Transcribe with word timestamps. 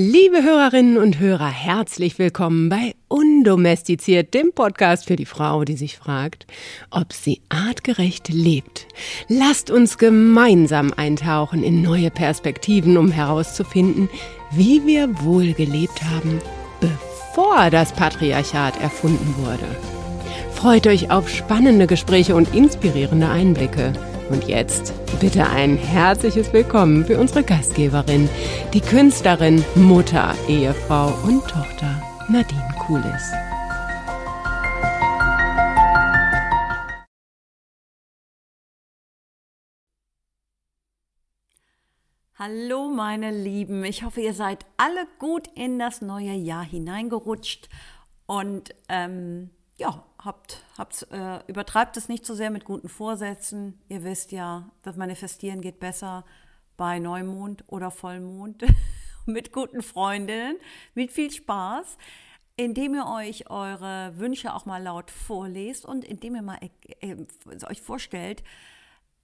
Liebe 0.00 0.44
Hörerinnen 0.44 0.96
und 0.96 1.18
Hörer, 1.18 1.48
herzlich 1.48 2.20
willkommen 2.20 2.68
bei 2.68 2.94
Undomestiziert, 3.08 4.32
dem 4.32 4.52
Podcast 4.52 5.06
für 5.06 5.16
die 5.16 5.24
Frau, 5.24 5.64
die 5.64 5.74
sich 5.74 5.98
fragt, 5.98 6.46
ob 6.88 7.12
sie 7.12 7.40
artgerecht 7.48 8.28
lebt. 8.28 8.86
Lasst 9.26 9.72
uns 9.72 9.98
gemeinsam 9.98 10.92
eintauchen 10.96 11.64
in 11.64 11.82
neue 11.82 12.12
Perspektiven, 12.12 12.96
um 12.96 13.10
herauszufinden, 13.10 14.08
wie 14.52 14.86
wir 14.86 15.20
wohl 15.24 15.52
gelebt 15.52 16.00
haben, 16.04 16.40
bevor 16.80 17.68
das 17.70 17.90
Patriarchat 17.90 18.80
erfunden 18.80 19.34
wurde. 19.38 19.66
Freut 20.52 20.86
euch 20.86 21.10
auf 21.10 21.28
spannende 21.28 21.88
Gespräche 21.88 22.36
und 22.36 22.54
inspirierende 22.54 23.28
Einblicke. 23.28 23.94
Und 24.30 24.46
jetzt 24.46 24.92
bitte 25.20 25.46
ein 25.46 25.78
herzliches 25.78 26.52
Willkommen 26.52 27.06
für 27.06 27.18
unsere 27.18 27.42
Gastgeberin, 27.42 28.28
die 28.74 28.80
Künstlerin, 28.82 29.64
Mutter, 29.74 30.34
Ehefrau 30.48 31.14
und 31.26 31.40
Tochter 31.48 32.02
Nadine 32.28 32.74
Kulis. 32.78 33.32
Hallo 42.34 42.88
meine 42.88 43.30
Lieben, 43.30 43.82
ich 43.82 44.04
hoffe, 44.04 44.20
ihr 44.20 44.34
seid 44.34 44.66
alle 44.76 45.06
gut 45.18 45.48
in 45.54 45.78
das 45.78 46.02
neue 46.02 46.34
Jahr 46.34 46.64
hineingerutscht 46.64 47.68
und 48.26 48.74
ähm, 48.90 49.50
ja, 49.78 50.04
habt, 50.22 50.64
habt, 50.76 51.06
äh, 51.10 51.40
übertreibt 51.46 51.96
es 51.96 52.08
nicht 52.08 52.26
so 52.26 52.34
sehr 52.34 52.50
mit 52.50 52.64
guten 52.64 52.88
Vorsätzen. 52.88 53.80
Ihr 53.88 54.04
wisst 54.04 54.32
ja, 54.32 54.70
das 54.82 54.96
Manifestieren 54.96 55.60
geht 55.60 55.80
besser 55.80 56.24
bei 56.76 56.98
Neumond 56.98 57.64
oder 57.68 57.90
Vollmond 57.90 58.64
mit 59.26 59.52
guten 59.52 59.82
Freundinnen, 59.82 60.56
mit 60.94 61.12
viel 61.12 61.30
Spaß, 61.30 61.98
indem 62.56 62.94
ihr 62.94 63.06
euch 63.06 63.50
eure 63.50 64.12
Wünsche 64.16 64.54
auch 64.54 64.66
mal 64.66 64.82
laut 64.82 65.10
vorlest 65.10 65.84
und 65.84 66.04
indem 66.04 66.34
ihr 66.34 66.42
mal 66.42 66.58
äh, 67.00 67.12
äh, 67.12 67.66
euch 67.68 67.82
vorstellt, 67.82 68.42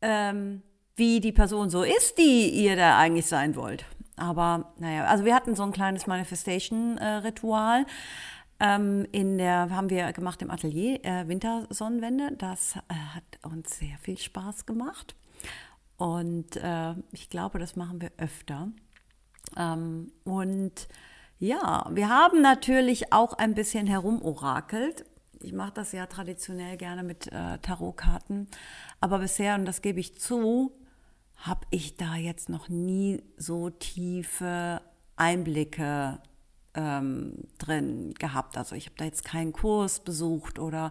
ähm, 0.01 0.63
wie 0.97 1.21
die 1.21 1.33
Person 1.33 1.71
so 1.71 1.83
ist, 1.83 2.19
die 2.19 2.51
ihr 2.51 2.77
da 2.77 2.99
eigentlich 2.99 3.27
sein 3.27 3.57
wollt. 3.57 3.85
Aber 4.17 4.73
naja, 4.79 5.07
also 5.07 5.25
wir 5.25 5.35
hatten 5.35 5.57
so 5.57 5.65
ein 5.65 5.73
kleines 5.73 6.07
Manifestation-Ritual. 6.07 7.83
Äh, 7.83 7.85
ähm, 8.61 9.07
in 9.13 9.39
der 9.39 9.71
haben 9.71 9.91
wir 9.91 10.13
gemacht 10.13 10.43
im 10.43 10.51
Atelier 10.51 11.05
äh, 11.05 11.29
Wintersonnenwende. 11.29 12.37
Das 12.39 12.77
äh, 12.77 12.95
hat 13.15 13.25
uns 13.43 13.79
sehr 13.79 13.97
viel 13.99 14.19
Spaß 14.19 14.67
gemacht. 14.67 15.15
Und 15.97 16.57
äh, 16.57 16.95
ich 17.13 17.31
glaube, 17.31 17.59
das 17.59 17.77
machen 17.77 18.01
wir 18.01 18.13
öfter. 18.17 18.69
Ähm, 19.57 20.13
und 20.25 20.89
ja, 21.39 21.89
wir 21.91 22.09
haben 22.09 22.43
natürlich 22.43 23.13
auch 23.13 23.35
ein 23.35 23.55
bisschen 23.55 23.87
herumorakelt. 23.87 25.05
Ich 25.41 25.53
mache 25.53 25.73
das 25.75 25.93
ja 25.93 26.07
traditionell 26.07 26.77
gerne 26.77 27.03
mit 27.03 27.31
äh, 27.33 27.59
Tarotkarten. 27.59 28.49
Aber 29.01 29.19
bisher, 29.19 29.57
und 29.57 29.67
das 29.67 29.83
gebe 29.83 30.01
ich 30.01 30.19
zu, 30.19 30.73
habe 31.37 31.67
ich 31.71 31.97
da 31.97 32.15
jetzt 32.15 32.49
noch 32.49 32.69
nie 32.69 33.23
so 33.37 33.69
tiefe 33.69 34.81
Einblicke 35.17 36.21
ähm, 36.75 37.35
drin 37.59 38.15
gehabt. 38.15 38.57
Also 38.59 38.75
ich 38.75 38.87
habe 38.87 38.97
da 38.97 39.05
jetzt 39.05 39.25
keinen 39.25 39.53
Kurs 39.53 40.01
besucht 40.01 40.59
oder 40.59 40.91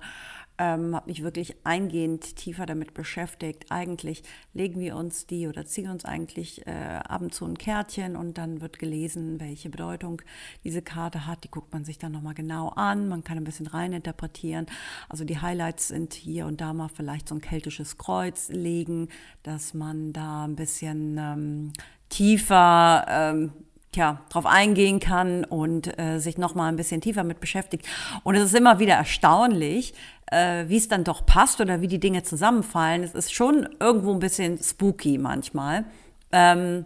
ähm, 0.58 0.95
habe 0.95 1.09
mich 1.09 1.23
wirklich 1.23 1.56
eingehend 1.64 2.36
tiefer 2.36 2.66
damit 2.66 2.94
beschäftigt. 2.94 3.66
Eigentlich 3.72 4.23
legen 4.53 4.80
wir 4.80 4.95
uns 4.95 5.25
die 5.25 5.48
oder 5.48 5.66
ziehen 5.66 5.90
uns 5.90 6.06
eigentlich 6.06 6.67
äh, 6.67 6.72
ab 6.72 7.22
und 7.22 7.34
zu 7.34 7.45
ein 7.45 7.58
Kärtchen 7.58 8.16
und 8.16 8.38
dann 8.38 8.62
wird 8.62 8.78
gelesen, 8.78 9.40
welche 9.40 9.70
Bedeutung 9.70 10.22
diese 10.64 10.81
Karte 10.81 11.25
hat. 11.25 11.44
Die 11.44 11.52
guckt 11.52 11.73
man 11.73 11.86
sich 11.86 11.97
dann 11.97 12.12
nochmal 12.12 12.36
genau 12.36 12.70
an. 12.70 13.09
Man 13.09 13.23
kann 13.23 13.38
ein 13.38 13.44
bisschen 13.44 13.68
reininterpretieren. 13.68 14.68
Also 15.09 15.23
die 15.25 15.40
Highlights 15.40 15.88
sind 15.88 16.14
hier 16.14 16.45
und 16.45 16.62
da 16.62 16.73
mal 16.73 16.90
vielleicht 16.90 17.30
so 17.30 17.36
ein 17.36 17.42
keltisches 17.42 17.97
Kreuz 17.97 18.50
legen, 18.50 19.09
dass 19.41 19.74
man 19.74 20.13
da 20.13 20.46
ein 20.46 20.56
bisschen 20.56 21.18
ähm, 21.18 21.74
tiefer 22.09 23.06
ähm, 23.09 23.53
tja, 23.94 24.20
drauf 24.30 24.46
eingehen 24.46 25.00
kann 25.00 25.46
und 25.46 25.98
äh, 25.98 26.20
sich 26.20 26.38
noch 26.38 26.56
mal 26.56 26.68
ein 26.68 26.76
bisschen 26.76 27.00
tiefer 27.00 27.24
mit 27.24 27.40
beschäftigt. 27.40 27.88
Und 28.24 28.36
es 28.36 28.44
ist 28.44 28.56
immer 28.56 28.80
wieder 28.80 28.96
erstaunlich, 28.96 29.94
äh, 30.28 30.66
wie 30.68 30.78
es 30.78 30.90
dann 30.90 31.04
doch 31.04 31.26
passt 31.26 31.62
oder 31.62 31.81
wie 31.81 31.88
die 31.88 32.00
Dinge 32.00 32.24
zusammenfallen. 32.24 33.03
Es 33.03 33.14
ist 33.14 33.34
schon 33.34 33.70
irgendwo 33.80 34.12
ein 34.12 34.20
bisschen 34.20 34.58
spooky 34.58 35.18
manchmal. 35.18 35.86
Ähm, 36.32 36.86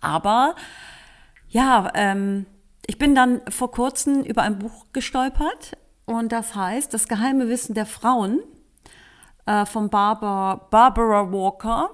aber 0.00 0.54
ja, 1.48 1.90
ähm, 1.94 2.46
ich 2.86 2.98
bin 2.98 3.14
dann 3.14 3.40
vor 3.48 3.70
kurzem 3.70 4.22
über 4.22 4.42
ein 4.42 4.58
Buch 4.58 4.86
gestolpert 4.92 5.76
und 6.04 6.30
das 6.30 6.54
heißt 6.54 6.94
Das 6.94 7.08
geheime 7.08 7.48
Wissen 7.48 7.74
der 7.74 7.86
Frauen 7.86 8.40
äh, 9.46 9.66
von 9.66 9.88
Barbara, 9.90 10.66
Barbara 10.70 11.32
Walker. 11.32 11.90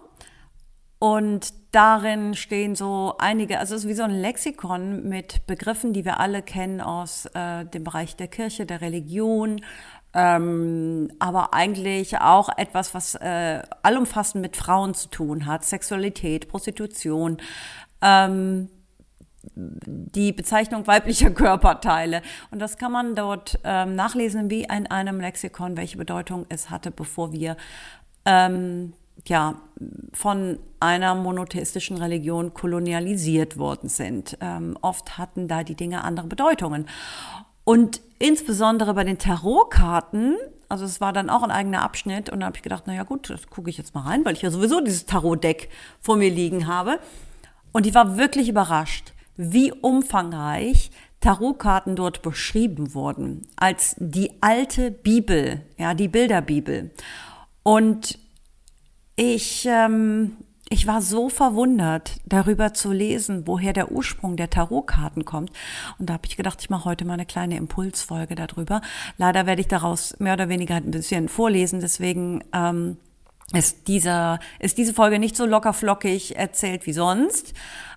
Und 1.03 1.53
darin 1.73 2.35
stehen 2.35 2.77
so 2.77 3.17
einige, 3.19 3.59
also 3.59 3.75
es 3.75 3.83
ist 3.83 3.89
wie 3.89 3.95
so 3.95 4.05
ein 4.05 4.13
Lexikon 4.13 5.09
mit 5.09 5.49
Begriffen, 5.49 5.93
die 5.93 6.05
wir 6.05 6.21
alle 6.21 6.43
kennen 6.43 6.81
aus 6.81 7.27
äh, 7.35 7.65
dem 7.65 7.83
Bereich 7.83 8.15
der 8.15 8.29
Kirche, 8.29 8.67
der 8.67 8.81
Religion, 8.81 9.61
ähm, 10.15 11.11
aber 11.19 11.55
eigentlich 11.55 12.19
auch 12.19 12.57
etwas, 12.57 12.95
was 12.95 13.17
äh, 13.17 13.63
allumfassend 13.83 14.43
mit 14.43 14.57
Frauen 14.57 14.95
zu 14.95 15.09
tun 15.09 15.47
hat, 15.47 15.65
Sexualität, 15.65 16.47
Prostitution, 16.47 17.39
ähm, 18.01 18.69
die 19.57 20.31
Bezeichnung 20.31 20.87
weiblicher 20.87 21.31
Körperteile. 21.35 22.23
Und 22.53 22.61
das 22.61 22.77
kann 22.79 22.93
man 22.93 23.17
dort 23.17 23.59
ähm, 23.65 23.97
nachlesen, 23.97 24.51
wie 24.51 24.63
in 24.63 24.87
einem 24.87 25.19
Lexikon, 25.19 25.77
welche 25.77 25.99
Bedeutung 25.99 26.47
es 26.49 26.71
hatte, 26.71 26.93
bevor 26.93 27.33
wir 27.33 27.57
ähm, 28.25 28.93
ja, 29.27 29.61
von 30.13 30.59
einer 30.81 31.15
monotheistischen 31.15 31.97
Religion 31.97 32.55
kolonialisiert 32.55 33.57
worden 33.57 33.89
sind. 33.89 34.37
Ähm, 34.41 34.77
oft 34.81 35.19
hatten 35.19 35.49
da 35.49 35.63
die 35.63 35.75
Dinge 35.75 36.05
andere 36.05 36.27
Bedeutungen. 36.27 36.87
Und 37.65 38.01
insbesondere 38.19 38.95
bei 38.95 39.05
den 39.05 39.19
Tarotkarten, 39.19 40.37
also 40.69 40.85
es 40.85 41.01
war 41.01 41.13
dann 41.13 41.31
auch 41.31 41.43
ein 41.43 41.51
eigener 41.51 41.83
Abschnitt 41.83 42.31
und 42.31 42.41
da 42.41 42.47
habe 42.47 42.57
ich 42.57 42.63
gedacht, 42.63 42.87
naja 42.87 43.05
gut, 43.05 43.31
das 43.31 43.49
gucke 43.49 43.71
ich 43.71 43.79
jetzt 43.79 43.95
mal 43.95 44.03
rein, 44.03 44.25
weil 44.25 44.35
ich 44.35 44.43
ja 44.43 44.51
sowieso 44.51 44.81
dieses 44.81 45.07
Tarot-Deck 45.07 45.69
vor 46.01 46.17
mir 46.17 46.31
liegen 46.31 46.67
habe. 46.67 46.99
Und 47.73 47.87
ich 47.87 47.95
war 47.95 48.17
wirklich 48.17 48.49
überrascht, 48.49 49.13
wie 49.37 49.73
umfangreich 49.73 50.91
Tarotkarten 51.21 51.95
dort 51.95 52.23
beschrieben 52.23 52.95
wurden 52.95 53.47
als 53.57 53.95
die 53.99 54.33
alte 54.41 54.91
Bibel, 54.91 55.63
ja, 55.79 55.95
die 55.95 56.09
Bilderbibel. 56.09 56.91
Und 57.63 58.19
ich, 59.17 59.67
ähm, 59.67 60.37
ich 60.69 60.87
war 60.87 61.03
so 61.03 61.29
verwundert, 61.29 62.21
darüber 62.25 62.73
zu 62.75 62.93
lesen, 62.93 63.47
woher 63.47 63.73
der 63.73 63.93
Ursprung 63.93 64.37
der 64.37 64.51
Tarotkarten 64.51 65.25
kommt. 65.25 65.51
Und 65.99 66.09
da 66.09 66.15
habe 66.15 66.27
ich 66.27 66.37
gedacht, 66.37 66.59
ich 66.61 66.71
mache 66.71 66.87
heute 66.87 67.05
mal 67.05 67.15
eine 67.15 67.27
kleine 67.27 67.57
Impulsfolge 67.57 68.35
darüber. 68.35 68.81
Leider 69.19 69.47
werde 69.47 69.61
ich 69.61 69.69
daraus 69.69 70.19
mehr 70.19 70.35
oder 70.35 70.49
weniger 70.49 70.77
ein 70.77 70.91
bisschen 70.91 71.29
vorlesen, 71.29 71.81
deswegen 71.81 72.43
ähm, 72.53 72.97
ist, 73.55 73.89
dieser, 73.89 74.41
ist 74.59 74.79
diese 74.79 74.95
Folge 74.95 75.19
nicht 75.19 75.37
so 75.37 75.47
lockerflockig 75.47 76.37
erzählt 76.37 76.87
wie 76.87 76.93
sonst. 76.93 77.55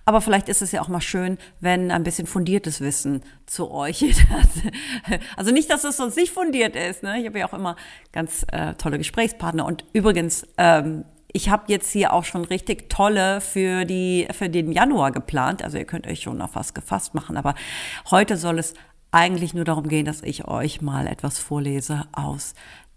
Aber 0.08 0.22
vielleicht 0.22 0.50
ist 0.50 0.62
es 0.62 0.72
ja 0.72 0.82
auch 0.82 0.88
mal 0.88 1.02
schön, 1.02 1.40
wenn 1.60 1.90
ein 1.90 2.04
bisschen 2.04 2.28
fundiertes 2.28 2.80
Wissen 2.80 3.24
zu 3.48 3.72
euch. 3.72 4.06
also 5.36 5.52
nicht, 5.52 5.70
dass 5.72 5.84
es 5.84 5.98
sonst 5.98 6.16
nicht 6.16 6.32
fundiert 6.32 6.76
ist. 6.76 7.02
Ne? 7.02 7.20
Ich 7.20 7.26
habe 7.26 7.40
ja 7.40 7.48
auch 7.48 7.54
immer 7.54 7.76
ganz 8.12 8.46
äh, 8.52 8.76
tolle 8.76 9.00
Gesprächspartner. 9.00 9.66
Und 9.66 9.84
übrigens, 9.94 10.46
ähm, 10.58 11.06
ich 11.34 11.50
habe 11.50 11.64
jetzt 11.68 11.92
hier 11.92 12.14
auch 12.14 12.24
schon 12.24 12.46
richtig 12.46 12.88
tolle 12.88 13.42
für, 13.42 13.84
die, 13.84 14.28
für 14.32 14.48
den 14.48 14.72
Januar 14.72 15.12
geplant. 15.12 15.64
Also 15.64 15.80
ihr 15.80 15.86
könnt 15.86 16.06
euch 16.06 16.22
schon 16.22 16.40
auf 16.40 16.52
was 16.54 16.76
gefasst 16.76 17.16
machen. 17.16 17.36
Aber 17.36 17.56
heute 18.12 18.38
soll 18.38 18.60
es 18.60 18.76
eigentlich 19.12 19.54
nur 19.54 19.66
darum 19.66 19.88
gehen, 19.88 20.06
dass 20.06 20.22
ich 20.22 20.48
euch 20.48 20.82
mal 20.82 21.08
etwas 21.08 21.40
vorlese 21.40 22.06
aus 22.12 22.54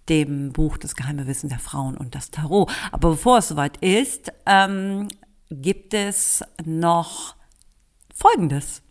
dem 0.08 0.52
Buch 0.52 0.78
Das 0.78 0.94
geheime 0.94 1.26
Wissen 1.26 1.48
der 1.48 1.58
Frauen 1.58 1.96
und 1.96 2.14
das 2.14 2.30
Tarot. 2.30 2.70
Aber 2.92 3.10
bevor 3.10 3.38
es 3.38 3.48
soweit 3.48 3.76
ist, 3.78 4.32
ähm, 4.46 5.08
gibt 5.50 5.94
es 5.94 6.42
noch 6.64 7.34
Folgendes. 8.14 8.82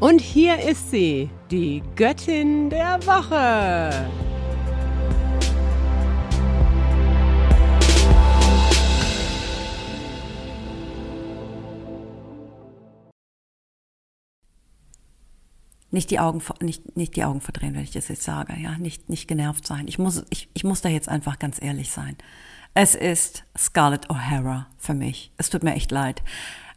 Und 0.00 0.20
hier 0.20 0.58
ist 0.58 0.90
sie, 0.90 1.30
die 1.50 1.82
Göttin 1.94 2.70
der 2.70 2.98
Woche. 3.06 4.41
Nicht 15.92 16.10
die 16.10 16.18
Augen, 16.18 16.42
nicht, 16.60 16.96
nicht 16.96 17.16
die 17.16 17.24
Augen 17.24 17.40
verdrehen, 17.40 17.74
wenn 17.74 17.82
ich 17.82 17.90
das 17.90 18.08
jetzt 18.08 18.22
sage, 18.22 18.54
ja, 18.58 18.78
nicht, 18.78 19.08
nicht 19.08 19.28
genervt 19.28 19.66
sein. 19.66 19.86
Ich 19.86 19.98
muss, 19.98 20.24
ich, 20.30 20.48
ich 20.54 20.64
muss 20.64 20.80
da 20.80 20.88
jetzt 20.88 21.08
einfach 21.08 21.38
ganz 21.38 21.62
ehrlich 21.62 21.90
sein. 21.90 22.16
Es 22.74 22.94
ist 22.94 23.44
Scarlett 23.56 24.08
O'Hara 24.08 24.66
für 24.78 24.94
mich. 24.94 25.32
Es 25.36 25.50
tut 25.50 25.62
mir 25.62 25.74
echt 25.74 25.90
leid. 25.90 26.22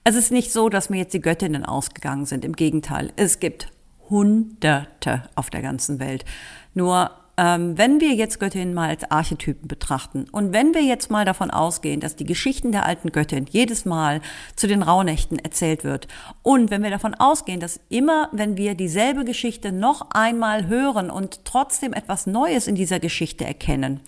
Es 0.03 0.15
ist 0.15 0.31
nicht 0.31 0.51
so, 0.51 0.69
dass 0.69 0.89
mir 0.89 0.97
jetzt 0.97 1.13
die 1.13 1.21
Göttinnen 1.21 1.65
ausgegangen 1.65 2.25
sind. 2.25 2.43
Im 2.43 2.53
Gegenteil. 2.53 3.13
Es 3.15 3.39
gibt 3.39 3.71
Hunderte 4.09 5.23
auf 5.35 5.49
der 5.49 5.61
ganzen 5.61 5.99
Welt. 5.99 6.25
Nur 6.73 7.11
ähm, 7.37 7.77
wenn 7.77 7.99
wir 7.99 8.13
jetzt 8.13 8.39
Göttinnen 8.39 8.73
mal 8.73 8.89
als 8.89 9.09
Archetypen 9.09 9.67
betrachten 9.67 10.25
und 10.31 10.53
wenn 10.53 10.73
wir 10.73 10.81
jetzt 10.81 11.11
mal 11.11 11.25
davon 11.25 11.51
ausgehen, 11.51 11.99
dass 11.99 12.15
die 12.15 12.25
Geschichten 12.25 12.71
der 12.71 12.85
alten 12.85 13.11
Göttin 13.11 13.45
jedes 13.49 13.85
Mal 13.85 14.21
zu 14.55 14.67
den 14.67 14.81
Rauhnächten 14.81 15.39
erzählt 15.39 15.83
wird 15.83 16.07
und 16.43 16.71
wenn 16.71 16.83
wir 16.83 16.91
davon 16.91 17.13
ausgehen, 17.13 17.59
dass 17.59 17.79
immer, 17.89 18.29
wenn 18.31 18.57
wir 18.57 18.75
dieselbe 18.75 19.25
Geschichte 19.25 19.71
noch 19.71 20.11
einmal 20.11 20.67
hören 20.67 21.09
und 21.09 21.45
trotzdem 21.45 21.93
etwas 21.93 22.27
Neues 22.27 22.67
in 22.67 22.75
dieser 22.75 22.99
Geschichte 22.99 23.45
erkennen, 23.45 24.01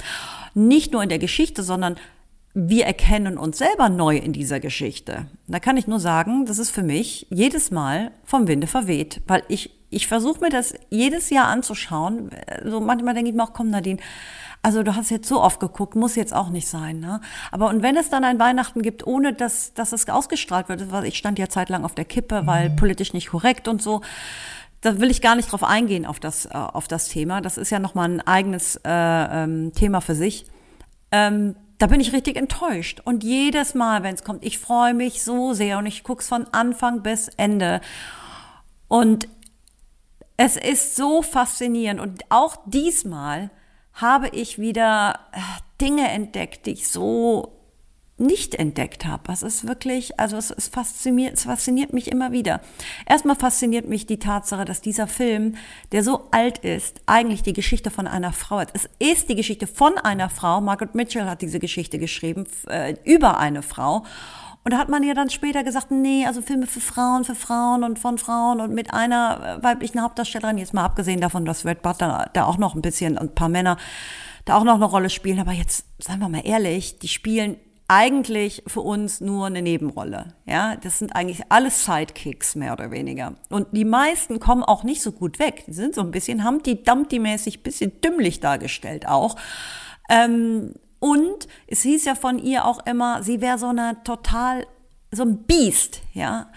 nicht 0.53 0.93
nur 0.93 1.03
in 1.03 1.09
der 1.09 1.19
Geschichte, 1.19 1.63
sondern 1.63 1.97
wir 2.59 2.87
erkennen 2.87 3.37
uns 3.37 3.59
selber 3.59 3.87
neu 3.87 4.17
in 4.17 4.33
dieser 4.33 4.59
Geschichte. 4.59 5.27
Da 5.45 5.59
kann 5.59 5.77
ich 5.77 5.85
nur 5.85 5.99
sagen, 5.99 6.47
das 6.47 6.57
ist 6.57 6.71
für 6.71 6.81
mich 6.81 7.27
jedes 7.29 7.69
Mal 7.69 8.11
vom 8.23 8.47
Winde 8.47 8.65
verweht, 8.65 9.21
weil 9.27 9.43
ich 9.47 9.76
ich 9.89 10.07
versuche 10.07 10.41
mir 10.41 10.49
das 10.49 10.73
jedes 10.89 11.29
Jahr 11.29 11.47
anzuschauen. 11.47 12.31
So 12.65 12.81
manchmal 12.81 13.13
denke 13.13 13.29
ich 13.29 13.35
mir 13.35 13.43
auch, 13.43 13.53
komm 13.53 13.69
Nadine, 13.69 13.99
also 14.61 14.83
du 14.83 14.95
hast 14.95 15.11
jetzt 15.11 15.27
so 15.27 15.41
oft 15.41 15.59
geguckt, 15.59 15.95
muss 15.95 16.15
jetzt 16.15 16.33
auch 16.33 16.49
nicht 16.49 16.67
sein. 16.67 16.99
Ne? 16.99 17.21
Aber 17.51 17.69
und 17.69 17.83
wenn 17.83 17.95
es 17.95 18.09
dann 18.09 18.23
ein 18.23 18.39
Weihnachten 18.39 18.81
gibt, 18.81 19.05
ohne 19.07 19.33
dass, 19.33 19.73
dass 19.73 19.93
es 19.93 20.07
ausgestrahlt 20.09 20.67
wird, 20.67 20.83
ich 21.05 21.17
stand 21.17 21.39
ja 21.39 21.47
zeitlang 21.47 21.85
auf 21.85 21.95
der 21.95 22.05
Kippe, 22.05 22.45
weil 22.45 22.69
mhm. 22.69 22.75
politisch 22.75 23.13
nicht 23.13 23.29
korrekt 23.29 23.67
und 23.67 23.81
so, 23.81 24.01
da 24.81 24.99
will 24.99 25.09
ich 25.09 25.21
gar 25.21 25.35
nicht 25.35 25.51
drauf 25.51 25.63
eingehen 25.63 26.05
auf 26.05 26.19
das, 26.19 26.45
äh, 26.45 26.49
auf 26.53 26.87
das 26.87 27.07
Thema. 27.09 27.41
Das 27.41 27.57
ist 27.57 27.69
ja 27.69 27.79
nochmal 27.79 28.09
ein 28.09 28.21
eigenes 28.21 28.75
äh, 28.83 28.89
ähm, 28.89 29.71
Thema 29.73 30.01
für 30.01 30.15
sich. 30.15 30.45
Ähm, 31.11 31.55
da 31.77 31.87
bin 31.87 31.99
ich 31.99 32.13
richtig 32.13 32.37
enttäuscht. 32.37 33.01
Und 33.03 33.23
jedes 33.23 33.75
Mal, 33.75 34.03
wenn 34.03 34.15
es 34.15 34.23
kommt, 34.23 34.43
ich 34.43 34.59
freue 34.59 34.93
mich 34.93 35.23
so 35.23 35.53
sehr 35.53 35.77
und 35.77 35.85
ich 35.85 36.03
gucke 36.03 36.21
es 36.21 36.27
von 36.27 36.45
Anfang 36.51 37.03
bis 37.03 37.29
Ende. 37.29 37.81
Und 38.87 39.27
es 40.37 40.55
ist 40.55 40.95
so 40.95 41.21
faszinierend 41.21 41.99
und 41.99 42.23
auch 42.29 42.57
diesmal 42.65 43.49
habe 43.93 44.29
ich 44.29 44.59
wieder 44.59 45.19
äh, 45.31 45.39
Dinge 45.81 46.09
entdeckt, 46.09 46.67
die 46.67 46.71
ich 46.71 46.87
so 46.87 47.57
nicht 48.19 48.55
entdeckt 48.55 49.05
habe. 49.05 49.31
Es 49.31 49.43
ist 49.43 49.67
wirklich, 49.67 50.19
also 50.19 50.37
es, 50.37 50.49
es, 50.49 50.67
fasziniert, 50.67 51.35
es 51.35 51.43
fasziniert 51.43 51.93
mich 51.93 52.11
immer 52.11 52.31
wieder. 52.31 52.61
Erstmal 53.05 53.35
fasziniert 53.35 53.87
mich 53.87 54.07
die 54.07 54.17
Tatsache, 54.17 54.65
dass 54.65 54.81
dieser 54.81 55.07
Film, 55.07 55.55
der 55.91 56.03
so 56.03 56.27
alt 56.31 56.59
ist, 56.59 57.01
eigentlich 57.05 57.43
die 57.43 57.53
Geschichte 57.53 57.91
von 57.91 58.07
einer 58.07 58.33
Frau 58.33 58.59
ist. 58.59 58.71
Es 58.73 58.89
ist 58.99 59.29
die 59.29 59.35
Geschichte 59.35 59.67
von 59.67 59.97
einer 59.99 60.29
Frau. 60.29 60.61
Margaret 60.61 60.95
Mitchell 60.95 61.25
hat 61.25 61.43
diese 61.43 61.59
Geschichte 61.59 61.99
geschrieben 61.99 62.47
äh, 62.67 62.95
über 63.03 63.37
eine 63.37 63.61
Frau. 63.61 64.03
Und 64.67 64.71
da 64.71 64.79
hat 64.79 64.89
man 64.89 65.01
ja 65.01 65.13
dann 65.13 65.29
später 65.29 65.63
gesagt, 65.63 65.91
nee, 65.91 66.25
also 66.25 66.41
Filme 66.41 66.67
für 66.67 66.81
Frauen, 66.81 67.23
für 67.23 67.35
Frauen 67.35 67.85
und 67.85 67.99
von 67.99 68.17
Frauen 68.17 68.59
und 68.59 68.73
mit 68.73 68.93
einer 68.93 69.59
äh, 69.59 69.63
weiblichen 69.63 70.01
Hauptdarstellerin, 70.01 70.57
jetzt 70.57 70.73
mal 70.73 70.83
abgesehen 70.83 71.21
davon, 71.21 71.45
dass 71.45 71.63
Red 71.63 71.81
Butler 71.81 72.29
da 72.33 72.43
auch 72.43 72.57
noch 72.57 72.75
ein 72.75 72.81
bisschen 72.81 73.17
und 73.17 73.29
ein 73.29 73.33
paar 73.33 73.47
Männer 73.47 73.77
da 74.43 74.57
auch 74.57 74.65
noch 74.65 74.75
eine 74.75 74.83
Rolle 74.83 75.09
spielen. 75.09 75.39
Aber 75.39 75.53
jetzt, 75.53 75.85
seien 75.99 76.19
wir 76.19 76.27
mal 76.27 76.45
ehrlich, 76.45 76.99
die 76.99 77.07
spielen 77.07 77.55
eigentlich 77.87 78.61
für 78.67 78.81
uns 78.81 79.21
nur 79.21 79.45
eine 79.45 79.61
Nebenrolle. 79.61 80.33
Ja, 80.45 80.75
das 80.75 80.99
sind 80.99 81.15
eigentlich 81.15 81.43
alles 81.47 81.85
Sidekicks, 81.85 82.55
mehr 82.55 82.73
oder 82.73 82.91
weniger. 82.91 83.35
Und 83.47 83.67
die 83.71 83.85
meisten 83.85 84.41
kommen 84.41 84.63
auch 84.63 84.83
nicht 84.83 85.01
so 85.01 85.13
gut 85.13 85.39
weg. 85.39 85.63
Die 85.67 85.73
sind 85.75 85.95
so 85.95 86.01
ein 86.01 86.11
bisschen 86.11 86.45
Humpty 86.45 86.83
Dumpty-mäßig, 86.83 87.63
bisschen 87.63 88.01
dümmlich 88.01 88.41
dargestellt 88.41 89.07
auch. 89.07 89.37
Ähm, 90.09 90.73
und 90.99 91.47
es 91.67 91.81
hieß 91.81 92.05
ja 92.05 92.15
von 92.15 92.39
ihr 92.39 92.65
auch 92.65 92.85
immer, 92.85 93.23
sie 93.23 93.41
wäre 93.41 93.57
so 93.57 93.67
eine 93.67 93.97
total, 94.03 94.65
so 95.11 95.23
ein 95.23 95.43
Biest, 95.43 96.01
ja. 96.13 96.49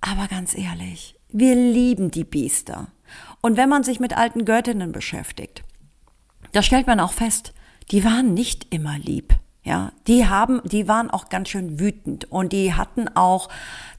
Aber 0.00 0.28
ganz 0.28 0.56
ehrlich, 0.56 1.16
wir 1.28 1.54
lieben 1.54 2.10
die 2.10 2.24
Biester. 2.24 2.88
Und 3.40 3.56
wenn 3.56 3.68
man 3.68 3.84
sich 3.84 4.00
mit 4.00 4.16
alten 4.16 4.44
Göttinnen 4.44 4.92
beschäftigt, 4.92 5.62
da 6.52 6.62
stellt 6.62 6.86
man 6.86 7.00
auch 7.00 7.12
fest, 7.12 7.52
die 7.90 8.04
waren 8.04 8.34
nicht 8.34 8.72
immer 8.72 8.98
lieb. 8.98 9.34
Ja, 9.64 9.92
die 10.08 10.26
haben, 10.26 10.60
die 10.64 10.88
waren 10.88 11.08
auch 11.10 11.28
ganz 11.28 11.48
schön 11.48 11.78
wütend 11.78 12.30
und 12.32 12.52
die 12.52 12.74
hatten 12.74 13.08
auch 13.08 13.48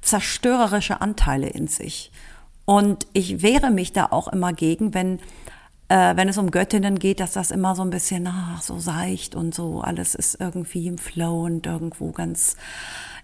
zerstörerische 0.02 1.00
Anteile 1.00 1.48
in 1.48 1.68
sich. 1.68 2.12
Und 2.66 3.08
ich 3.14 3.42
wehre 3.42 3.72
mich 3.72 3.94
da 3.94 4.08
auch 4.08 4.28
immer 4.28 4.52
gegen, 4.52 4.94
wenn 4.94 5.20
äh, 5.94 6.18
wenn 6.18 6.28
es 6.28 6.40
um 6.40 6.50
Göttinnen 6.50 6.98
geht, 6.98 7.20
dass 7.20 7.34
das 7.34 7.52
immer 7.52 7.76
so 7.76 7.84
ein 7.84 7.92
bisschen 7.92 8.26
ach, 8.26 8.64
so 8.64 8.80
seicht 8.80 9.36
und 9.36 9.54
so, 9.54 9.82
alles 9.82 10.16
ist 10.16 10.42
irgendwie 10.42 10.88
im 10.88 10.98
Flow 10.98 11.44
und 11.44 11.68
irgendwo 11.68 12.12
ganz 12.12 12.56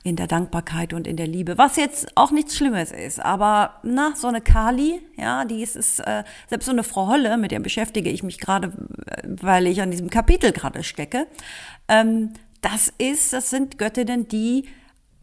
in 0.04 0.16
der 0.16 0.28
Dankbarkeit 0.28 0.94
und 0.94 1.08
in 1.08 1.18
der 1.18 1.26
Liebe, 1.26 1.58
was 1.58 1.78
jetzt 1.78 2.16
auch 2.16 2.30
nichts 2.30 2.56
Schlimmes 2.56 2.92
ist, 2.92 3.20
aber 3.20 3.80
na, 3.82 4.14
so 4.16 4.28
eine 4.28 4.40
Kali, 4.40 5.02
ja, 5.18 5.46
die 5.46 5.64
ist, 5.64 5.76
ist 5.76 6.00
äh, 6.02 6.24
selbst 6.48 6.68
so 6.68 6.72
eine 6.72 6.84
Frau 6.84 7.08
Holle, 7.08 7.38
mit 7.38 7.50
der 7.50 7.60
beschäftige 7.60 8.12
ich 8.12 8.22
mich 8.22 8.38
gerade, 8.38 8.68
äh, 9.08 9.24
weil 9.24 9.66
ich 9.66 9.82
an 9.82 9.90
diesem 9.90 10.12
Kapitel 10.12 10.52
gerade 10.52 10.84
stecke, 10.84 11.26
ähm, 11.88 12.34
das 12.62 12.94
ist, 13.00 13.34
das 13.34 13.50
sind 13.50 13.80
Göttinnen, 13.80 14.28
die 14.28 14.66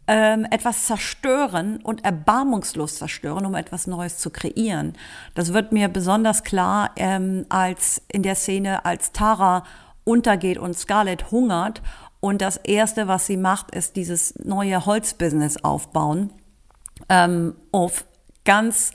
ähm, 0.07 0.45
etwas 0.49 0.85
zerstören 0.85 1.77
und 1.83 2.05
erbarmungslos 2.05 2.95
zerstören, 2.95 3.45
um 3.45 3.55
etwas 3.55 3.87
Neues 3.87 4.17
zu 4.17 4.29
kreieren. 4.29 4.93
Das 5.35 5.53
wird 5.53 5.71
mir 5.71 5.89
besonders 5.89 6.43
klar 6.43 6.91
ähm, 6.95 7.45
als 7.49 8.01
in 8.07 8.23
der 8.23 8.35
Szene, 8.35 8.85
als 8.85 9.11
Tara 9.11 9.63
untergeht 10.03 10.57
und 10.57 10.77
Scarlett 10.77 11.31
hungert 11.31 11.81
und 12.19 12.41
das 12.41 12.57
erste, 12.57 13.07
was 13.07 13.27
sie 13.27 13.37
macht, 13.37 13.75
ist 13.75 13.95
dieses 13.95 14.33
neue 14.43 14.85
Holzbusiness 14.85 15.57
aufbauen 15.63 16.31
ähm, 17.09 17.55
auf 17.71 18.05
ganz 18.45 18.91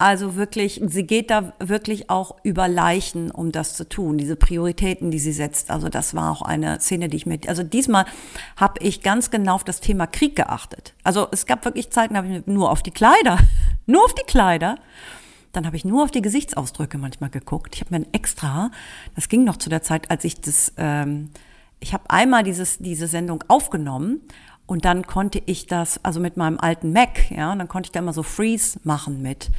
also 0.00 0.34
wirklich, 0.34 0.80
sie 0.86 1.06
geht 1.06 1.30
da 1.30 1.52
wirklich 1.58 2.08
auch 2.08 2.36
über 2.42 2.68
Leichen, 2.68 3.30
um 3.30 3.52
das 3.52 3.74
zu 3.74 3.86
tun, 3.86 4.16
diese 4.16 4.34
Prioritäten, 4.34 5.10
die 5.10 5.18
sie 5.18 5.32
setzt. 5.32 5.70
Also 5.70 5.90
das 5.90 6.14
war 6.14 6.32
auch 6.32 6.40
eine 6.40 6.80
Szene, 6.80 7.10
die 7.10 7.18
ich 7.18 7.26
mit, 7.26 7.50
also 7.50 7.62
diesmal 7.62 8.06
habe 8.56 8.82
ich 8.82 9.02
ganz 9.02 9.30
genau 9.30 9.56
auf 9.56 9.64
das 9.64 9.80
Thema 9.80 10.06
Krieg 10.06 10.36
geachtet. 10.36 10.94
Also 11.04 11.28
es 11.32 11.44
gab 11.44 11.66
wirklich 11.66 11.90
Zeiten, 11.90 12.14
da 12.14 12.22
habe 12.22 12.34
ich 12.34 12.46
nur 12.46 12.70
auf 12.70 12.82
die 12.82 12.92
Kleider, 12.92 13.38
nur 13.86 14.02
auf 14.02 14.14
die 14.14 14.24
Kleider. 14.26 14.76
Dann 15.52 15.66
habe 15.66 15.76
ich 15.76 15.84
nur 15.84 16.02
auf 16.04 16.10
die 16.10 16.22
Gesichtsausdrücke 16.22 16.96
manchmal 16.96 17.28
geguckt. 17.28 17.74
Ich 17.74 17.82
habe 17.82 17.90
mir 17.90 18.06
ein 18.06 18.14
extra, 18.14 18.70
das 19.16 19.28
ging 19.28 19.44
noch 19.44 19.58
zu 19.58 19.68
der 19.68 19.82
Zeit, 19.82 20.10
als 20.10 20.24
ich 20.24 20.40
das, 20.40 20.72
ähm, 20.78 21.28
ich 21.78 21.92
habe 21.92 22.04
einmal 22.08 22.42
dieses, 22.42 22.78
diese 22.78 23.06
Sendung 23.06 23.44
aufgenommen 23.48 24.22
und 24.70 24.84
dann 24.84 25.04
konnte 25.04 25.42
ich 25.46 25.66
das, 25.66 25.98
also 26.04 26.20
mit 26.20 26.36
meinem 26.36 26.56
alten 26.60 26.92
Mac, 26.92 27.30
ja, 27.32 27.52
dann 27.56 27.66
konnte 27.66 27.88
ich 27.88 27.92
da 27.92 27.98
immer 27.98 28.12
so 28.12 28.22
Freeze 28.22 28.78
machen 28.84 29.20
mit. 29.20 29.50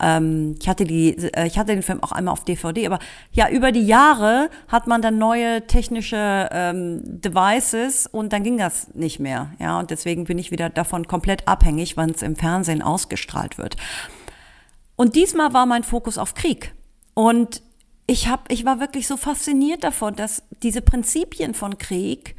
Ähm, 0.00 0.56
ich 0.60 0.68
hatte 0.68 0.84
die, 0.84 1.16
äh, 1.16 1.46
ich 1.46 1.58
hatte 1.58 1.72
den 1.72 1.82
Film 1.82 2.02
auch 2.02 2.12
einmal 2.12 2.32
auf 2.32 2.44
DVD, 2.44 2.86
aber 2.86 2.98
ja, 3.32 3.48
über 3.48 3.72
die 3.72 3.86
Jahre 3.86 4.50
hat 4.68 4.86
man 4.86 5.02
dann 5.02 5.18
neue 5.18 5.66
technische 5.66 6.48
ähm, 6.52 7.00
Devices 7.04 8.06
und 8.06 8.32
dann 8.32 8.42
ging 8.42 8.58
das 8.58 8.94
nicht 8.94 9.20
mehr. 9.20 9.52
Ja, 9.58 9.78
und 9.78 9.90
deswegen 9.90 10.24
bin 10.24 10.38
ich 10.38 10.50
wieder 10.50 10.68
davon 10.68 11.06
komplett 11.06 11.48
abhängig, 11.48 11.96
wann 11.96 12.10
es 12.10 12.22
im 12.22 12.36
Fernsehen 12.36 12.82
ausgestrahlt 12.82 13.58
wird. 13.58 13.76
Und 14.96 15.14
diesmal 15.14 15.52
war 15.52 15.66
mein 15.66 15.84
Fokus 15.84 16.18
auf 16.18 16.34
Krieg. 16.34 16.74
Und 17.14 17.62
ich 18.06 18.28
hab, 18.28 18.50
ich 18.52 18.64
war 18.64 18.80
wirklich 18.80 19.06
so 19.06 19.16
fasziniert 19.16 19.82
davon, 19.84 20.14
dass 20.14 20.42
diese 20.62 20.80
Prinzipien 20.80 21.54
von 21.54 21.78
Krieg 21.78 22.36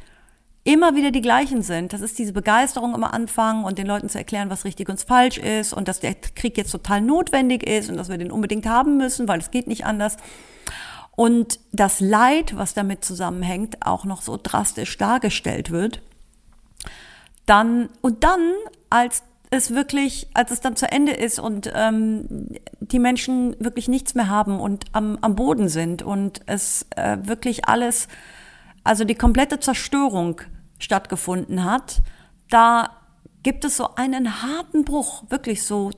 immer 0.68 0.94
wieder 0.94 1.10
die 1.10 1.22
gleichen 1.22 1.62
sind. 1.62 1.94
Das 1.94 2.02
ist 2.02 2.18
diese 2.18 2.34
Begeisterung 2.34 2.94
am 2.94 3.02
Anfang 3.02 3.64
und 3.64 3.78
den 3.78 3.86
Leuten 3.86 4.10
zu 4.10 4.18
erklären, 4.18 4.50
was 4.50 4.66
richtig 4.66 4.90
und 4.90 5.00
falsch 5.00 5.38
ist 5.38 5.72
und 5.72 5.88
dass 5.88 5.98
der 5.98 6.14
Krieg 6.14 6.58
jetzt 6.58 6.72
total 6.72 7.00
notwendig 7.00 7.66
ist 7.66 7.88
und 7.88 7.96
dass 7.96 8.10
wir 8.10 8.18
den 8.18 8.30
unbedingt 8.30 8.66
haben 8.66 8.98
müssen, 8.98 9.28
weil 9.28 9.38
es 9.40 9.50
geht 9.50 9.66
nicht 9.66 9.86
anders. 9.86 10.18
Und 11.16 11.58
das 11.72 12.00
Leid, 12.00 12.54
was 12.58 12.74
damit 12.74 13.02
zusammenhängt, 13.02 13.86
auch 13.86 14.04
noch 14.04 14.20
so 14.20 14.38
drastisch 14.40 14.98
dargestellt 14.98 15.70
wird. 15.70 16.02
Dann, 17.46 17.88
und 18.02 18.22
dann, 18.22 18.52
als 18.90 19.22
es 19.48 19.70
wirklich, 19.74 20.28
als 20.34 20.50
es 20.50 20.60
dann 20.60 20.76
zu 20.76 20.92
Ende 20.92 21.12
ist 21.12 21.38
und 21.38 21.72
ähm, 21.74 22.48
die 22.80 22.98
Menschen 22.98 23.56
wirklich 23.58 23.88
nichts 23.88 24.14
mehr 24.14 24.28
haben 24.28 24.60
und 24.60 24.84
am, 24.92 25.16
am 25.22 25.34
Boden 25.34 25.70
sind 25.70 26.02
und 26.02 26.42
es 26.44 26.84
äh, 26.94 27.16
wirklich 27.22 27.66
alles, 27.66 28.06
also 28.84 29.04
die 29.04 29.14
komplette 29.14 29.60
Zerstörung 29.60 30.42
stattgefunden 30.78 31.64
hat, 31.64 32.02
da 32.50 32.90
gibt 33.42 33.64
es 33.64 33.76
so 33.76 33.94
einen 33.94 34.42
harten 34.42 34.84
Bruch, 34.84 35.24
wirklich 35.28 35.62
so, 35.62 35.90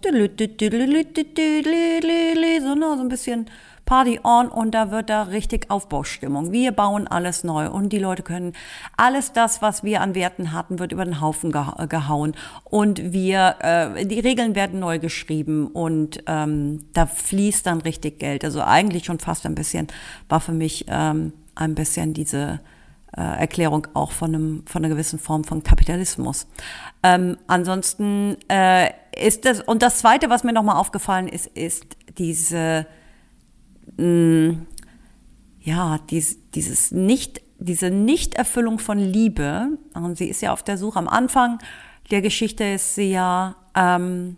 so 2.96 3.02
ein 3.02 3.08
bisschen 3.08 3.46
Party 3.90 4.20
on 4.22 4.48
und 4.48 4.70
da 4.72 4.92
wird 4.92 5.10
da 5.10 5.24
richtig 5.24 5.68
Aufbaustimmung. 5.68 6.52
Wir 6.52 6.70
bauen 6.70 7.08
alles 7.08 7.42
neu 7.42 7.68
und 7.68 7.92
die 7.92 7.98
Leute 7.98 8.22
können 8.22 8.52
alles 8.96 9.32
das, 9.32 9.62
was 9.62 9.82
wir 9.82 10.00
an 10.00 10.14
Werten 10.14 10.52
hatten, 10.52 10.78
wird 10.78 10.92
über 10.92 11.04
den 11.04 11.20
Haufen 11.20 11.50
gehauen 11.50 12.36
und 12.62 13.12
wir, 13.12 13.56
äh, 13.58 14.06
die 14.06 14.20
Regeln 14.20 14.54
werden 14.54 14.78
neu 14.78 15.00
geschrieben 15.00 15.66
und 15.66 16.22
ähm, 16.28 16.84
da 16.92 17.06
fließt 17.06 17.66
dann 17.66 17.80
richtig 17.80 18.20
Geld. 18.20 18.44
Also 18.44 18.62
eigentlich 18.62 19.06
schon 19.06 19.18
fast 19.18 19.44
ein 19.44 19.56
bisschen, 19.56 19.88
war 20.28 20.38
für 20.38 20.52
mich 20.52 20.84
ähm, 20.86 21.32
ein 21.56 21.74
bisschen 21.74 22.14
diese 22.14 22.60
äh, 23.16 23.22
Erklärung 23.22 23.86
auch 23.94 24.12
von, 24.12 24.34
einem, 24.34 24.62
von 24.66 24.84
einer 24.84 24.94
gewissen 24.94 25.18
Form 25.18 25.44
von 25.44 25.62
Kapitalismus. 25.62 26.46
Ähm, 27.02 27.36
ansonsten 27.46 28.36
äh, 28.48 28.90
ist 29.16 29.44
das, 29.44 29.60
und 29.60 29.82
das 29.82 29.98
Zweite, 29.98 30.30
was 30.30 30.44
mir 30.44 30.52
nochmal 30.52 30.76
aufgefallen 30.76 31.28
ist, 31.28 31.46
ist 31.46 31.96
diese, 32.18 32.86
mh, 33.96 34.04
mm, 34.04 34.66
ja, 35.62 35.98
dies, 36.10 36.38
dieses 36.52 36.90
nicht, 36.90 37.42
diese 37.58 37.90
Nichterfüllung 37.90 38.78
von 38.78 38.98
Liebe. 38.98 39.78
Und 39.94 40.16
sie 40.16 40.28
ist 40.28 40.40
ja 40.40 40.52
auf 40.52 40.62
der 40.62 40.78
Suche. 40.78 40.98
Am 40.98 41.08
Anfang 41.08 41.58
der 42.10 42.22
Geschichte 42.22 42.64
ist 42.64 42.94
sie 42.94 43.10
ja, 43.10 43.56
ähm, 43.74 44.36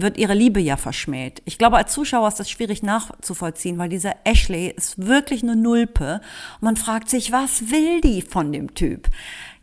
wird 0.00 0.18
ihre 0.18 0.34
Liebe 0.34 0.60
ja 0.60 0.76
verschmäht. 0.76 1.42
Ich 1.44 1.58
glaube, 1.58 1.76
als 1.76 1.92
Zuschauer 1.92 2.28
ist 2.28 2.40
das 2.40 2.50
schwierig 2.50 2.82
nachzuvollziehen, 2.82 3.78
weil 3.78 3.88
dieser 3.88 4.14
Ashley 4.24 4.68
ist 4.68 5.06
wirklich 5.06 5.42
eine 5.42 5.56
Nulpe. 5.56 6.20
Man 6.60 6.76
fragt 6.76 7.08
sich, 7.08 7.32
was 7.32 7.70
will 7.70 8.00
die 8.00 8.22
von 8.22 8.52
dem 8.52 8.74
Typ? 8.74 9.08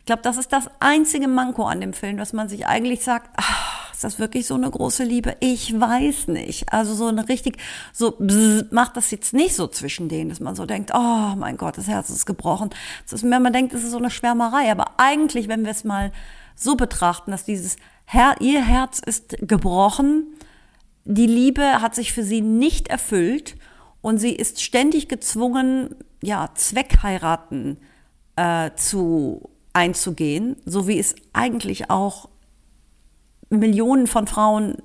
Ich 0.00 0.06
glaube, 0.06 0.22
das 0.22 0.36
ist 0.36 0.52
das 0.52 0.70
einzige 0.78 1.26
Manko 1.26 1.64
an 1.64 1.80
dem 1.80 1.92
Film, 1.92 2.16
dass 2.16 2.32
man 2.32 2.48
sich 2.48 2.66
eigentlich 2.66 3.02
sagt, 3.02 3.28
ach, 3.36 3.92
ist 3.92 4.04
das 4.04 4.18
wirklich 4.18 4.46
so 4.46 4.54
eine 4.54 4.70
große 4.70 5.02
Liebe? 5.02 5.36
Ich 5.40 5.80
weiß 5.80 6.28
nicht. 6.28 6.72
Also 6.72 6.94
so 6.94 7.06
eine 7.06 7.28
richtig, 7.28 7.56
so 7.92 8.12
bzz, 8.12 8.70
macht 8.70 8.96
das 8.96 9.10
jetzt 9.10 9.32
nicht 9.32 9.56
so 9.56 9.66
zwischen 9.66 10.08
denen, 10.08 10.28
dass 10.28 10.38
man 10.38 10.54
so 10.54 10.66
denkt, 10.66 10.92
oh 10.94 11.34
mein 11.36 11.56
Gott, 11.56 11.78
das 11.78 11.88
Herz 11.88 12.10
ist 12.10 12.26
gebrochen. 12.26 12.70
Das 13.04 13.14
ist, 13.14 13.28
wenn 13.28 13.42
man 13.42 13.52
denkt, 13.52 13.74
das 13.74 13.82
ist 13.82 13.90
so 13.90 13.96
eine 13.98 14.10
Schwärmerei. 14.10 14.70
Aber 14.70 14.92
eigentlich, 14.98 15.48
wenn 15.48 15.64
wir 15.64 15.72
es 15.72 15.82
mal 15.82 16.12
so 16.54 16.76
betrachten, 16.76 17.30
dass 17.30 17.44
dieses 17.44 17.76
Her 18.06 18.36
ihr 18.40 18.64
Herz 18.64 19.00
ist 19.00 19.36
gebrochen, 19.40 20.24
die 21.04 21.26
Liebe 21.26 21.82
hat 21.82 21.94
sich 21.94 22.12
für 22.12 22.22
sie 22.22 22.40
nicht 22.40 22.88
erfüllt 22.88 23.56
und 24.00 24.18
sie 24.18 24.32
ist 24.32 24.62
ständig 24.62 25.08
gezwungen, 25.08 25.94
ja, 26.22 26.50
Zweckheiraten 26.54 27.78
äh, 28.36 28.70
zu 28.76 29.50
einzugehen, 29.72 30.56
so 30.64 30.88
wie 30.88 30.98
es 30.98 31.14
eigentlich 31.32 31.90
auch 31.90 32.28
Millionen 33.50 34.06
von 34.06 34.26
Frauen 34.26 34.76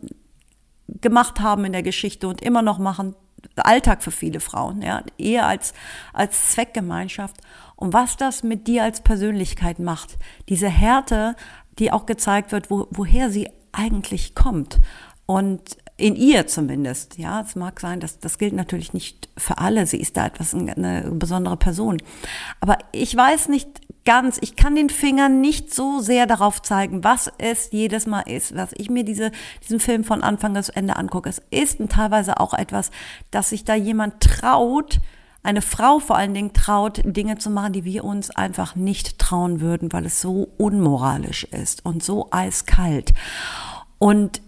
gemacht 0.87 1.39
haben 1.39 1.65
in 1.65 1.71
der 1.71 1.83
Geschichte 1.83 2.27
und 2.27 2.41
immer 2.41 2.61
noch 2.61 2.77
machen. 2.77 3.15
Alltag 3.55 4.03
für 4.03 4.11
viele 4.11 4.39
Frauen, 4.39 4.81
ja, 4.81 5.03
eher 5.17 5.47
als, 5.47 5.73
als 6.13 6.51
Zweckgemeinschaft. 6.51 7.37
Und 7.75 7.93
was 7.93 8.17
das 8.17 8.43
mit 8.43 8.67
dir 8.67 8.83
als 8.83 9.01
Persönlichkeit 9.01 9.79
macht, 9.79 10.17
diese 10.49 10.69
Härte, 10.69 11.35
die 11.81 11.91
auch 11.91 12.05
gezeigt 12.05 12.53
wird, 12.53 12.69
wo, 12.69 12.87
woher 12.91 13.29
sie 13.29 13.49
eigentlich 13.73 14.35
kommt. 14.35 14.79
Und 15.25 15.77
in 15.97 16.15
ihr 16.15 16.47
zumindest, 16.47 17.17
ja, 17.17 17.41
es 17.41 17.55
mag 17.55 17.79
sein, 17.79 17.99
dass 17.99 18.19
das 18.19 18.37
gilt 18.37 18.53
natürlich 18.53 18.93
nicht 18.93 19.29
für 19.37 19.57
alle. 19.57 19.85
Sie 19.85 19.97
ist 19.97 20.15
da 20.15 20.25
etwas 20.25 20.53
eine 20.53 21.11
besondere 21.11 21.57
Person. 21.57 21.97
Aber 22.59 22.77
ich 22.91 23.15
weiß 23.15 23.49
nicht 23.49 23.67
ganz, 24.05 24.37
ich 24.41 24.55
kann 24.55 24.75
den 24.75 24.89
Finger 24.89 25.29
nicht 25.29 25.73
so 25.73 25.99
sehr 25.99 26.25
darauf 26.25 26.61
zeigen, 26.61 27.03
was 27.03 27.31
es 27.37 27.71
jedes 27.71 28.07
Mal 28.07 28.21
ist, 28.21 28.55
was 28.55 28.71
ich 28.77 28.89
mir 28.89 29.03
diese, 29.03 29.31
diesen 29.63 29.79
Film 29.79 30.03
von 30.03 30.23
Anfang 30.23 30.53
bis 30.53 30.69
Ende 30.69 30.95
angucke. 30.95 31.29
Es 31.29 31.41
ist 31.51 31.79
teilweise 31.89 32.39
auch 32.39 32.53
etwas, 32.53 32.91
dass 33.29 33.49
sich 33.49 33.63
da 33.63 33.75
jemand 33.75 34.21
traut, 34.21 34.99
eine 35.43 35.61
Frau 35.61 35.99
vor 35.99 36.17
allen 36.17 36.33
Dingen 36.33 36.53
traut, 36.53 37.01
Dinge 37.03 37.37
zu 37.37 37.49
machen, 37.49 37.73
die 37.73 37.83
wir 37.83 38.03
uns 38.03 38.29
einfach 38.29 38.75
nicht 38.75 39.17
trauen 39.17 39.59
würden, 39.59 39.91
weil 39.91 40.05
es 40.05 40.21
so 40.21 40.49
unmoralisch 40.57 41.45
ist 41.45 41.85
und 41.85 42.03
so 42.03 42.27
eiskalt. 42.31 43.13
Und 43.97 44.41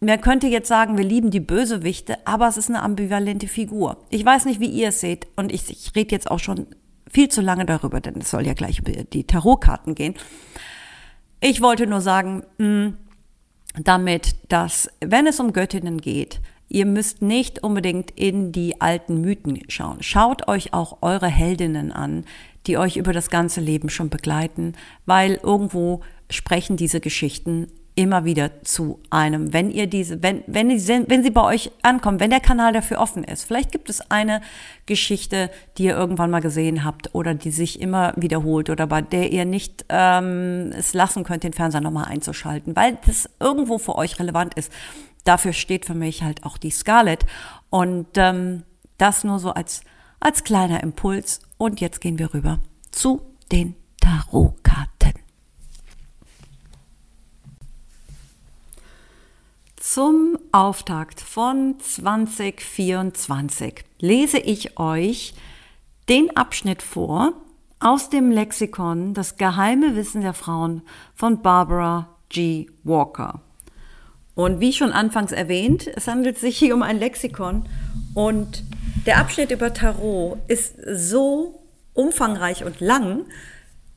man 0.00 0.20
könnte 0.20 0.48
jetzt 0.48 0.68
sagen, 0.68 0.96
wir 0.96 1.04
lieben 1.04 1.30
die 1.30 1.40
Bösewichte, 1.40 2.26
aber 2.26 2.48
es 2.48 2.56
ist 2.56 2.68
eine 2.68 2.82
ambivalente 2.82 3.46
Figur. 3.46 3.98
Ich 4.10 4.24
weiß 4.24 4.44
nicht, 4.44 4.60
wie 4.60 4.66
ihr 4.66 4.88
es 4.88 5.00
seht 5.00 5.26
und 5.36 5.52
ich, 5.52 5.70
ich 5.70 5.94
rede 5.94 6.12
jetzt 6.12 6.30
auch 6.30 6.40
schon 6.40 6.66
viel 7.10 7.28
zu 7.28 7.40
lange 7.40 7.66
darüber, 7.66 8.00
denn 8.00 8.16
es 8.20 8.30
soll 8.30 8.46
ja 8.46 8.54
gleich 8.54 8.78
über 8.78 8.92
die 8.92 9.24
Tarotkarten 9.24 9.94
gehen. 9.94 10.14
Ich 11.40 11.60
wollte 11.60 11.86
nur 11.86 12.00
sagen, 12.00 12.42
mh, 12.58 12.66
hm, 12.66 12.96
damit, 13.84 14.34
dass 14.48 14.90
wenn 15.00 15.26
es 15.26 15.40
um 15.40 15.52
Göttinnen 15.52 16.00
geht, 16.00 16.40
Ihr 16.74 16.86
müsst 16.86 17.20
nicht 17.20 17.62
unbedingt 17.62 18.12
in 18.12 18.50
die 18.50 18.80
alten 18.80 19.20
Mythen 19.20 19.60
schauen. 19.68 19.98
Schaut 20.00 20.48
euch 20.48 20.72
auch 20.72 21.02
eure 21.02 21.26
Heldinnen 21.26 21.92
an, 21.92 22.24
die 22.66 22.78
euch 22.78 22.96
über 22.96 23.12
das 23.12 23.28
ganze 23.28 23.60
Leben 23.60 23.90
schon 23.90 24.08
begleiten, 24.08 24.72
weil 25.04 25.38
irgendwo 25.42 26.00
sprechen 26.30 26.78
diese 26.78 27.00
Geschichten 27.00 27.66
immer 27.94 28.24
wieder 28.24 28.62
zu 28.62 29.00
einem, 29.10 29.52
wenn 29.52 29.70
ihr 29.70 29.86
diese, 29.86 30.22
wenn, 30.22 30.44
wenn, 30.46 30.70
die, 30.70 30.88
wenn 30.88 31.22
sie 31.22 31.28
bei 31.28 31.42
euch 31.42 31.70
ankommen, 31.82 32.20
wenn 32.20 32.30
der 32.30 32.40
Kanal 32.40 32.72
dafür 32.72 33.00
offen 33.00 33.22
ist. 33.22 33.44
Vielleicht 33.44 33.70
gibt 33.70 33.90
es 33.90 34.10
eine 34.10 34.40
Geschichte, 34.86 35.50
die 35.76 35.84
ihr 35.84 35.94
irgendwann 35.94 36.30
mal 36.30 36.40
gesehen 36.40 36.84
habt 36.84 37.14
oder 37.14 37.34
die 37.34 37.50
sich 37.50 37.82
immer 37.82 38.14
wiederholt 38.16 38.70
oder 38.70 38.86
bei 38.86 39.02
der 39.02 39.30
ihr 39.30 39.44
nicht 39.44 39.84
ähm, 39.90 40.70
es 40.74 40.94
lassen 40.94 41.22
könnt, 41.22 41.42
den 41.42 41.52
Fernseher 41.52 41.82
nochmal 41.82 42.06
einzuschalten, 42.06 42.74
weil 42.74 42.96
das 43.04 43.28
irgendwo 43.40 43.76
für 43.76 43.96
euch 43.96 44.18
relevant 44.18 44.54
ist 44.54 44.72
dafür 45.24 45.52
steht 45.52 45.86
für 45.86 45.94
mich 45.94 46.22
halt 46.22 46.44
auch 46.44 46.58
die 46.58 46.70
Scarlett. 46.70 47.26
Und 47.70 48.08
ähm, 48.16 48.64
das 48.98 49.24
nur 49.24 49.38
so 49.38 49.50
als, 49.50 49.82
als 50.20 50.44
kleiner 50.44 50.82
Impuls. 50.82 51.40
Und 51.58 51.80
jetzt 51.80 52.00
gehen 52.00 52.18
wir 52.18 52.34
rüber 52.34 52.58
zu 52.90 53.22
den 53.50 53.74
Tarotkarten. 54.00 55.14
Zum 59.76 60.38
Auftakt 60.52 61.20
von 61.20 61.76
2024 61.80 63.84
lese 63.98 64.38
ich 64.38 64.78
euch 64.78 65.34
den 66.08 66.36
Abschnitt 66.36 66.82
vor 66.82 67.32
aus 67.80 68.08
dem 68.08 68.30
Lexikon 68.30 69.12
Das 69.12 69.36
geheime 69.36 69.96
Wissen 69.96 70.20
der 70.20 70.34
Frauen 70.34 70.82
von 71.14 71.42
Barbara 71.42 72.08
G. 72.28 72.66
Walker. 72.84 73.40
Und 74.34 74.60
wie 74.60 74.72
schon 74.72 74.92
anfangs 74.92 75.32
erwähnt, 75.32 75.88
es 75.94 76.08
handelt 76.08 76.38
sich 76.38 76.56
hier 76.56 76.74
um 76.74 76.82
ein 76.82 76.98
Lexikon 76.98 77.66
und 78.14 78.64
der 79.06 79.18
Abschnitt 79.18 79.50
über 79.50 79.74
Tarot 79.74 80.38
ist 80.48 80.76
so 80.86 81.62
umfangreich 81.92 82.64
und 82.64 82.80
lang, 82.80 83.26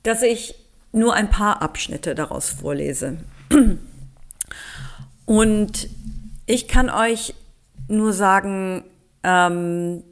dass 0.03 0.21
ich 0.23 0.55
nur 0.91 1.13
ein 1.13 1.29
paar 1.29 1.61
Abschnitte 1.61 2.15
daraus 2.15 2.49
vorlese. 2.49 3.17
Und 5.25 5.89
ich 6.45 6.67
kann 6.67 6.89
euch 6.89 7.33
nur 7.87 8.13
sagen, 8.13 8.83
ähm, 9.23 10.03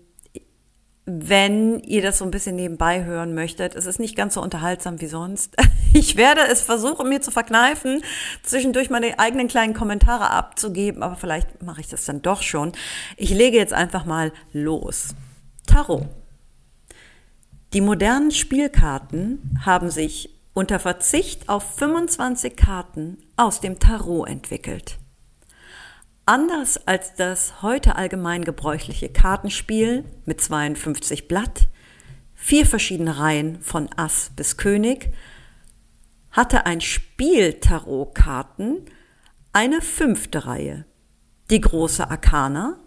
wenn 1.06 1.80
ihr 1.80 2.02
das 2.02 2.20
so 2.20 2.26
ein 2.26 2.32
bisschen 2.32 2.56
nebenbei 2.56 3.04
hören 3.04 3.34
möchtet. 3.34 3.76
Es 3.76 3.86
ist 3.86 4.00
nicht 4.00 4.16
ganz 4.16 4.36
so 4.36 4.42
unterhaltsam 4.42 5.02
wie 5.02 5.08
sonst. 5.08 5.56
Ich 5.96 6.16
werde 6.16 6.42
es 6.52 6.64
versuchen, 6.64 7.08
mir 7.08 7.22
zu 7.22 7.30
verkneifen, 7.30 8.02
zwischendurch 8.42 8.90
meine 8.90 9.20
eigenen 9.20 9.48
kleinen 9.48 9.76
Kommentare 9.76 10.32
abzugeben, 10.32 11.04
aber 11.04 11.16
vielleicht 11.16 11.62
mache 11.62 11.82
ich 11.82 11.88
das 11.88 12.06
dann 12.06 12.24
doch 12.24 12.42
schon. 12.42 12.72
Ich 13.16 13.30
lege 13.30 13.58
jetzt 13.58 13.74
einfach 13.74 14.04
mal 14.04 14.34
los. 14.54 15.14
Tarot. 15.68 16.08
Die 17.74 17.82
modernen 17.82 18.32
Spielkarten 18.32 19.56
haben 19.64 19.92
sich 19.92 20.32
unter 20.56 20.80
Verzicht 20.80 21.48
auf 21.48 21.76
25 21.76 22.56
Karten 22.56 23.20
aus 23.38 23.62
dem 23.62 23.78
Tarot 23.78 24.28
entwickelt. 24.28 24.98
Anders 26.26 26.88
als 26.88 27.16
das 27.16 27.62
heute 27.62 27.98
allgemein 27.98 28.46
gebräuchliche 28.46 29.10
Kartenspiel 29.10 30.06
mit 30.26 30.40
52 30.40 31.28
Blatt, 31.28 31.68
vier 32.34 32.66
verschiedene 32.66 33.20
Reihen 33.20 33.62
von 33.62 33.90
Ass 33.98 34.32
bis 34.34 34.56
König, 34.56 35.12
hatte 36.32 36.66
ein 36.66 36.80
Spiel 36.80 37.56
Tarotkarten 37.56 38.86
eine 39.52 39.82
fünfte 39.82 40.46
Reihe. 40.46 40.86
Die 41.50 41.60
große 41.60 42.10
Arkana, 42.10 42.80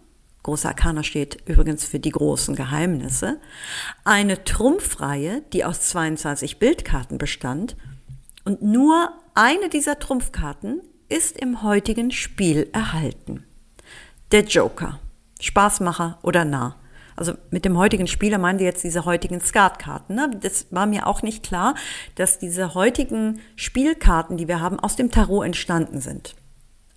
große 0.42 0.66
Arkana 0.66 1.02
steht 1.02 1.46
übrigens 1.46 1.84
für 1.84 2.00
die 2.00 2.12
großen 2.12 2.56
Geheimnisse, 2.56 3.38
eine 4.02 4.44
Trumpfreihe, 4.44 5.42
die 5.52 5.62
aus 5.62 5.82
22 5.82 6.58
Bildkarten 6.58 7.18
bestand, 7.18 7.76
und 8.46 8.62
nur 8.62 9.12
eine 9.34 9.68
dieser 9.68 9.98
Trumpfkarten 9.98 10.80
ist 11.08 11.38
im 11.38 11.62
heutigen 11.62 12.10
Spiel 12.10 12.68
erhalten. 12.72 13.44
Der 14.32 14.44
Joker. 14.44 15.00
Spaßmacher 15.40 16.18
oder 16.22 16.44
nah. 16.44 16.76
Also 17.14 17.34
mit 17.50 17.64
dem 17.64 17.78
heutigen 17.78 18.06
Spieler 18.06 18.38
meinen 18.38 18.58
Sie 18.58 18.64
jetzt 18.64 18.84
diese 18.84 19.04
heutigen 19.06 19.40
Skatkarten. 19.40 20.16
Ne? 20.16 20.30
Das 20.40 20.66
war 20.70 20.86
mir 20.86 21.06
auch 21.06 21.22
nicht 21.22 21.42
klar, 21.42 21.74
dass 22.14 22.38
diese 22.38 22.74
heutigen 22.74 23.40
Spielkarten, 23.56 24.36
die 24.36 24.48
wir 24.48 24.60
haben, 24.60 24.78
aus 24.78 24.96
dem 24.96 25.10
Tarot 25.10 25.46
entstanden 25.46 26.00
sind. 26.00 26.34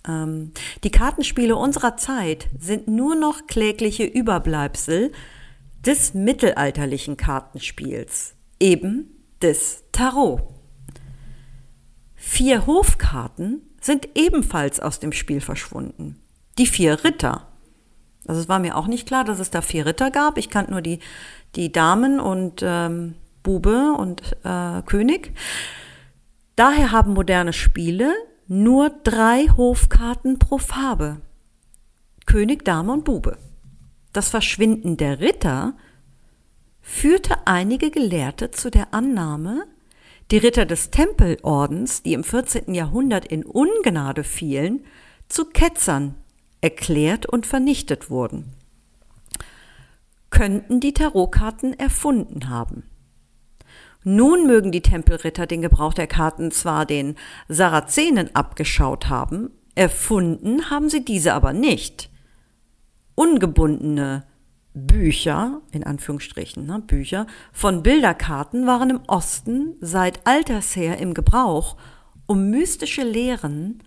Ähm, 0.06 0.52
die 0.84 0.90
Kartenspiele 0.90 1.56
unserer 1.56 1.96
Zeit 1.96 2.48
sind 2.58 2.88
nur 2.88 3.14
noch 3.14 3.46
klägliche 3.46 4.04
Überbleibsel 4.04 5.12
des 5.86 6.12
mittelalterlichen 6.12 7.16
Kartenspiels, 7.16 8.34
eben 8.58 9.10
des 9.40 9.84
Tarot. 9.92 10.42
Vier 12.14 12.66
Hofkarten 12.66 13.62
sind 13.90 14.08
ebenfalls 14.14 14.78
aus 14.78 15.00
dem 15.00 15.10
Spiel 15.10 15.40
verschwunden. 15.40 16.14
Die 16.58 16.66
vier 16.66 17.02
Ritter. 17.02 17.48
Also 18.24 18.40
es 18.40 18.48
war 18.48 18.60
mir 18.60 18.76
auch 18.76 18.86
nicht 18.86 19.08
klar, 19.08 19.24
dass 19.24 19.40
es 19.40 19.50
da 19.50 19.62
vier 19.62 19.84
Ritter 19.84 20.12
gab. 20.12 20.38
Ich 20.38 20.48
kannte 20.48 20.70
nur 20.70 20.80
die, 20.80 21.00
die 21.56 21.72
Damen 21.72 22.20
und 22.20 22.62
ähm, 22.62 23.16
Bube 23.42 23.94
und 23.98 24.22
äh, 24.44 24.82
König. 24.82 25.32
Daher 26.54 26.92
haben 26.92 27.14
moderne 27.14 27.52
Spiele 27.52 28.12
nur 28.46 28.90
drei 28.90 29.48
Hofkarten 29.56 30.38
pro 30.38 30.58
Farbe. 30.58 31.20
König, 32.26 32.64
Dame 32.64 32.92
und 32.92 33.04
Bube. 33.04 33.38
Das 34.12 34.28
Verschwinden 34.28 34.98
der 34.98 35.18
Ritter 35.18 35.74
führte 36.80 37.44
einige 37.44 37.90
Gelehrte 37.90 38.52
zu 38.52 38.70
der 38.70 38.94
Annahme, 38.94 39.64
die 40.30 40.38
Ritter 40.38 40.64
des 40.64 40.90
Tempelordens, 40.90 42.02
die 42.02 42.12
im 42.12 42.22
14. 42.24 42.74
Jahrhundert 42.74 43.26
in 43.26 43.44
Ungnade 43.44 44.24
fielen, 44.24 44.84
zu 45.28 45.44
Ketzern 45.46 46.14
erklärt 46.60 47.26
und 47.26 47.46
vernichtet 47.46 48.10
wurden, 48.10 48.52
könnten 50.30 50.80
die 50.80 50.94
Tarotkarten 50.94 51.78
erfunden 51.78 52.48
haben. 52.48 52.84
Nun 54.02 54.46
mögen 54.46 54.72
die 54.72 54.82
Tempelritter 54.82 55.46
den 55.46 55.62
Gebrauch 55.62 55.92
der 55.92 56.06
Karten 56.06 56.50
zwar 56.50 56.86
den 56.86 57.16
Sarazenen 57.48 58.34
abgeschaut 58.34 59.08
haben, 59.08 59.50
erfunden 59.74 60.70
haben 60.70 60.88
sie 60.88 61.04
diese 61.04 61.34
aber 61.34 61.52
nicht. 61.52 62.08
Ungebundene 63.14 64.24
Bücher, 64.74 65.60
in 65.72 65.84
Anführungsstrichen, 65.84 66.66
ne, 66.66 66.80
Bücher 66.80 67.26
von 67.52 67.82
Bilderkarten 67.82 68.66
waren 68.66 68.90
im 68.90 69.00
Osten 69.06 69.74
seit 69.80 70.26
alters 70.26 70.76
her 70.76 70.98
im 70.98 71.14
Gebrauch, 71.14 71.76
um 72.26 72.50
mystische 72.50 73.02
Lehren 73.02 73.82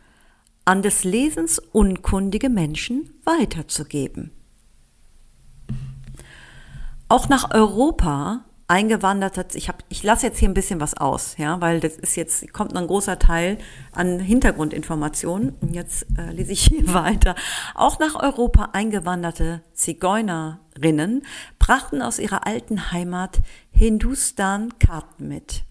an 0.65 0.81
des 0.81 1.03
Lesens 1.03 1.59
unkundige 1.59 2.49
Menschen 2.49 3.09
weiterzugeben. 3.23 4.31
Auch 7.07 7.29
nach 7.29 7.53
Europa 7.53 8.45
eingewandert 8.73 9.37
hat, 9.37 9.53
ich, 9.53 9.69
hab, 9.69 9.83
ich 9.89 10.01
lasse 10.01 10.25
jetzt 10.25 10.39
hier 10.39 10.49
ein 10.49 10.55
bisschen 10.55 10.81
was 10.81 10.97
aus, 10.97 11.37
ja, 11.37 11.61
weil 11.61 11.79
das 11.79 11.93
ist 11.93 12.15
jetzt, 12.15 12.51
kommt 12.53 12.73
noch 12.73 12.81
ein 12.81 12.87
großer 12.87 13.19
Teil 13.19 13.59
an 13.91 14.19
Hintergrundinformationen. 14.19 15.53
Und 15.61 15.75
jetzt 15.75 16.07
äh, 16.17 16.31
lese 16.31 16.53
ich 16.53 16.63
hier 16.63 16.91
weiter. 16.93 17.35
Auch 17.75 17.99
nach 17.99 18.15
Europa 18.15 18.69
eingewanderte 18.73 19.61
Zigeunerinnen 19.73 21.21
brachten 21.59 22.01
aus 22.01 22.17
ihrer 22.17 22.47
alten 22.47 22.91
Heimat 22.91 23.41
Hindustan 23.69 24.79
Karten 24.79 25.27
mit. 25.27 25.65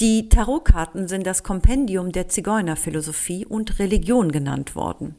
Die 0.00 0.30
Tarotkarten 0.30 1.08
sind 1.08 1.26
das 1.26 1.42
Kompendium 1.42 2.10
der 2.10 2.26
Zigeunerphilosophie 2.28 3.44
und 3.44 3.78
Religion 3.78 4.32
genannt 4.32 4.74
worden. 4.74 5.14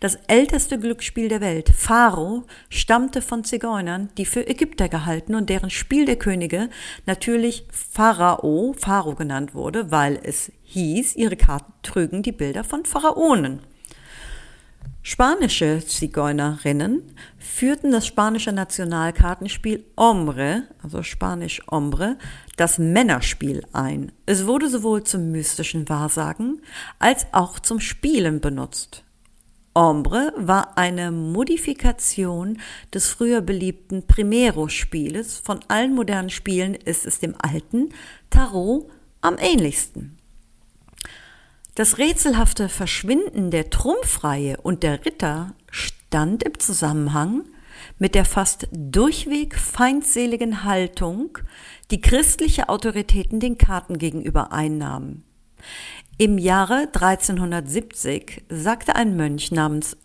Das 0.00 0.16
älteste 0.26 0.78
Glücksspiel 0.78 1.28
der 1.28 1.40
Welt, 1.40 1.70
Pharaoh, 1.76 2.44
stammte 2.68 3.22
von 3.22 3.44
Zigeunern, 3.44 4.08
die 4.16 4.26
für 4.26 4.46
Ägypter 4.46 4.88
gehalten 4.88 5.34
und 5.34 5.50
deren 5.50 5.70
Spiel 5.70 6.04
der 6.04 6.16
Könige 6.16 6.68
natürlich 7.06 7.66
Pharao, 7.70 8.74
Pharao 8.78 9.14
genannt 9.14 9.54
wurde, 9.54 9.90
weil 9.90 10.18
es 10.22 10.52
hieß, 10.64 11.16
ihre 11.16 11.36
Karten 11.36 11.72
trügen 11.82 12.22
die 12.22 12.32
Bilder 12.32 12.64
von 12.64 12.84
Pharaonen. 12.84 13.60
Spanische 15.02 15.82
Zigeunerinnen 15.86 17.02
führten 17.38 17.90
das 17.90 18.06
spanische 18.06 18.52
Nationalkartenspiel 18.52 19.82
Ombre, 19.96 20.64
also 20.82 21.02
Spanisch 21.02 21.62
Ombre, 21.70 22.18
das 22.58 22.78
Männerspiel 22.78 23.64
ein. 23.72 24.12
Es 24.26 24.46
wurde 24.46 24.68
sowohl 24.68 25.04
zum 25.04 25.32
mystischen 25.32 25.88
Wahrsagen 25.88 26.60
als 26.98 27.26
auch 27.32 27.58
zum 27.58 27.80
Spielen 27.80 28.40
benutzt. 28.40 29.02
Ombre 29.74 30.32
war 30.36 30.76
eine 30.76 31.12
Modifikation 31.12 32.58
des 32.92 33.08
früher 33.08 33.40
beliebten 33.40 34.06
Primero-Spieles. 34.06 35.38
Von 35.38 35.60
allen 35.68 35.94
modernen 35.94 36.30
Spielen 36.30 36.74
ist 36.74 37.06
es 37.06 37.20
dem 37.20 37.34
alten 37.38 37.90
Tarot 38.30 38.90
am 39.20 39.36
ähnlichsten. 39.38 40.18
Das 41.76 41.98
rätselhafte 41.98 42.68
Verschwinden 42.68 43.52
der 43.52 43.70
Trumpfreihe 43.70 44.56
und 44.60 44.82
der 44.82 45.04
Ritter 45.06 45.54
stand 45.70 46.42
im 46.42 46.58
Zusammenhang 46.58 47.44
mit 47.98 48.14
der 48.14 48.24
fast 48.24 48.66
durchweg 48.72 49.54
feindseligen 49.56 50.64
Haltung, 50.64 51.38
die 51.92 52.00
christliche 52.00 52.68
Autoritäten 52.68 53.38
den 53.40 53.56
Karten 53.56 53.98
gegenüber 53.98 54.52
einnahmen. 54.52 55.24
Im 56.20 56.36
Jahre 56.36 56.88
1370 56.92 58.44
sagte 58.50 58.94
ein 58.94 59.16
Mönch 59.16 59.52
namens 59.52 59.96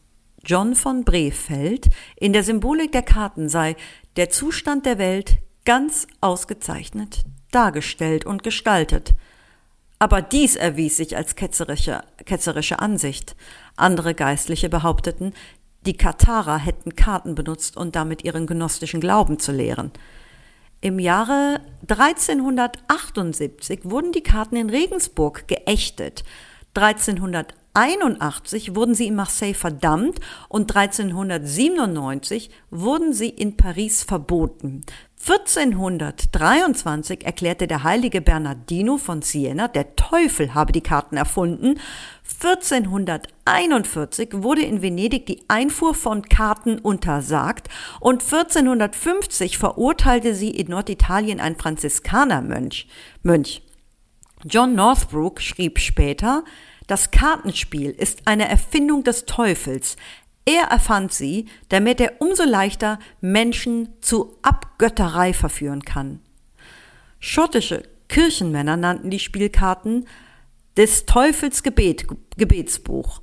John 0.45 0.73
von 0.73 1.03
Brefeld, 1.03 1.89
in 2.15 2.31
der 2.31 2.45
Symbolik 2.45 2.93
der 2.93 3.01
Karten 3.01 3.49
sei 3.49 3.75
der 4.15 4.29
Zustand 4.29 4.85
der 4.85 4.97
Welt 4.97 5.39
ganz 5.65 6.07
ausgezeichnet 6.21 7.25
dargestellt 7.51 8.25
und 8.25 8.43
gestaltet. 8.43 9.13
Aber 9.99 10.21
dies 10.21 10.55
erwies 10.55 10.95
sich 10.95 11.17
als 11.17 11.35
ketzerische, 11.35 12.01
ketzerische 12.23 12.79
Ansicht. 12.79 13.35
Andere 13.75 14.13
Geistliche 14.13 14.69
behaupteten, 14.69 15.33
die 15.85 15.97
Katharer 15.97 16.59
hätten 16.59 16.95
Karten 16.95 17.35
benutzt 17.35 17.75
um 17.75 17.91
damit 17.91 18.23
ihren 18.23 18.47
gnostischen 18.47 19.01
Glauben 19.01 19.37
zu 19.37 19.51
lehren. 19.51 19.91
Im 20.81 20.99
Jahre 20.99 21.61
1378 21.87 23.79
wurden 23.83 24.11
die 24.11 24.21
Karten 24.21 24.55
in 24.55 24.69
Regensburg 24.69 25.47
geächtet. 25.47 26.23
1381 26.75 28.75
wurden 28.75 28.93
sie 28.93 29.07
in 29.07 29.15
Marseille 29.15 29.53
verdammt 29.53 30.19
und 30.49 30.75
1397 30.75 32.51
wurden 32.69 33.13
sie 33.13 33.29
in 33.29 33.57
Paris 33.57 34.03
verboten. 34.03 34.83
1423 35.27 37.25
erklärte 37.25 37.65
der 37.65 37.83
heilige 37.83 38.21
Bernardino 38.21 38.97
von 38.97 39.23
Siena, 39.23 39.67
der 39.67 39.95
Teufel 39.95 40.53
habe 40.53 40.71
die 40.71 40.81
Karten 40.81 41.17
erfunden. 41.17 41.79
1441 42.43 44.29
wurde 44.43 44.61
in 44.61 44.83
Venedig 44.83 45.25
die 45.25 45.43
Einfuhr 45.47 45.95
von 45.95 46.21
Karten 46.21 46.77
untersagt 46.77 47.69
und 47.99 48.21
1450 48.21 49.57
verurteilte 49.57 50.35
sie 50.35 50.51
in 50.51 50.67
Norditalien 50.67 51.39
ein 51.39 51.55
Franziskanermönch. 51.55 52.87
Mönch. 53.23 53.63
John 54.43 54.75
Northbrook 54.75 55.41
schrieb 55.41 55.79
später, 55.79 56.43
das 56.85 57.09
Kartenspiel 57.09 57.89
ist 57.89 58.27
eine 58.27 58.47
Erfindung 58.47 59.03
des 59.03 59.25
Teufels. 59.25 59.97
Er 60.45 60.65
erfand 60.65 61.11
sie, 61.11 61.47
damit 61.69 61.99
er 61.99 62.21
umso 62.21 62.43
leichter 62.43 62.99
Menschen 63.19 63.89
zu 64.01 64.37
Abgötterei 64.43 65.33
verführen 65.33 65.83
kann. 65.83 66.19
Schottische 67.19 67.83
Kirchenmänner 68.07 68.77
nannten 68.77 69.09
die 69.09 69.19
Spielkarten 69.19 70.07
des 70.77 71.05
Teufels 71.05 71.63
Gebet, 71.63 72.05
Gebetsbuch. 72.37 73.21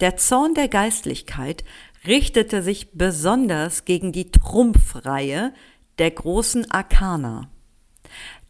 Der 0.00 0.16
Zorn 0.16 0.54
der 0.54 0.68
Geistlichkeit 0.68 1.64
richtete 2.06 2.62
sich 2.62 2.92
besonders 2.92 3.84
gegen 3.84 4.12
die 4.12 4.30
Trumpfreihe 4.30 5.52
der 5.98 6.10
großen 6.10 6.70
Arkana. 6.70 7.48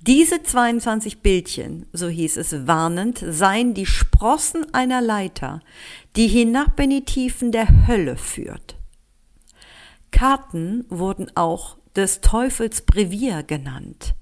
Diese 0.01 0.43
22 0.43 1.23
Bildchen, 1.23 1.87
so 1.93 2.09
hieß 2.09 2.37
es 2.37 2.67
warnend, 2.67 3.25
seien 3.27 3.73
die 3.73 3.87
Sprossen 3.87 4.67
einer 4.75 5.01
Leiter, 5.01 5.61
die 6.17 6.29
hinab 6.29 6.79
in 6.81 6.91
die 6.91 7.05
Tiefen 7.05 7.53
der 7.53 7.87
Hölle 7.87 8.17
führt. 8.17 8.77
Karten 10.11 10.85
wurden 10.89 11.35
auch 11.37 11.77
des 11.97 12.21
Teufels 12.21 12.83
Brevier 12.83 13.43
genannt, 13.43 14.15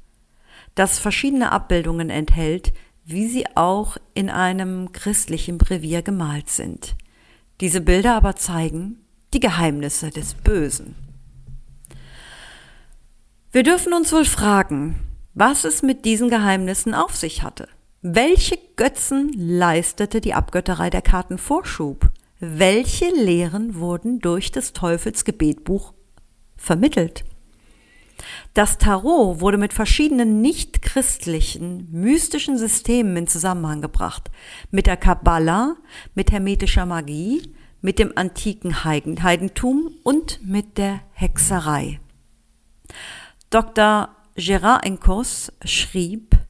das 0.74 0.98
verschiedene 0.98 1.52
Abbildungen 1.52 2.08
enthält, 2.08 2.72
wie 3.04 3.26
sie 3.26 3.46
auch 3.56 3.96
in 4.14 4.30
einem 4.30 4.92
christlichen 4.92 5.58
Brevier 5.58 6.02
gemalt 6.02 6.48
sind. 6.48 6.96
Diese 7.60 7.80
Bilder 7.80 8.14
aber 8.14 8.36
zeigen 8.36 8.98
die 9.34 9.40
Geheimnisse 9.40 10.10
des 10.10 10.34
Bösen. 10.34 10.94
Wir 13.50 13.62
dürfen 13.62 13.92
uns 13.92 14.12
wohl 14.12 14.24
fragen, 14.24 14.98
was 15.34 15.64
es 15.64 15.82
mit 15.82 16.04
diesen 16.04 16.30
Geheimnissen 16.30 16.94
auf 16.94 17.16
sich 17.16 17.42
hatte. 17.42 17.68
Welche 18.04 18.58
Götzen 18.74 19.30
leistete 19.32 20.20
die 20.20 20.34
Abgötterei 20.34 20.90
der 20.90 21.02
Karten 21.02 21.38
Vorschub? 21.38 22.10
Welche 22.40 23.06
Lehren 23.14 23.76
wurden 23.76 24.18
durch 24.18 24.50
des 24.50 24.72
Teufels 24.72 25.24
Gebetbuch 25.24 25.94
vermittelt? 26.56 27.22
Das 28.54 28.78
Tarot 28.78 29.40
wurde 29.40 29.56
mit 29.56 29.72
verschiedenen 29.72 30.40
nichtchristlichen, 30.40 31.86
mystischen 31.92 32.58
Systemen 32.58 33.16
in 33.18 33.26
Zusammenhang 33.28 33.80
gebracht. 33.80 34.32
Mit 34.72 34.88
der 34.88 34.96
Kabbala, 34.96 35.76
mit 36.16 36.32
hermetischer 36.32 36.86
Magie, 36.86 37.54
mit 37.82 38.00
dem 38.00 38.18
antiken 38.18 38.82
Heidentum 38.82 39.92
und 40.02 40.44
mit 40.44 40.76
der 40.76 41.02
Hexerei. 41.12 42.00
Dr. 43.50 44.08
Gerard 44.34 44.84
Encos 44.84 45.52
schrieb, 45.64 46.41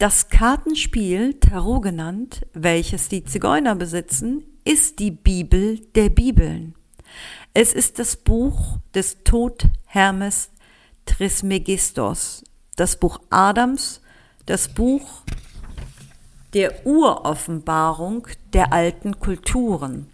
das 0.00 0.30
Kartenspiel, 0.30 1.34
Tarot 1.34 1.82
genannt, 1.82 2.46
welches 2.54 3.10
die 3.10 3.22
Zigeuner 3.22 3.74
besitzen, 3.74 4.42
ist 4.64 4.98
die 4.98 5.10
Bibel 5.10 5.78
der 5.94 6.08
Bibeln. 6.08 6.74
Es 7.52 7.74
ist 7.74 7.98
das 7.98 8.16
Buch 8.16 8.78
des 8.94 9.24
Tod 9.24 9.66
Hermes 9.84 10.50
Trismegistos, 11.04 12.42
das 12.76 12.98
Buch 12.98 13.20
Adams, 13.28 14.00
das 14.46 14.68
Buch 14.68 15.22
der 16.54 16.86
Uroffenbarung 16.86 18.26
der 18.54 18.72
alten 18.72 19.20
Kulturen. 19.20 20.08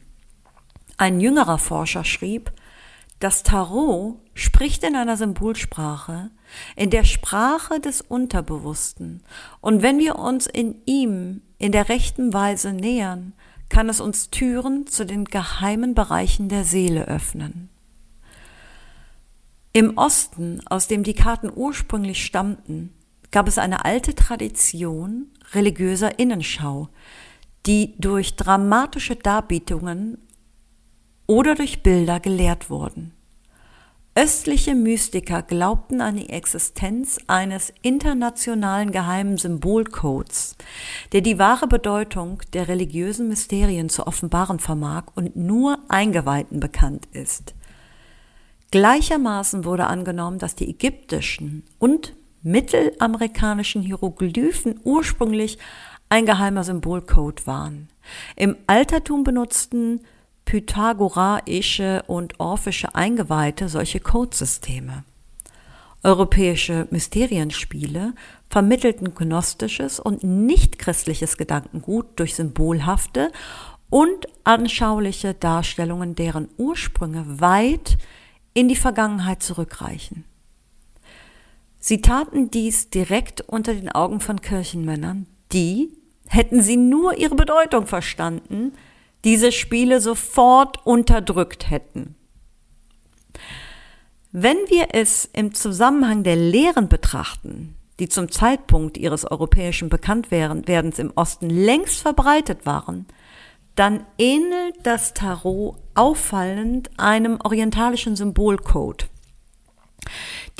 Ein 0.96 1.20
jüngerer 1.20 1.58
Forscher 1.58 2.02
schrieb, 2.02 2.50
das 3.20 3.44
Tarot 3.44 4.16
spricht 4.34 4.82
in 4.82 4.96
einer 4.96 5.16
Symbolsprache, 5.16 6.30
in 6.76 6.90
der 6.90 7.04
Sprache 7.04 7.80
des 7.80 8.00
Unterbewussten. 8.00 9.22
Und 9.60 9.82
wenn 9.82 9.98
wir 9.98 10.16
uns 10.16 10.46
in 10.46 10.76
ihm 10.86 11.42
in 11.58 11.72
der 11.72 11.88
rechten 11.88 12.32
Weise 12.32 12.72
nähern, 12.72 13.32
kann 13.68 13.88
es 13.88 14.00
uns 14.00 14.30
Türen 14.30 14.86
zu 14.86 15.04
den 15.06 15.24
geheimen 15.24 15.94
Bereichen 15.94 16.48
der 16.48 16.64
Seele 16.64 17.06
öffnen. 17.08 17.68
Im 19.72 19.98
Osten, 19.98 20.60
aus 20.66 20.88
dem 20.88 21.02
die 21.02 21.14
Karten 21.14 21.50
ursprünglich 21.54 22.24
stammten, 22.24 22.94
gab 23.30 23.48
es 23.48 23.58
eine 23.58 23.84
alte 23.84 24.14
Tradition 24.14 25.26
religiöser 25.52 26.18
Innenschau, 26.18 26.88
die 27.66 27.94
durch 27.98 28.36
dramatische 28.36 29.16
Darbietungen 29.16 30.18
oder 31.26 31.54
durch 31.54 31.82
Bilder 31.82 32.20
gelehrt 32.20 32.70
wurden. 32.70 33.12
Östliche 34.18 34.74
Mystiker 34.74 35.42
glaubten 35.42 36.00
an 36.00 36.16
die 36.16 36.30
Existenz 36.30 37.18
eines 37.26 37.70
internationalen 37.82 38.90
geheimen 38.90 39.36
Symbolcodes, 39.36 40.56
der 41.12 41.20
die 41.20 41.38
wahre 41.38 41.66
Bedeutung 41.66 42.40
der 42.54 42.66
religiösen 42.66 43.28
Mysterien 43.28 43.90
zu 43.90 44.06
offenbaren 44.06 44.58
vermag 44.58 45.08
und 45.14 45.36
nur 45.36 45.80
Eingeweihten 45.88 46.60
bekannt 46.60 47.06
ist. 47.12 47.54
Gleichermaßen 48.70 49.66
wurde 49.66 49.86
angenommen, 49.86 50.38
dass 50.38 50.54
die 50.54 50.70
ägyptischen 50.70 51.64
und 51.78 52.14
mittelamerikanischen 52.42 53.82
Hieroglyphen 53.82 54.80
ursprünglich 54.82 55.58
ein 56.08 56.24
geheimer 56.24 56.64
Symbolcode 56.64 57.46
waren. 57.46 57.88
Im 58.34 58.56
Altertum 58.66 59.24
benutzten 59.24 60.00
pythagoraische 60.46 62.04
und 62.06 62.40
orphische 62.40 62.94
Eingeweihte 62.94 63.68
solche 63.68 64.00
Codesysteme. 64.00 65.04
Europäische 66.02 66.86
Mysterienspiele 66.90 68.14
vermittelten 68.48 69.14
gnostisches 69.14 70.00
und 70.00 70.22
nichtchristliches 70.22 71.36
Gedankengut 71.36 72.06
durch 72.16 72.36
symbolhafte 72.36 73.32
und 73.90 74.26
anschauliche 74.44 75.34
Darstellungen, 75.34 76.14
deren 76.14 76.48
Ursprünge 76.56 77.40
weit 77.40 77.98
in 78.54 78.68
die 78.68 78.76
Vergangenheit 78.76 79.42
zurückreichen. 79.42 80.24
Sie 81.80 82.00
taten 82.00 82.50
dies 82.50 82.88
direkt 82.90 83.42
unter 83.42 83.74
den 83.74 83.90
Augen 83.90 84.20
von 84.20 84.40
Kirchenmännern, 84.40 85.26
die, 85.52 85.92
hätten 86.28 86.62
sie 86.62 86.76
nur 86.76 87.18
ihre 87.18 87.34
Bedeutung 87.34 87.86
verstanden, 87.86 88.72
diese 89.26 89.50
Spiele 89.50 90.00
sofort 90.00 90.86
unterdrückt 90.86 91.68
hätten. 91.68 92.14
Wenn 94.30 94.56
wir 94.68 94.88
es 94.92 95.28
im 95.32 95.52
Zusammenhang 95.52 96.22
der 96.22 96.36
Lehren 96.36 96.88
betrachten, 96.88 97.74
die 97.98 98.08
zum 98.08 98.30
Zeitpunkt 98.30 98.96
ihres 98.96 99.28
europäischen 99.28 99.88
Bekanntwerdens 99.88 101.00
im 101.00 101.12
Osten 101.16 101.50
längst 101.50 102.00
verbreitet 102.00 102.66
waren, 102.66 103.06
dann 103.74 104.06
ähnelt 104.16 104.76
das 104.84 105.12
Tarot 105.12 105.76
auffallend 105.96 106.90
einem 106.96 107.38
orientalischen 107.42 108.14
Symbolcode. 108.14 109.08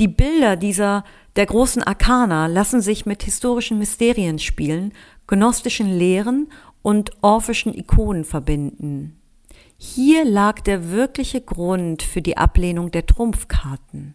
Die 0.00 0.08
Bilder 0.08 0.56
dieser 0.56 1.04
der 1.36 1.46
großen 1.46 1.82
Arkana 1.84 2.46
lassen 2.46 2.80
sich 2.80 3.06
mit 3.06 3.22
historischen 3.22 3.78
Mysterien 3.78 4.38
spielen, 4.40 4.92
gnostischen 5.28 5.96
Lehren 5.98 6.48
und 6.86 7.10
orphischen 7.20 7.74
Ikonen 7.74 8.22
verbinden. 8.22 9.20
Hier 9.76 10.24
lag 10.24 10.60
der 10.60 10.92
wirkliche 10.92 11.40
Grund 11.40 12.04
für 12.04 12.22
die 12.22 12.36
Ablehnung 12.36 12.92
der 12.92 13.04
Trumpfkarten. 13.06 14.14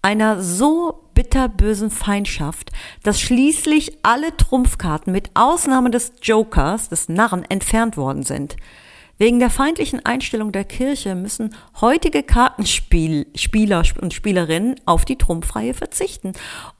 Einer 0.00 0.42
so 0.42 1.10
bitterbösen 1.12 1.90
Feindschaft, 1.90 2.72
dass 3.02 3.20
schließlich 3.20 3.98
alle 4.02 4.34
Trumpfkarten 4.34 5.12
mit 5.12 5.30
Ausnahme 5.34 5.90
des 5.90 6.14
Jokers, 6.22 6.88
des 6.88 7.10
Narren, 7.10 7.44
entfernt 7.44 7.98
worden 7.98 8.22
sind. 8.22 8.56
Wegen 9.18 9.38
der 9.38 9.50
feindlichen 9.50 10.02
Einstellung 10.02 10.52
der 10.52 10.64
Kirche 10.64 11.14
müssen 11.14 11.54
heutige 11.82 12.22
Kartenspieler 12.22 13.82
und 14.00 14.14
Spielerinnen 14.14 14.76
auf 14.86 15.04
die 15.04 15.18
Trumpfreihe 15.18 15.74
verzichten 15.74 16.32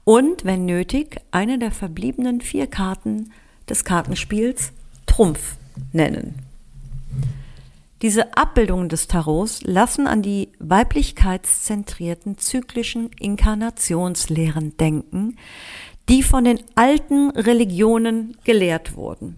und, 0.03 0.45
wenn 0.45 0.65
nötig, 0.65 1.17
eine 1.29 1.59
der 1.59 1.69
verbliebenen 1.69 2.41
vier 2.41 2.65
Karten 2.65 3.31
des 3.69 3.83
Kartenspiels 3.83 4.73
Trumpf 5.11 5.57
nennen. 5.91 6.35
Diese 8.01 8.37
Abbildungen 8.37 8.87
des 8.87 9.07
Tarots 9.07 9.61
lassen 9.63 10.07
an 10.07 10.21
die 10.21 10.53
weiblichkeitszentrierten 10.59 12.37
zyklischen 12.37 13.09
Inkarnationslehren 13.19 14.77
denken, 14.77 15.35
die 16.07 16.23
von 16.23 16.45
den 16.45 16.59
alten 16.75 17.29
Religionen 17.31 18.37
gelehrt 18.45 18.95
wurden. 18.95 19.35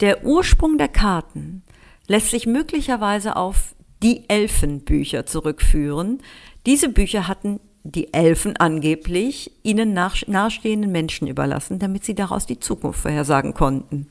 Der 0.00 0.26
Ursprung 0.26 0.76
der 0.76 0.88
Karten 0.88 1.62
lässt 2.06 2.30
sich 2.30 2.46
möglicherweise 2.46 3.34
auf 3.34 3.74
die 4.02 4.28
Elfenbücher 4.28 5.24
zurückführen. 5.24 6.22
Diese 6.66 6.90
Bücher 6.90 7.26
hatten 7.26 7.60
die 7.92 8.12
Elfen 8.12 8.56
angeblich 8.56 9.50
ihnen 9.62 9.92
nahestehenden 9.92 10.92
Menschen 10.92 11.26
überlassen, 11.28 11.78
damit 11.78 12.04
sie 12.04 12.14
daraus 12.14 12.46
die 12.46 12.60
Zukunft 12.60 13.00
vorhersagen 13.00 13.54
konnten. 13.54 14.08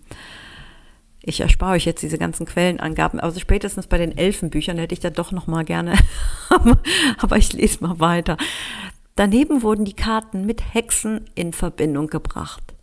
Ich 1.21 1.41
erspare 1.41 1.73
euch 1.73 1.85
jetzt 1.85 2.03
diese 2.03 2.17
ganzen 2.17 2.45
Quellenangaben, 2.45 3.19
also 3.19 3.39
spätestens 3.39 3.87
bei 3.87 3.97
den 3.97 4.17
Elfenbüchern 4.17 4.77
hätte 4.77 4.93
ich 4.93 5.01
da 5.01 5.09
doch 5.09 5.31
noch 5.31 5.45
mal 5.45 5.65
gerne, 5.65 5.93
aber 7.17 7.37
ich 7.37 7.53
lese 7.53 7.83
mal 7.83 7.99
weiter. 7.99 8.37
Daneben 9.15 9.61
wurden 9.61 9.83
die 9.83 9.95
Karten 9.95 10.45
mit 10.45 10.73
Hexen 10.73 11.25
in 11.35 11.51
Verbindung 11.51 12.07
gebracht. 12.07 12.75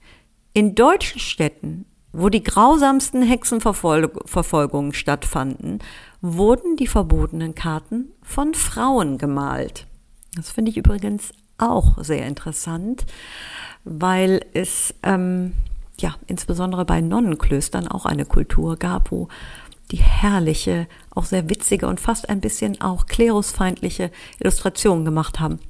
In 0.52 0.74
deutschen 0.74 1.20
Städten, 1.20 1.86
wo 2.12 2.28
die 2.28 2.42
grausamsten 2.42 3.22
Hexenverfolgungen 3.22 4.92
stattfanden, 4.92 5.78
wurden 6.20 6.76
die 6.76 6.86
verbotenen 6.86 7.54
Karten 7.54 8.12
von 8.22 8.54
Frauen 8.54 9.18
gemalt. 9.18 9.86
Das 10.36 10.50
finde 10.50 10.70
ich 10.70 10.76
übrigens 10.76 11.32
auch 11.58 12.02
sehr 12.02 12.26
interessant, 12.26 13.06
weil 13.84 14.44
es 14.52 14.94
ähm, 15.02 15.52
ja 16.00 16.16
insbesondere 16.26 16.84
bei 16.84 17.00
Nonnenklöstern 17.00 17.88
auch 17.88 18.06
eine 18.06 18.24
Kultur 18.24 18.76
gab, 18.76 19.12
wo 19.12 19.28
die 19.90 19.98
herrliche, 19.98 20.88
auch 21.10 21.24
sehr 21.24 21.48
witzige 21.50 21.86
und 21.86 22.00
fast 22.00 22.28
ein 22.28 22.40
bisschen 22.40 22.80
auch 22.80 23.06
klerusfeindliche 23.06 24.10
Illustrationen 24.40 25.04
gemacht 25.04 25.40
haben. 25.40 25.60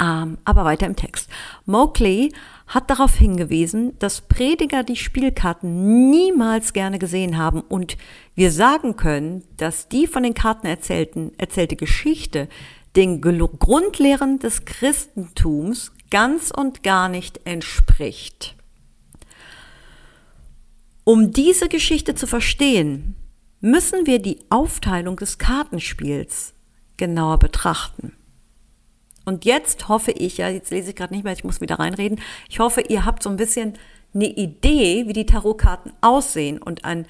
Ähm, 0.00 0.38
aber 0.46 0.64
weiter 0.64 0.86
im 0.86 0.96
Text. 0.96 1.28
Mowgli 1.66 2.32
hat 2.66 2.88
darauf 2.88 3.14
hingewiesen, 3.16 3.98
dass 3.98 4.22
Prediger 4.22 4.82
die 4.82 4.96
Spielkarten 4.96 6.10
niemals 6.10 6.72
gerne 6.72 6.98
gesehen 6.98 7.36
haben 7.36 7.60
und 7.60 7.98
wir 8.34 8.50
sagen 8.50 8.96
können, 8.96 9.44
dass 9.58 9.88
die 9.88 10.06
von 10.06 10.22
den 10.22 10.32
Karten 10.32 10.66
erzählten, 10.66 11.32
erzählte 11.36 11.76
Geschichte 11.76 12.48
den 12.96 13.20
Grundlehren 13.20 14.38
des 14.38 14.64
Christentums 14.64 15.92
ganz 16.10 16.50
und 16.50 16.82
gar 16.82 17.08
nicht 17.08 17.40
entspricht. 17.44 18.54
Um 21.02 21.32
diese 21.32 21.68
Geschichte 21.68 22.14
zu 22.14 22.26
verstehen, 22.26 23.16
müssen 23.60 24.06
wir 24.06 24.20
die 24.20 24.38
Aufteilung 24.48 25.16
des 25.16 25.38
Kartenspiels 25.38 26.54
genauer 26.96 27.38
betrachten. 27.38 28.12
Und 29.24 29.44
jetzt 29.44 29.88
hoffe 29.88 30.12
ich, 30.12 30.36
ja, 30.36 30.48
jetzt 30.48 30.70
lese 30.70 30.90
ich 30.90 30.96
gerade 30.96 31.14
nicht 31.14 31.24
mehr, 31.24 31.32
ich 31.32 31.44
muss 31.44 31.60
wieder 31.60 31.78
reinreden, 31.78 32.20
ich 32.48 32.58
hoffe, 32.58 32.82
ihr 32.82 33.04
habt 33.04 33.22
so 33.22 33.30
ein 33.30 33.36
bisschen 33.36 33.74
eine 34.14 34.26
Idee, 34.26 35.08
wie 35.08 35.12
die 35.12 35.26
Tarotkarten 35.26 35.92
aussehen 36.00 36.60
und 36.62 36.84
ein 36.84 37.06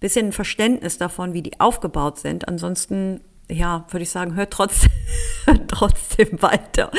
bisschen 0.00 0.26
ein 0.26 0.32
Verständnis 0.32 0.98
davon, 0.98 1.34
wie 1.34 1.42
die 1.42 1.60
aufgebaut 1.60 2.18
sind. 2.18 2.48
Ansonsten 2.48 3.20
ja, 3.50 3.86
würde 3.90 4.02
ich 4.02 4.10
sagen, 4.10 4.34
hört 4.34 4.52
trotzdem, 4.52 4.90
hört 5.44 5.68
trotzdem 5.68 6.42
weiter 6.42 6.90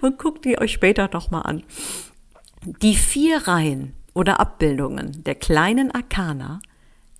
und 0.00 0.18
guckt 0.18 0.44
die 0.44 0.58
euch 0.58 0.72
später 0.72 1.08
noch 1.12 1.30
mal 1.30 1.42
an. 1.42 1.62
Die 2.82 2.94
vier 2.94 3.46
Reihen 3.46 3.94
oder 4.14 4.40
Abbildungen 4.40 5.22
der 5.24 5.34
kleinen 5.34 5.90
Arkana, 5.90 6.60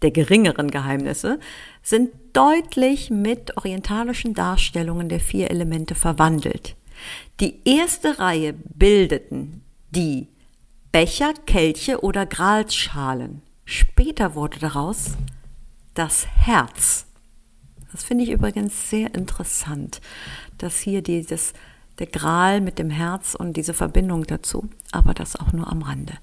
der 0.03 0.11
geringeren 0.11 0.71
Geheimnisse, 0.71 1.39
sind 1.83 2.11
deutlich 2.33 3.11
mit 3.11 3.57
orientalischen 3.57 4.35
Darstellungen 4.35 5.09
der 5.09 5.21
vier 5.21 5.51
Elemente 5.51 5.95
verwandelt. 5.95 6.77
Die 7.41 7.61
erste 7.65 8.19
Reihe 8.19 8.53
bildeten 8.53 9.63
die 9.91 10.29
Becher, 10.93 11.35
Kelche 11.47 12.03
oder 12.03 12.27
Gralsschalen. 12.27 13.43
Später 13.65 14.35
wurde 14.35 14.59
daraus 14.59 15.13
das 15.95 16.27
Herz. 16.27 17.08
Das 17.93 18.05
finde 18.05 18.25
ich 18.25 18.31
übrigens 18.31 18.91
sehr 18.91 19.15
interessant, 19.15 20.01
dass 20.59 20.79
hier 20.79 21.03
dieses, 21.03 21.55
der 21.99 22.07
Gral 22.07 22.61
mit 22.61 22.79
dem 22.79 22.91
Herz 22.91 23.35
und 23.35 23.57
diese 23.57 23.75
Verbindung 23.75 24.25
dazu, 24.25 24.69
aber 24.93 25.15
das 25.15 25.37
auch 25.37 25.53
nur 25.53 25.71
am 25.71 25.83
Rande. 25.83 26.15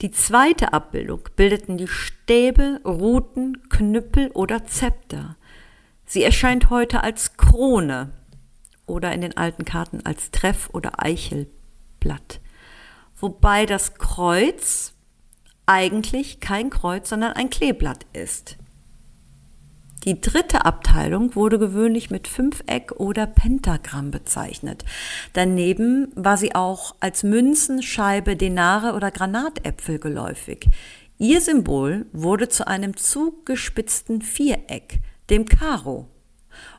Die 0.00 0.10
zweite 0.10 0.72
Abbildung 0.72 1.20
bildeten 1.36 1.76
die 1.76 1.88
Stäbe, 1.88 2.80
Ruten, 2.84 3.68
Knüppel 3.68 4.30
oder 4.32 4.64
Zepter. 4.64 5.36
Sie 6.06 6.22
erscheint 6.22 6.70
heute 6.70 7.02
als 7.02 7.36
Krone 7.36 8.10
oder 8.86 9.12
in 9.12 9.20
den 9.20 9.36
alten 9.36 9.64
Karten 9.64 10.00
als 10.04 10.30
Treff- 10.30 10.70
oder 10.72 11.02
Eichelblatt. 11.02 12.40
Wobei 13.16 13.66
das 13.66 13.94
Kreuz 13.94 14.94
eigentlich 15.66 16.40
kein 16.40 16.70
Kreuz, 16.70 17.08
sondern 17.08 17.32
ein 17.32 17.50
Kleeblatt 17.50 18.04
ist. 18.12 18.56
Die 20.04 20.20
dritte 20.20 20.66
Abteilung 20.66 21.34
wurde 21.34 21.58
gewöhnlich 21.58 22.10
mit 22.10 22.28
Fünfeck 22.28 22.92
oder 22.92 23.26
Pentagramm 23.26 24.10
bezeichnet. 24.10 24.84
Daneben 25.32 26.12
war 26.14 26.36
sie 26.36 26.54
auch 26.54 26.94
als 27.00 27.22
Münzen, 27.22 27.82
Scheibe, 27.82 28.36
Denare 28.36 28.92
oder 28.92 29.10
Granatäpfel 29.10 29.98
geläufig. 29.98 30.68
Ihr 31.16 31.40
Symbol 31.40 32.04
wurde 32.12 32.50
zu 32.50 32.66
einem 32.66 32.96
zugespitzten 32.98 34.20
Viereck, 34.20 35.00
dem 35.30 35.46
Karo. 35.46 36.08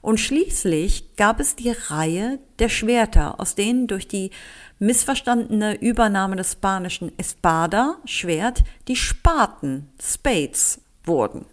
Und 0.02 0.20
schließlich 0.20 1.16
gab 1.16 1.40
es 1.40 1.56
die 1.56 1.72
Reihe 1.72 2.38
der 2.60 2.70
Schwerter, 2.70 3.40
aus 3.40 3.56
denen 3.56 3.88
durch 3.88 4.08
die 4.08 4.30
missverstandene 4.78 5.82
Übernahme 5.82 6.36
des 6.36 6.54
spanischen 6.54 7.12
Espada, 7.18 7.98
Schwert, 8.06 8.64
die 8.88 8.96
Spaten, 8.96 9.90
Spades, 10.00 10.82
wurden. 11.04 11.46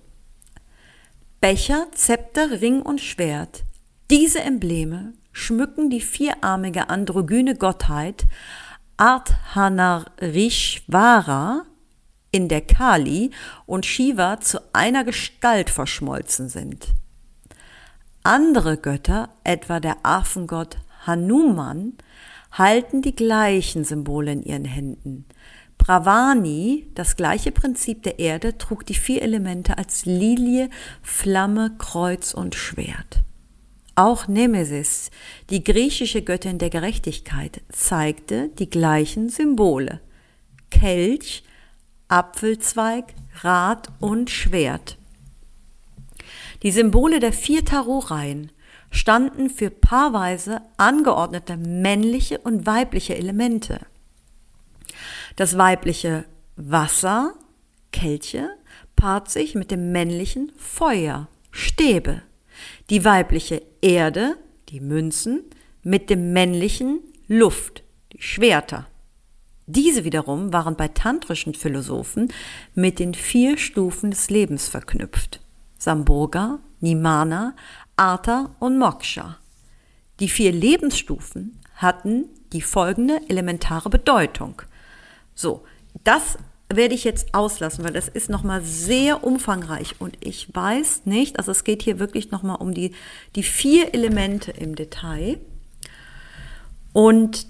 Becher, 1.42 1.86
Zepter, 1.92 2.60
Ring 2.60 2.82
und 2.82 3.00
Schwert. 3.00 3.64
Diese 4.12 4.42
Embleme 4.42 5.14
schmücken 5.32 5.90
die 5.90 6.00
vierarmige 6.00 6.88
androgyne 6.88 7.56
Gottheit 7.56 8.26
Ardhanarishvara, 8.96 11.64
in 12.30 12.46
der 12.46 12.60
Kali 12.60 13.32
und 13.66 13.86
Shiva 13.86 14.38
zu 14.38 14.60
einer 14.72 15.02
Gestalt 15.02 15.68
verschmolzen 15.68 16.48
sind. 16.48 16.94
Andere 18.22 18.76
Götter, 18.76 19.30
etwa 19.42 19.80
der 19.80 19.96
Affengott 20.04 20.76
Hanuman, 21.04 21.94
halten 22.52 23.02
die 23.02 23.16
gleichen 23.16 23.82
Symbole 23.82 24.30
in 24.30 24.44
ihren 24.44 24.64
Händen. 24.64 25.24
Bravani, 25.82 26.86
das 26.94 27.16
gleiche 27.16 27.50
Prinzip 27.50 28.04
der 28.04 28.20
Erde, 28.20 28.56
trug 28.56 28.86
die 28.86 28.94
vier 28.94 29.20
Elemente 29.20 29.78
als 29.78 30.06
Lilie, 30.06 30.70
Flamme, 31.02 31.74
Kreuz 31.76 32.34
und 32.34 32.54
Schwert. 32.54 33.24
Auch 33.96 34.28
Nemesis, 34.28 35.10
die 35.50 35.64
griechische 35.64 36.22
Göttin 36.22 36.58
der 36.58 36.70
Gerechtigkeit, 36.70 37.62
zeigte 37.72 38.48
die 38.60 38.70
gleichen 38.70 39.28
Symbole. 39.28 40.00
Kelch, 40.70 41.42
Apfelzweig, 42.06 43.06
Rad 43.40 43.88
und 43.98 44.30
Schwert. 44.30 44.98
Die 46.62 46.70
Symbole 46.70 47.18
der 47.18 47.32
vier 47.32 47.64
Tarotreihen 47.64 48.52
standen 48.92 49.50
für 49.50 49.70
paarweise 49.70 50.60
angeordnete 50.76 51.56
männliche 51.56 52.38
und 52.38 52.66
weibliche 52.66 53.16
Elemente. 53.16 53.80
Das 55.36 55.56
weibliche 55.56 56.24
Wasser, 56.56 57.34
Kelche, 57.92 58.50
paart 58.96 59.30
sich 59.30 59.54
mit 59.54 59.70
dem 59.70 59.92
männlichen 59.92 60.52
Feuer, 60.56 61.28
Stäbe. 61.50 62.22
Die 62.90 63.04
weibliche 63.04 63.62
Erde, 63.80 64.36
die 64.68 64.80
Münzen, 64.80 65.42
mit 65.82 66.10
dem 66.10 66.32
männlichen 66.32 67.00
Luft, 67.26 67.82
die 68.12 68.22
Schwerter. 68.22 68.86
Diese 69.66 70.04
wiederum 70.04 70.52
waren 70.52 70.76
bei 70.76 70.88
tantrischen 70.88 71.54
Philosophen 71.54 72.32
mit 72.74 72.98
den 72.98 73.14
vier 73.14 73.56
Stufen 73.58 74.10
des 74.10 74.28
Lebens 74.28 74.68
verknüpft. 74.68 75.40
Samboga, 75.78 76.58
Nimana, 76.80 77.54
Artha 77.96 78.54
und 78.58 78.78
Moksha. 78.78 79.38
Die 80.20 80.28
vier 80.28 80.52
Lebensstufen 80.52 81.58
hatten 81.76 82.26
die 82.52 82.60
folgende 82.60 83.20
elementare 83.28 83.88
Bedeutung. 83.88 84.62
So, 85.34 85.64
das 86.04 86.38
werde 86.68 86.94
ich 86.94 87.04
jetzt 87.04 87.34
auslassen, 87.34 87.84
weil 87.84 87.92
das 87.92 88.08
ist 88.08 88.30
nochmal 88.30 88.62
sehr 88.62 89.24
umfangreich 89.24 90.00
und 90.00 90.16
ich 90.20 90.54
weiß 90.54 91.02
nicht, 91.04 91.38
also 91.38 91.50
es 91.50 91.64
geht 91.64 91.82
hier 91.82 91.98
wirklich 91.98 92.30
nochmal 92.30 92.56
um 92.56 92.72
die, 92.74 92.92
die 93.36 93.42
vier 93.42 93.94
Elemente 93.94 94.52
im 94.52 94.74
Detail 94.74 95.38
und 96.92 97.46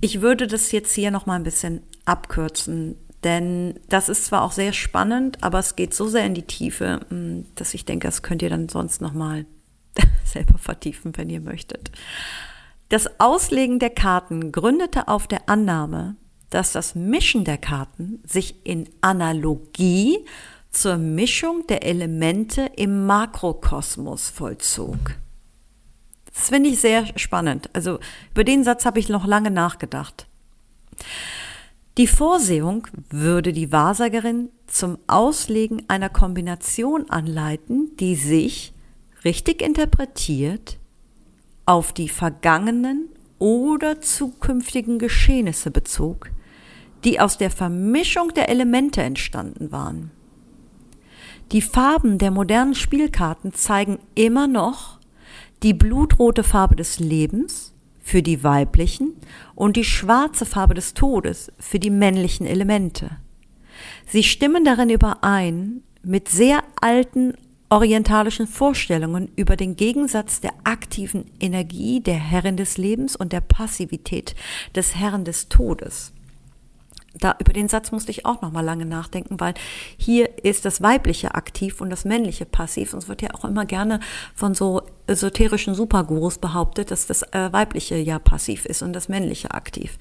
ich 0.00 0.20
würde 0.20 0.46
das 0.46 0.72
jetzt 0.72 0.94
hier 0.94 1.10
nochmal 1.10 1.38
ein 1.38 1.44
bisschen 1.44 1.82
abkürzen, 2.04 2.96
denn 3.22 3.80
das 3.88 4.10
ist 4.10 4.26
zwar 4.26 4.42
auch 4.42 4.52
sehr 4.52 4.74
spannend, 4.74 5.42
aber 5.42 5.58
es 5.58 5.76
geht 5.76 5.94
so 5.94 6.08
sehr 6.08 6.26
in 6.26 6.34
die 6.34 6.42
Tiefe, 6.42 7.00
hm, 7.08 7.46
dass 7.54 7.72
ich 7.72 7.86
denke, 7.86 8.06
das 8.08 8.22
könnt 8.22 8.42
ihr 8.42 8.50
dann 8.50 8.68
sonst 8.68 9.00
nochmal 9.00 9.46
selber 10.24 10.58
vertiefen, 10.58 11.16
wenn 11.16 11.30
ihr 11.30 11.40
möchtet. 11.40 11.90
Das 12.90 13.18
Auslegen 13.18 13.78
der 13.78 13.90
Karten 13.90 14.52
gründete 14.52 15.08
auf 15.08 15.26
der 15.26 15.48
Annahme, 15.48 16.16
dass 16.54 16.70
das 16.70 16.94
Mischen 16.94 17.42
der 17.42 17.58
Karten 17.58 18.20
sich 18.24 18.54
in 18.62 18.88
Analogie 19.00 20.24
zur 20.70 20.98
Mischung 20.98 21.66
der 21.66 21.84
Elemente 21.84 22.70
im 22.76 23.06
Makrokosmos 23.06 24.30
vollzog. 24.30 25.16
Das 26.32 26.50
finde 26.50 26.70
ich 26.70 26.80
sehr 26.80 27.06
spannend. 27.18 27.70
Also 27.72 27.98
über 28.30 28.44
den 28.44 28.62
Satz 28.62 28.84
habe 28.84 29.00
ich 29.00 29.08
noch 29.08 29.26
lange 29.26 29.50
nachgedacht. 29.50 30.28
Die 31.98 32.06
Vorsehung 32.06 32.86
würde 33.10 33.52
die 33.52 33.72
Wahrsagerin 33.72 34.48
zum 34.68 34.98
Auslegen 35.08 35.82
einer 35.88 36.08
Kombination 36.08 37.10
anleiten, 37.10 37.96
die 37.98 38.14
sich, 38.14 38.72
richtig 39.24 39.60
interpretiert, 39.60 40.78
auf 41.66 41.92
die 41.92 42.08
vergangenen 42.08 43.08
oder 43.40 44.00
zukünftigen 44.00 45.00
Geschehnisse 45.00 45.72
bezog, 45.72 46.30
die 47.04 47.20
aus 47.20 47.38
der 47.38 47.50
Vermischung 47.50 48.32
der 48.34 48.48
Elemente 48.48 49.02
entstanden 49.02 49.70
waren. 49.72 50.10
Die 51.52 51.62
Farben 51.62 52.18
der 52.18 52.30
modernen 52.30 52.74
Spielkarten 52.74 53.52
zeigen 53.52 53.98
immer 54.14 54.46
noch 54.46 54.98
die 55.62 55.74
blutrote 55.74 56.42
Farbe 56.42 56.76
des 56.76 56.98
Lebens 56.98 57.74
für 58.02 58.22
die 58.22 58.42
weiblichen 58.42 59.14
und 59.54 59.76
die 59.76 59.84
schwarze 59.84 60.46
Farbe 60.46 60.74
des 60.74 60.94
Todes 60.94 61.52
für 61.58 61.78
die 61.78 61.90
männlichen 61.90 62.46
Elemente. 62.46 63.10
Sie 64.06 64.22
stimmen 64.22 64.64
darin 64.64 64.90
überein 64.90 65.82
mit 66.02 66.28
sehr 66.28 66.62
alten 66.80 67.34
orientalischen 67.70 68.46
Vorstellungen 68.46 69.30
über 69.36 69.56
den 69.56 69.74
Gegensatz 69.76 70.40
der 70.40 70.52
aktiven 70.64 71.24
Energie 71.40 72.00
der 72.00 72.14
Herrin 72.14 72.56
des 72.56 72.76
Lebens 72.76 73.16
und 73.16 73.32
der 73.32 73.40
Passivität 73.40 74.34
des 74.74 74.94
Herrn 74.96 75.24
des 75.24 75.48
Todes 75.48 76.12
da 77.14 77.36
über 77.38 77.52
den 77.52 77.68
Satz 77.68 77.92
musste 77.92 78.10
ich 78.10 78.26
auch 78.26 78.42
noch 78.42 78.50
mal 78.50 78.60
lange 78.60 78.86
nachdenken, 78.86 79.38
weil 79.38 79.54
hier 79.96 80.44
ist 80.44 80.64
das 80.64 80.82
weibliche 80.82 81.34
aktiv 81.34 81.80
und 81.80 81.90
das 81.90 82.04
männliche 82.04 82.44
passiv. 82.44 82.92
Und 82.92 83.02
es 83.02 83.08
wird 83.08 83.22
ja 83.22 83.30
auch 83.34 83.44
immer 83.44 83.64
gerne 83.64 84.00
von 84.34 84.54
so 84.54 84.82
esoterischen 85.06 85.74
Supergurus 85.74 86.38
behauptet, 86.38 86.90
dass 86.90 87.06
das 87.06 87.22
äh, 87.22 87.52
weibliche 87.52 87.96
ja 87.96 88.18
passiv 88.18 88.66
ist 88.66 88.82
und 88.82 88.92
das 88.92 89.08
männliche 89.08 89.52
aktiv. 89.52 89.98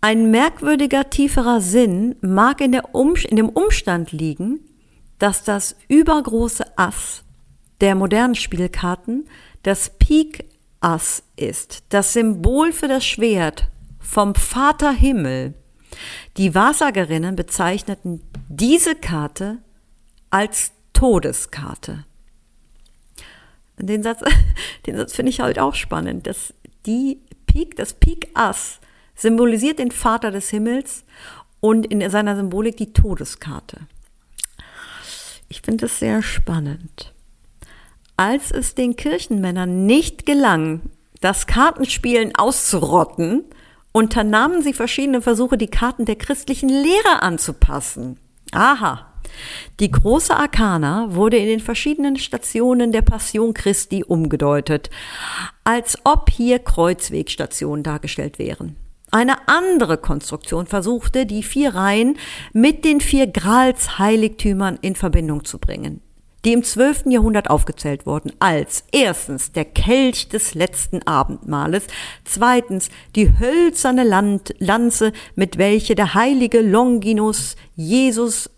Ein 0.00 0.30
merkwürdiger 0.30 1.10
tieferer 1.10 1.60
Sinn 1.60 2.16
mag 2.20 2.60
in, 2.60 2.72
der 2.72 2.94
um, 2.94 3.14
in 3.14 3.36
dem 3.36 3.48
Umstand 3.48 4.12
liegen, 4.12 4.60
dass 5.18 5.44
das 5.44 5.76
übergroße 5.88 6.76
Ass 6.76 7.22
der 7.80 7.94
modernen 7.94 8.34
Spielkarten 8.34 9.28
das 9.62 9.90
Pik 9.98 10.44
Ass 10.80 11.22
ist, 11.36 11.84
das 11.90 12.12
Symbol 12.12 12.72
für 12.72 12.88
das 12.88 13.04
Schwert 13.04 13.68
vom 14.00 14.34
Vater 14.34 14.90
Himmel 14.90 15.54
die 16.36 16.54
Wahrsagerinnen 16.54 17.36
bezeichneten 17.36 18.22
diese 18.48 18.94
Karte 18.94 19.58
als 20.30 20.72
Todeskarte. 20.92 22.04
den 23.78 24.02
Satz, 24.02 24.22
den 24.86 24.96
Satz 24.96 25.14
finde 25.14 25.30
ich 25.30 25.40
halt 25.40 25.58
auch 25.58 25.74
spannend, 25.74 26.26
dass 26.26 26.54
die 26.86 27.20
Pik, 27.46 27.76
das 27.76 27.94
Pik 27.94 28.28
Ass 28.34 28.80
symbolisiert 29.14 29.78
den 29.78 29.90
Vater 29.90 30.30
des 30.30 30.50
Himmels 30.50 31.04
und 31.60 31.86
in 31.86 32.08
seiner 32.10 32.36
Symbolik 32.36 32.76
die 32.76 32.92
Todeskarte. 32.92 33.80
Ich 35.48 35.62
finde 35.62 35.86
es 35.86 35.98
sehr 35.98 36.22
spannend. 36.22 37.12
Als 38.16 38.50
es 38.50 38.74
den 38.74 38.96
Kirchenmännern 38.96 39.86
nicht 39.86 40.26
gelang, 40.26 40.80
das 41.20 41.46
Kartenspielen 41.46 42.34
auszurotten, 42.34 43.44
unternahmen 43.92 44.62
sie 44.62 44.72
verschiedene 44.72 45.22
Versuche, 45.22 45.56
die 45.56 45.68
Karten 45.68 46.04
der 46.04 46.16
christlichen 46.16 46.68
Lehre 46.68 47.22
anzupassen. 47.22 48.18
Aha. 48.52 49.06
Die 49.80 49.90
große 49.90 50.36
Arkana 50.36 51.14
wurde 51.14 51.38
in 51.38 51.46
den 51.46 51.60
verschiedenen 51.60 52.16
Stationen 52.16 52.92
der 52.92 53.02
Passion 53.02 53.54
Christi 53.54 54.04
umgedeutet, 54.04 54.90
als 55.64 55.98
ob 56.04 56.28
hier 56.30 56.58
Kreuzwegstationen 56.58 57.82
dargestellt 57.82 58.38
wären. 58.38 58.76
Eine 59.10 59.48
andere 59.48 59.98
Konstruktion 59.98 60.66
versuchte, 60.66 61.26
die 61.26 61.42
vier 61.42 61.74
Reihen 61.74 62.18
mit 62.52 62.84
den 62.84 63.00
vier 63.00 63.26
Gralsheiligtümern 63.26 64.78
in 64.80 64.96
Verbindung 64.96 65.44
zu 65.44 65.58
bringen 65.58 66.02
die 66.44 66.52
im 66.52 66.62
12. 66.62 67.04
Jahrhundert 67.06 67.50
aufgezählt 67.50 68.06
wurden, 68.06 68.32
als 68.38 68.84
erstens 68.92 69.52
der 69.52 69.64
Kelch 69.64 70.28
des 70.28 70.54
letzten 70.54 71.02
Abendmahles, 71.06 71.86
zweitens 72.24 72.90
die 73.14 73.38
hölzerne 73.38 74.04
Land 74.04 74.54
Lanze, 74.58 75.12
mit 75.34 75.58
welche 75.58 75.94
der 75.94 76.14
heilige 76.14 76.60
Longinus 76.60 77.56
Jesus 77.76 78.50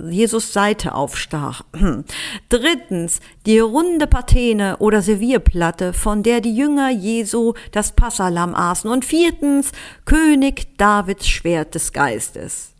Jesus 0.00 0.52
Seite 0.52 0.94
aufstach. 0.94 1.64
Drittens, 2.48 3.20
die 3.46 3.58
runde 3.58 4.06
Patene 4.06 4.76
oder 4.78 5.02
Servierplatte, 5.02 5.92
von 5.92 6.22
der 6.22 6.40
die 6.40 6.54
Jünger 6.54 6.90
Jesu 6.90 7.54
das 7.72 7.92
Passalam 7.92 8.54
aßen. 8.54 8.90
Und 8.90 9.04
viertens, 9.04 9.72
König 10.04 10.76
Davids 10.78 11.26
Schwert 11.28 11.74
des 11.74 11.92
Geistes. 11.92 12.74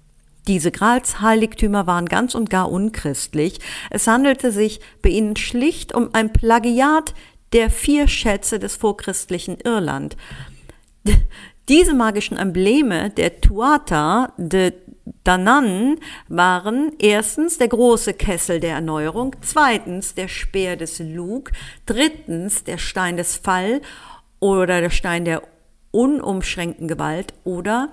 Diese 0.49 0.71
Gralsheiligtümer 0.73 1.87
waren 1.87 2.07
ganz 2.07 2.35
und 2.35 2.49
gar 2.49 2.71
unchristlich. 2.73 3.61
Es 3.91 4.07
handelte 4.07 4.51
sich 4.51 4.81
bei 5.03 5.11
ihnen 5.11 5.37
schlicht 5.37 5.95
um 5.95 6.09
ein 6.15 6.33
Plagiat 6.33 7.15
der 7.53 7.71
vier 7.71 8.09
Schätze 8.09 8.59
des 8.59 8.75
vorchristlichen 8.77 9.59
Irland. 9.63 10.17
Diese 11.69 11.93
magischen 11.95 12.39
Embleme 12.39 13.11
der 13.11 13.43
Tuata 13.43 14.33
de 14.39 14.73
Danan 15.25 15.99
waren 16.29 16.93
erstens 16.99 17.59
der 17.59 17.69
große 17.69 18.15
Kessel 18.15 18.61
der 18.61 18.75
Erneuerung, 18.75 19.37
zweitens 19.43 20.15
der 20.15 20.29
Speer 20.29 20.77
des 20.77 20.99
Lug, 20.99 21.51
drittens 21.85 22.65
der 22.65 22.79
Stein 22.79 23.19
des 23.19 23.37
Fall 23.37 23.83
oder 24.41 24.81
der 24.81 24.91
Stein 24.91 25.27
der 25.27 25.43
unumschränkten 25.91 26.89
Gewalt 26.89 27.35
oder 27.45 27.91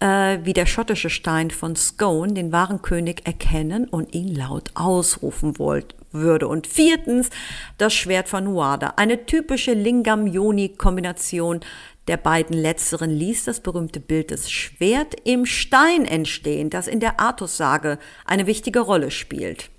äh, 0.00 0.38
wie 0.42 0.52
der 0.52 0.66
schottische 0.66 1.10
Stein 1.10 1.50
von 1.50 1.76
Scone 1.76 2.34
den 2.34 2.52
wahren 2.52 2.82
König 2.82 3.26
erkennen 3.26 3.88
und 3.88 4.14
ihn 4.14 4.34
laut 4.34 4.70
ausrufen 4.74 5.58
wollt, 5.58 5.94
würde. 6.12 6.48
Und 6.48 6.66
viertens 6.66 7.30
das 7.78 7.94
Schwert 7.94 8.28
von 8.28 8.44
Nuada, 8.44 8.94
eine 8.96 9.26
typische 9.26 9.72
Lingam-Yoni-Kombination 9.72 11.60
der 12.06 12.16
beiden 12.16 12.56
letzteren 12.56 13.10
ließ 13.10 13.44
das 13.44 13.60
berühmte 13.60 14.00
Bild 14.00 14.30
des 14.30 14.50
Schwert 14.50 15.14
im 15.24 15.44
Stein 15.44 16.06
entstehen, 16.06 16.70
das 16.70 16.88
in 16.88 17.00
der 17.00 17.20
Artussage 17.20 17.98
eine 18.24 18.46
wichtige 18.46 18.80
Rolle 18.80 19.10
spielt. 19.10 19.70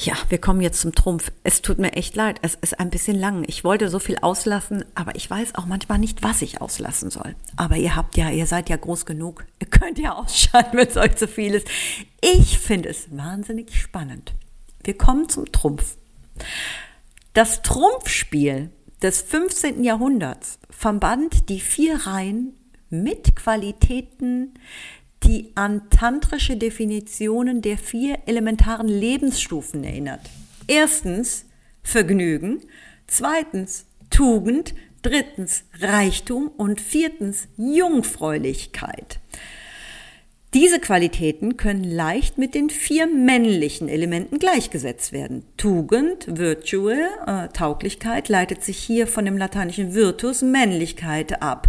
Ja, 0.00 0.14
wir 0.28 0.38
kommen 0.38 0.60
jetzt 0.60 0.80
zum 0.80 0.94
Trumpf. 0.94 1.32
Es 1.42 1.60
tut 1.60 1.80
mir 1.80 1.94
echt 1.94 2.14
leid. 2.14 2.38
Es 2.42 2.54
ist 2.54 2.78
ein 2.78 2.88
bisschen 2.88 3.18
lang. 3.18 3.44
Ich 3.48 3.64
wollte 3.64 3.88
so 3.88 3.98
viel 3.98 4.16
auslassen, 4.18 4.84
aber 4.94 5.16
ich 5.16 5.28
weiß 5.28 5.56
auch 5.56 5.66
manchmal 5.66 5.98
nicht, 5.98 6.22
was 6.22 6.40
ich 6.40 6.60
auslassen 6.60 7.10
soll. 7.10 7.34
Aber 7.56 7.76
ihr 7.76 7.96
habt 7.96 8.16
ja, 8.16 8.30
ihr 8.30 8.46
seid 8.46 8.68
ja 8.68 8.76
groß 8.76 9.06
genug. 9.06 9.44
Ihr 9.60 9.66
könnt 9.66 9.98
ja 9.98 10.14
ausschalten, 10.14 10.76
wenn 10.76 10.86
es 10.86 10.96
euch 10.96 11.16
zu 11.16 11.26
viel 11.26 11.52
ist. 11.52 11.66
Ich 12.20 12.60
finde 12.60 12.90
es 12.90 13.08
wahnsinnig 13.10 13.74
spannend. 13.74 14.34
Wir 14.84 14.96
kommen 14.96 15.28
zum 15.28 15.50
Trumpf. 15.50 15.96
Das 17.32 17.62
Trumpfspiel 17.62 18.70
des 19.02 19.22
15. 19.22 19.82
Jahrhunderts 19.82 20.60
verband 20.70 21.48
die 21.48 21.60
vier 21.60 22.06
Reihen 22.06 22.54
mit 22.88 23.34
Qualitäten, 23.34 24.54
die 25.28 25.52
an 25.54 25.90
tantrische 25.90 26.56
Definitionen 26.56 27.60
der 27.60 27.76
vier 27.76 28.18
elementaren 28.26 28.88
Lebensstufen 28.88 29.84
erinnert. 29.84 30.22
Erstens 30.66 31.44
Vergnügen, 31.82 32.62
zweitens 33.06 33.86
Tugend, 34.10 34.74
drittens 35.02 35.64
Reichtum 35.80 36.48
und 36.56 36.80
viertens 36.80 37.46
Jungfräulichkeit. 37.58 39.20
Diese 40.54 40.80
Qualitäten 40.80 41.58
können 41.58 41.84
leicht 41.84 42.38
mit 42.38 42.54
den 42.54 42.70
vier 42.70 43.06
männlichen 43.06 43.90
Elementen 43.90 44.38
gleichgesetzt 44.38 45.12
werden. 45.12 45.44
Tugend, 45.58 46.26
Virtue, 46.26 46.94
äh, 47.26 47.48
Tauglichkeit, 47.48 48.30
leitet 48.30 48.64
sich 48.64 48.78
hier 48.78 49.06
von 49.06 49.26
dem 49.26 49.36
lateinischen 49.36 49.94
Virtus, 49.94 50.40
Männlichkeit 50.40 51.42
ab 51.42 51.68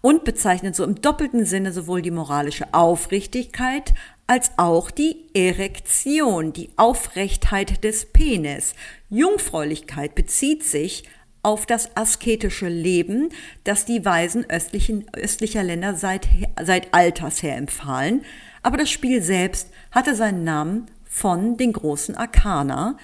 und 0.00 0.24
bezeichnet 0.24 0.76
so 0.76 0.84
im 0.84 1.00
doppelten 1.00 1.44
Sinne 1.44 1.72
sowohl 1.72 2.02
die 2.02 2.10
moralische 2.10 2.72
Aufrichtigkeit 2.72 3.94
als 4.26 4.52
auch 4.56 4.90
die 4.90 5.16
Erektion, 5.34 6.52
die 6.52 6.70
Aufrechtheit 6.76 7.82
des 7.84 8.06
Penis. 8.06 8.74
Jungfräulichkeit 9.08 10.14
bezieht 10.14 10.62
sich 10.62 11.04
auf 11.42 11.66
das 11.66 11.96
asketische 11.96 12.68
Leben, 12.68 13.30
das 13.64 13.84
die 13.86 14.04
Weisen 14.04 14.48
östlichen, 14.48 15.06
östlicher 15.14 15.62
Länder 15.62 15.94
seit, 15.94 16.28
seit 16.62 16.92
Alters 16.94 17.42
her 17.42 17.56
empfahlen. 17.56 18.22
Aber 18.62 18.76
das 18.76 18.90
Spiel 18.90 19.22
selbst 19.22 19.70
hatte 19.90 20.14
seinen 20.14 20.44
Namen 20.44 20.86
von 21.04 21.56
den 21.56 21.72
großen 21.72 22.14
Arkana, 22.14 22.96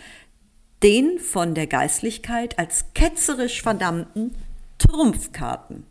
den 0.83 1.19
von 1.19 1.55
der 1.55 1.67
Geistlichkeit 1.67 2.59
als 2.59 2.85
ketzerisch 2.95 3.63
verdammten 3.63 4.35
Trumpfkarten. 4.79 5.85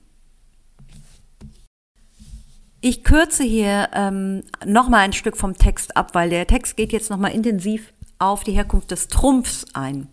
Ich 2.87 3.03
kürze 3.03 3.43
hier 3.43 3.89
ähm, 3.93 4.43
nochmal 4.63 4.99
ein 4.99 5.13
Stück 5.13 5.37
vom 5.37 5.57
Text 5.57 5.97
ab, 5.97 6.13
weil 6.13 6.29
der 6.29 6.45
Text 6.45 6.77
geht 6.77 6.93
jetzt 6.93 7.09
nochmal 7.09 7.31
intensiv 7.31 7.91
auf 8.19 8.43
die 8.43 8.51
Herkunft 8.51 8.91
des 8.91 9.07
Trumpfs 9.07 9.65
ein. 9.73 10.07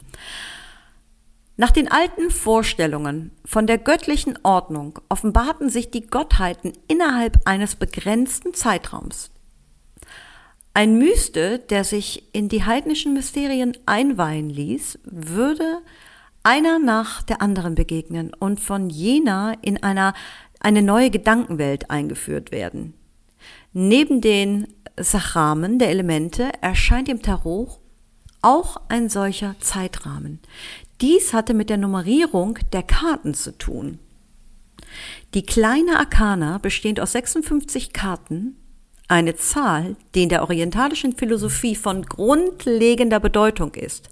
Nach 1.58 1.70
den 1.70 1.92
alten 1.92 2.30
Vorstellungen 2.30 3.30
von 3.44 3.66
der 3.66 3.76
göttlichen 3.76 4.38
Ordnung 4.42 5.00
offenbarten 5.10 5.68
sich 5.68 5.90
die 5.90 6.06
Gottheiten 6.06 6.72
innerhalb 6.88 7.40
eines 7.44 7.74
begrenzten 7.74 8.54
Zeitraums. 8.54 9.30
Ein 10.72 10.96
Myste, 10.96 11.58
der 11.58 11.84
sich 11.84 12.34
in 12.34 12.48
die 12.48 12.64
heidnischen 12.64 13.12
Mysterien 13.12 13.76
einweihen 13.84 14.48
ließ, 14.48 14.98
würde 15.04 15.82
einer 16.42 16.78
nach 16.78 17.22
der 17.22 17.40
anderen 17.40 17.74
begegnen 17.74 18.32
und 18.38 18.60
von 18.60 18.90
jener 18.90 19.56
in 19.62 19.82
einer 19.82 20.14
eine 20.60 20.82
neue 20.82 21.10
Gedankenwelt 21.10 21.90
eingeführt 21.90 22.52
werden. 22.52 22.94
Neben 23.72 24.20
den 24.20 24.68
Sachramen 24.98 25.78
der 25.78 25.88
Elemente 25.88 26.50
erscheint 26.60 27.08
im 27.08 27.22
Tarot 27.22 27.78
auch 28.42 28.80
ein 28.88 29.08
solcher 29.08 29.54
Zeitrahmen. 29.60 30.40
Dies 31.00 31.32
hatte 31.32 31.54
mit 31.54 31.70
der 31.70 31.78
Nummerierung 31.78 32.58
der 32.72 32.82
Karten 32.82 33.34
zu 33.34 33.56
tun. 33.56 33.98
Die 35.34 35.44
kleine 35.44 35.98
Arkana, 35.98 36.58
bestehend 36.58 37.00
aus 37.00 37.12
56 37.12 37.92
Karten, 37.92 38.56
eine 39.08 39.36
Zahl, 39.36 39.96
die 40.14 40.24
in 40.24 40.28
der 40.28 40.42
orientalischen 40.42 41.14
Philosophie 41.14 41.76
von 41.76 42.02
grundlegender 42.04 43.20
Bedeutung 43.20 43.74
ist. 43.74 44.10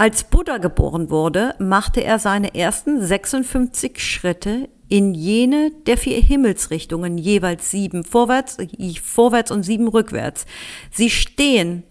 Als 0.00 0.22
Buddha 0.22 0.58
geboren 0.58 1.10
wurde, 1.10 1.56
machte 1.58 2.04
er 2.04 2.20
seine 2.20 2.54
ersten 2.54 3.04
56 3.04 3.98
Schritte 4.00 4.68
in 4.88 5.12
jene 5.12 5.72
der 5.88 5.98
vier 5.98 6.22
Himmelsrichtungen, 6.22 7.18
jeweils 7.18 7.72
sieben 7.72 8.04
vorwärts, 8.04 8.58
vorwärts 9.02 9.50
und 9.50 9.64
sieben 9.64 9.88
rückwärts. 9.88 10.46
Sie 10.92 11.10
stehen 11.10 11.82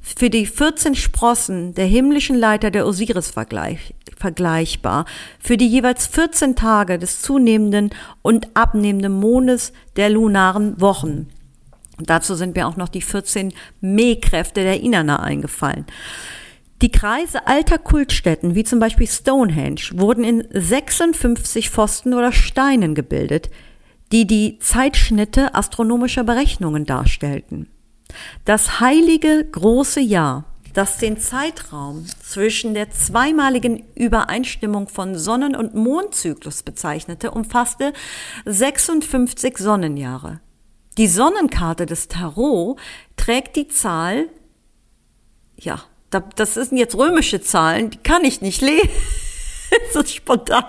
für 0.00 0.30
die 0.30 0.46
14 0.46 0.96
Sprossen 0.96 1.74
der 1.74 1.86
himmlischen 1.86 2.36
Leiter 2.36 2.72
der 2.72 2.88
Osiris 2.88 3.30
vergleich, 3.30 3.94
vergleichbar, 4.16 5.04
für 5.38 5.56
die 5.56 5.68
jeweils 5.68 6.08
14 6.08 6.56
Tage 6.56 6.98
des 6.98 7.22
zunehmenden 7.22 7.90
und 8.22 8.48
abnehmenden 8.54 9.12
Mondes 9.12 9.72
der 9.94 10.10
lunaren 10.10 10.80
Wochen. 10.80 11.28
Und 11.98 12.10
dazu 12.10 12.34
sind 12.34 12.56
mir 12.56 12.66
auch 12.66 12.76
noch 12.76 12.88
die 12.88 13.00
14 13.00 13.54
Mehkräfte 13.80 14.64
der 14.64 14.80
Inanna 14.80 15.20
eingefallen. 15.20 15.86
Die 16.84 16.90
Kreise 16.90 17.46
alter 17.46 17.78
Kultstätten, 17.78 18.54
wie 18.54 18.62
zum 18.62 18.78
Beispiel 18.78 19.06
Stonehenge, 19.06 19.80
wurden 19.94 20.22
in 20.22 20.46
56 20.52 21.70
Pfosten 21.70 22.12
oder 22.12 22.30
Steinen 22.30 22.94
gebildet, 22.94 23.48
die 24.12 24.26
die 24.26 24.58
Zeitschnitte 24.58 25.54
astronomischer 25.54 26.24
Berechnungen 26.24 26.84
darstellten. 26.84 27.70
Das 28.44 28.80
heilige 28.80 29.46
große 29.50 30.00
Jahr 30.00 30.44
das 30.74 30.98
den 30.98 31.18
Zeitraum 31.18 32.04
zwischen 32.20 32.74
der 32.74 32.90
zweimaligen 32.90 33.82
Übereinstimmung 33.94 34.88
von 34.88 35.16
Sonnen- 35.16 35.56
und 35.56 35.74
Mondzyklus 35.74 36.64
bezeichnete, 36.64 37.30
umfasste 37.30 37.94
56 38.44 39.56
Sonnenjahre. 39.56 40.40
Die 40.98 41.06
Sonnenkarte 41.06 41.86
des 41.86 42.08
Tarot 42.08 42.78
trägt 43.16 43.56
die 43.56 43.68
Zahl, 43.68 44.28
ja, 45.56 45.80
das 46.20 46.54
sind 46.54 46.76
jetzt 46.76 46.96
römische 46.96 47.40
Zahlen, 47.40 47.90
die 47.90 47.98
kann 47.98 48.24
ich 48.24 48.40
nicht 48.40 48.60
lesen. 48.60 48.90
so 49.92 50.04
spontan. 50.04 50.64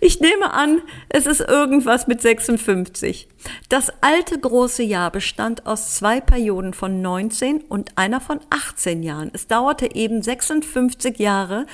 Ich 0.00 0.20
nehme 0.20 0.52
an, 0.52 0.82
es 1.08 1.26
ist 1.26 1.40
irgendwas 1.40 2.06
mit 2.06 2.20
56. 2.20 3.28
Das 3.68 3.92
alte 4.00 4.38
große 4.38 4.82
Jahr 4.82 5.10
bestand 5.10 5.66
aus 5.66 5.94
zwei 5.94 6.20
Perioden 6.20 6.74
von 6.74 7.02
19 7.02 7.62
und 7.62 7.96
einer 7.96 8.20
von 8.20 8.40
18 8.50 9.02
Jahren. 9.02 9.30
Es 9.32 9.46
dauerte 9.46 9.94
eben 9.94 10.22
56 10.22 11.18
Jahre, 11.18 11.66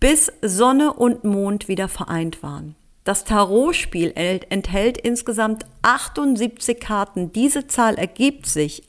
bis 0.00 0.32
Sonne 0.42 0.92
und 0.92 1.24
Mond 1.24 1.68
wieder 1.68 1.88
vereint 1.88 2.42
waren. 2.42 2.74
Das 3.04 3.24
Tarotspiel 3.24 4.12
enthält 4.14 4.98
insgesamt 4.98 5.66
78 5.82 6.80
Karten. 6.80 7.32
Diese 7.32 7.66
Zahl 7.66 7.96
ergibt 7.96 8.46
sich 8.46 8.82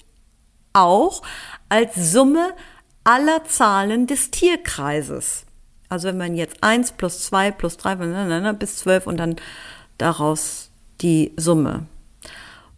auch 0.71 1.21
als 1.69 2.11
Summe 2.11 2.53
aller 3.05 3.45
Zahlen 3.45 4.07
des 4.07 4.31
Tierkreises. 4.31 5.45
Also 5.87 6.09
wenn 6.09 6.17
man 6.17 6.35
jetzt 6.35 6.61
1 6.61 6.93
plus 6.93 7.23
2 7.25 7.51
plus 7.51 7.77
3 7.77 8.53
bis 8.53 8.77
12 8.77 9.07
und 9.07 9.17
dann 9.17 9.37
daraus 9.97 10.71
die 11.01 11.31
Summe. 11.37 11.85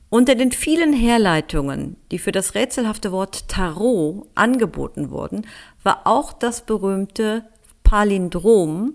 Unter 0.10 0.36
den 0.36 0.52
vielen 0.52 0.94
Herleitungen, 0.94 1.98
die 2.12 2.20
für 2.20 2.32
das 2.32 2.56
rätselhafte 2.56 3.12
Wort 3.12 3.48
Tarot 3.50 4.28
angeboten 4.36 5.10
wurden, 5.10 5.46
war 5.84 6.02
auch 6.06 6.32
das 6.34 6.62
berühmte 6.62 7.44
Palindrom 7.84 8.94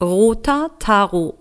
Rota 0.00 0.70
Tarot 0.78 1.36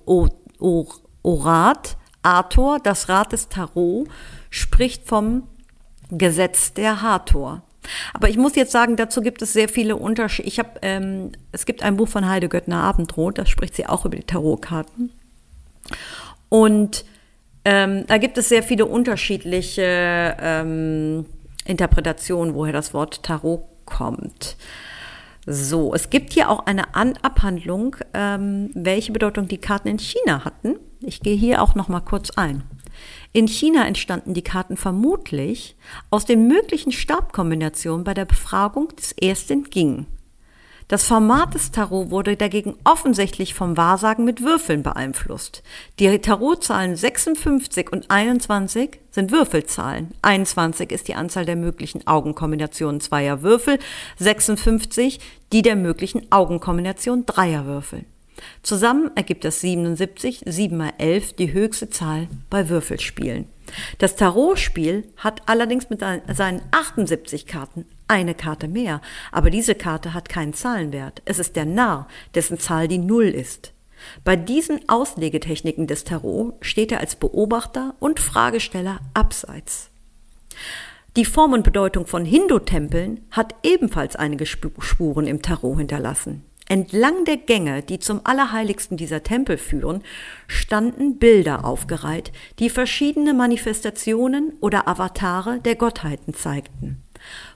Orat 1.24 1.98
Arthur, 2.24 2.80
das 2.80 3.10
Rad 3.10 3.32
des 3.32 3.50
Tarot, 3.50 4.08
spricht 4.50 5.08
vom 5.08 5.44
Gesetz 6.10 6.74
der 6.74 7.02
Hathor. 7.02 7.64
Aber 8.14 8.30
ich 8.30 8.38
muss 8.38 8.56
jetzt 8.56 8.72
sagen, 8.72 8.96
dazu 8.96 9.22
gibt 9.22 9.42
es 9.42 9.54
sehr 9.54 9.70
viele 9.70 9.96
Unterschiede. 9.96 10.48
Ich 10.48 10.60
habe, 10.60 10.72
ähm, 10.82 11.32
es 11.52 11.66
gibt 11.66 11.84
ein 11.84 11.98
Buch 11.98 12.08
von 12.08 12.28
Heide 12.28 12.50
Göttner 12.50 12.84
Abendrot, 12.84 13.38
da 13.38 13.46
spricht 13.46 13.76
sie 13.76 13.86
auch 13.86 14.06
über 14.06 14.16
die 14.16 14.24
Tarotkarten. 14.24 15.12
Und 16.50 17.06
ähm, 17.66 18.06
da 18.08 18.18
gibt 18.18 18.38
es 18.38 18.50
sehr 18.50 18.64
viele 18.64 18.86
unterschiedliche 18.86 20.38
ähm, 20.40 21.26
Interpretationen, 21.66 22.54
woher 22.54 22.74
das 22.74 22.94
Wort 22.94 23.24
Tarot 23.24 23.64
kommt. 23.86 24.56
So, 25.46 25.94
es 25.94 26.10
gibt 26.10 26.34
hier 26.34 26.50
auch 26.50 26.66
eine 26.66 26.94
An 26.96 27.14
Abhandlung, 27.22 27.96
ähm, 28.14 28.70
welche 28.74 29.14
Bedeutung 29.14 29.48
die 29.48 29.58
Karten 29.58 29.88
in 29.88 30.00
China 30.00 30.44
hatten. 30.44 30.76
Ich 31.02 31.22
gehe 31.22 31.36
hier 31.36 31.62
auch 31.62 31.76
noch 31.76 31.88
mal 31.88 32.02
kurz 32.02 32.32
ein. 32.32 32.64
In 33.34 33.48
China 33.48 33.86
entstanden 33.86 34.34
die 34.34 34.42
Karten 34.42 34.78
vermutlich 34.78 35.76
aus 36.10 36.26
den 36.26 36.48
möglichen 36.48 36.92
Stabkombinationen 36.92 38.04
bei 38.04 38.14
der 38.14 38.26
Befragung 38.26 38.96
des 38.96 39.12
ersten 39.12 39.66
Ging. 39.66 40.08
Das 40.90 41.04
Format 41.04 41.54
des 41.54 41.72
Tarot 41.72 42.12
wurde 42.12 42.38
dagegen 42.38 42.78
offensichtlich 42.86 43.54
vom 43.54 43.76
Wahrsagen 43.76 44.24
mit 44.24 44.42
Würfeln 44.42 44.84
beeinflusst. 44.84 45.62
Die 46.00 46.18
Tarotzahlen 46.20 46.96
56 46.96 47.92
und 47.92 48.10
21 48.10 49.02
sind 49.12 49.34
Würfelzahlen. 49.34 50.14
21 50.22 50.94
ist 50.94 51.10
die 51.10 51.16
Anzahl 51.16 51.46
der 51.46 51.58
möglichen 51.58 52.08
Augenkombinationen 52.08 53.02
zweier 53.02 53.42
Würfel, 53.42 53.80
56 54.18 55.20
die 55.52 55.62
der 55.62 55.76
möglichen 55.76 56.32
Augenkombination 56.32 57.26
dreier 57.26 57.66
Würfel. 57.66 58.06
Zusammen 58.64 59.12
ergibt 59.16 59.46
das 59.46 59.62
77, 59.62 60.44
7 60.46 60.78
mal 60.78 60.94
11 60.98 61.34
die 61.34 61.54
höchste 61.54 61.90
Zahl 61.90 62.28
bei 62.50 62.70
Würfelspielen. 62.70 63.48
Das 63.98 64.16
Tarotspiel 64.16 65.04
hat 65.18 65.42
allerdings 65.48 65.90
mit 65.90 66.00
seinen 66.00 66.62
78 66.72 67.48
Karten 67.48 67.86
eine 68.08 68.36
Karte 68.36 68.68
mehr, 68.68 69.02
aber 69.32 69.50
diese 69.50 69.76
Karte 69.76 70.14
hat 70.14 70.30
keinen 70.30 70.54
Zahlenwert. 70.54 71.22
Es 71.26 71.40
ist 71.40 71.56
der 71.56 71.66
Narr, 71.66 72.08
dessen 72.36 72.60
Zahl 72.60 72.88
die 72.88 72.98
Null 72.98 73.26
ist. 73.26 73.74
Bei 74.24 74.36
diesen 74.36 74.88
Auslegetechniken 74.88 75.88
des 75.88 76.04
Tarot 76.04 76.54
steht 76.62 76.92
er 76.92 77.00
als 77.00 77.16
Beobachter 77.16 77.96
und 78.00 78.20
Fragesteller 78.20 79.00
abseits. 79.14 79.90
Die 81.16 81.26
Form 81.26 81.54
und 81.54 81.64
Bedeutung 81.64 82.06
von 82.06 82.26
Hindu-Tempeln 82.26 83.26
hat 83.32 83.56
ebenfalls 83.64 84.16
einige 84.16 84.46
Spuren 84.46 85.26
im 85.26 85.42
Tarot 85.42 85.80
hinterlassen. 85.80 86.44
Entlang 86.70 87.24
der 87.24 87.38
Gänge, 87.38 87.82
die 87.82 88.00
zum 88.00 88.22
Allerheiligsten 88.26 88.98
dieser 88.98 89.24
Tempel 89.24 89.58
führen, 89.58 90.04
standen 90.48 91.18
Bilder 91.18 91.64
aufgereiht, 91.64 92.34
die 92.60 92.70
verschiedene 92.70 93.34
Manifestationen 93.34 94.54
oder 94.60 94.88
Avatare 94.88 95.60
der 95.62 95.76
Gottheiten 95.76 96.34
zeigten. 96.34 97.04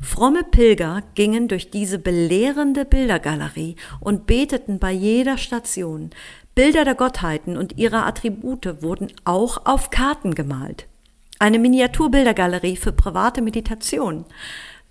Fromme 0.02 0.44
Pilger 0.44 1.04
gingen 1.14 1.50
durch 1.50 1.70
diese 1.72 2.00
belehrende 2.00 2.86
Bildergalerie 2.86 3.76
und 4.00 4.28
beteten 4.28 4.80
bei 4.80 4.92
jeder 4.92 5.38
Station. 5.38 6.12
Bilder 6.56 6.86
der 6.86 6.96
Gottheiten 6.96 7.58
und 7.58 7.78
ihrer 7.78 8.06
Attribute 8.06 8.82
wurden 8.82 9.12
auch 9.26 9.66
auf 9.66 9.90
Karten 9.90 10.36
gemalt. 10.36 10.88
Eine 11.40 11.60
Miniaturbildergalerie 11.60 12.78
für 12.78 12.92
private 12.92 13.42
Meditation. 13.42 14.26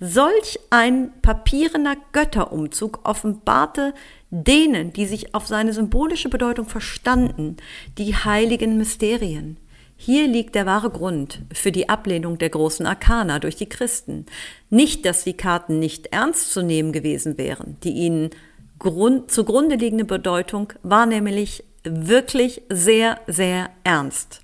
Solch 0.00 0.58
ein 0.70 1.12
papierener 1.20 1.94
Götterumzug 2.12 3.00
offenbarte 3.04 3.92
denen, 4.30 4.94
die 4.94 5.04
sich 5.04 5.34
auf 5.34 5.46
seine 5.46 5.74
symbolische 5.74 6.30
Bedeutung 6.30 6.66
verstanden, 6.66 7.58
die 7.98 8.14
heiligen 8.14 8.78
Mysterien. 8.78 9.58
Hier 9.96 10.26
liegt 10.26 10.54
der 10.54 10.64
wahre 10.64 10.88
Grund 10.88 11.42
für 11.52 11.70
die 11.70 11.90
Ablehnung 11.90 12.38
der 12.38 12.48
großen 12.48 12.86
Arkana 12.86 13.38
durch 13.38 13.56
die 13.56 13.68
Christen. 13.68 14.24
Nicht, 14.70 15.04
dass 15.04 15.24
die 15.24 15.34
Karten 15.34 15.78
nicht 15.78 16.06
ernst 16.06 16.52
zu 16.52 16.62
nehmen 16.62 16.92
gewesen 16.92 17.36
wären. 17.36 17.76
Die 17.84 17.92
ihnen 17.92 18.30
Grund, 18.78 19.30
zugrunde 19.30 19.76
liegende 19.76 20.06
Bedeutung 20.06 20.72
war 20.82 21.04
nämlich 21.04 21.64
wirklich 21.84 22.62
sehr, 22.70 23.20
sehr 23.26 23.68
ernst. 23.84 24.40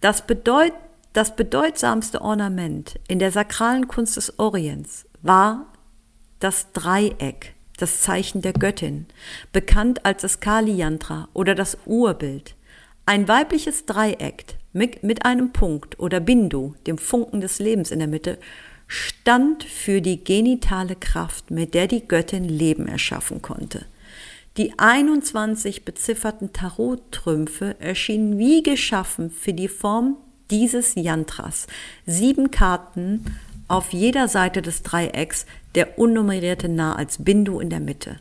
Das 0.00 0.26
bedeutet, 0.26 0.74
das 1.12 1.34
bedeutsamste 1.34 2.20
Ornament 2.22 2.98
in 3.08 3.18
der 3.18 3.32
sakralen 3.32 3.88
Kunst 3.88 4.16
des 4.16 4.38
Orients 4.38 5.06
war 5.22 5.66
das 6.38 6.72
Dreieck, 6.72 7.54
das 7.78 8.00
Zeichen 8.00 8.42
der 8.42 8.52
Göttin, 8.52 9.06
bekannt 9.52 10.04
als 10.04 10.22
das 10.22 10.40
Kali 10.40 10.72
Yantra 10.72 11.28
oder 11.32 11.54
das 11.54 11.78
Urbild. 11.84 12.54
Ein 13.06 13.26
weibliches 13.26 13.86
Dreieck 13.86 14.56
mit, 14.72 15.02
mit 15.02 15.24
einem 15.24 15.52
Punkt 15.52 15.98
oder 15.98 16.20
Bindu, 16.20 16.74
dem 16.86 16.96
Funken 16.96 17.40
des 17.40 17.58
Lebens 17.58 17.90
in 17.90 17.98
der 17.98 18.08
Mitte, 18.08 18.38
stand 18.86 19.64
für 19.64 20.00
die 20.00 20.22
genitale 20.22 20.96
Kraft, 20.96 21.50
mit 21.50 21.74
der 21.74 21.86
die 21.86 22.06
Göttin 22.06 22.44
Leben 22.44 22.86
erschaffen 22.86 23.42
konnte. 23.42 23.86
Die 24.56 24.78
21 24.78 25.84
bezifferten 25.84 26.52
Tarottrümpfe 26.52 27.76
erschienen 27.78 28.38
wie 28.38 28.62
geschaffen 28.62 29.30
für 29.30 29.52
die 29.52 29.68
Form 29.68 30.16
dieses 30.50 30.94
Yantras. 30.94 31.66
Sieben 32.06 32.50
Karten 32.50 33.36
auf 33.68 33.92
jeder 33.92 34.28
Seite 34.28 34.62
des 34.62 34.82
Dreiecks, 34.82 35.46
der 35.74 35.98
unnummerierte 35.98 36.68
Nah 36.68 36.96
als 36.96 37.22
Bindu 37.22 37.60
in 37.60 37.70
der 37.70 37.80
Mitte. 37.80 38.18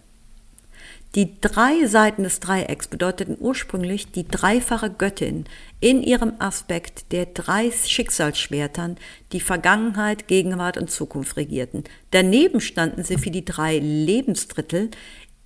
Die 1.16 1.42
drei 1.42 1.88
Seiten 1.88 2.22
des 2.22 2.40
Dreiecks 2.40 2.88
bedeuteten 2.88 3.36
ursprünglich 3.40 4.12
die 4.12 4.28
dreifache 4.28 4.92
Göttin 4.92 5.46
in 5.80 6.04
ihrem 6.04 6.34
Aspekt 6.38 7.12
der 7.12 7.26
drei 7.26 7.72
Schicksalsschwertern, 7.72 8.96
die 9.32 9.40
Vergangenheit, 9.40 10.28
Gegenwart 10.28 10.78
und 10.78 10.92
Zukunft 10.92 11.36
regierten. 11.36 11.84
Daneben 12.12 12.62
standen 12.62 13.04
sie 13.04 13.18
für 13.18 13.32
die 13.32 13.44
drei 13.44 13.80
Lebensdrittel 13.80 14.92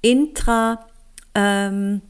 intra, 0.01 0.85
ähm, 1.33 2.01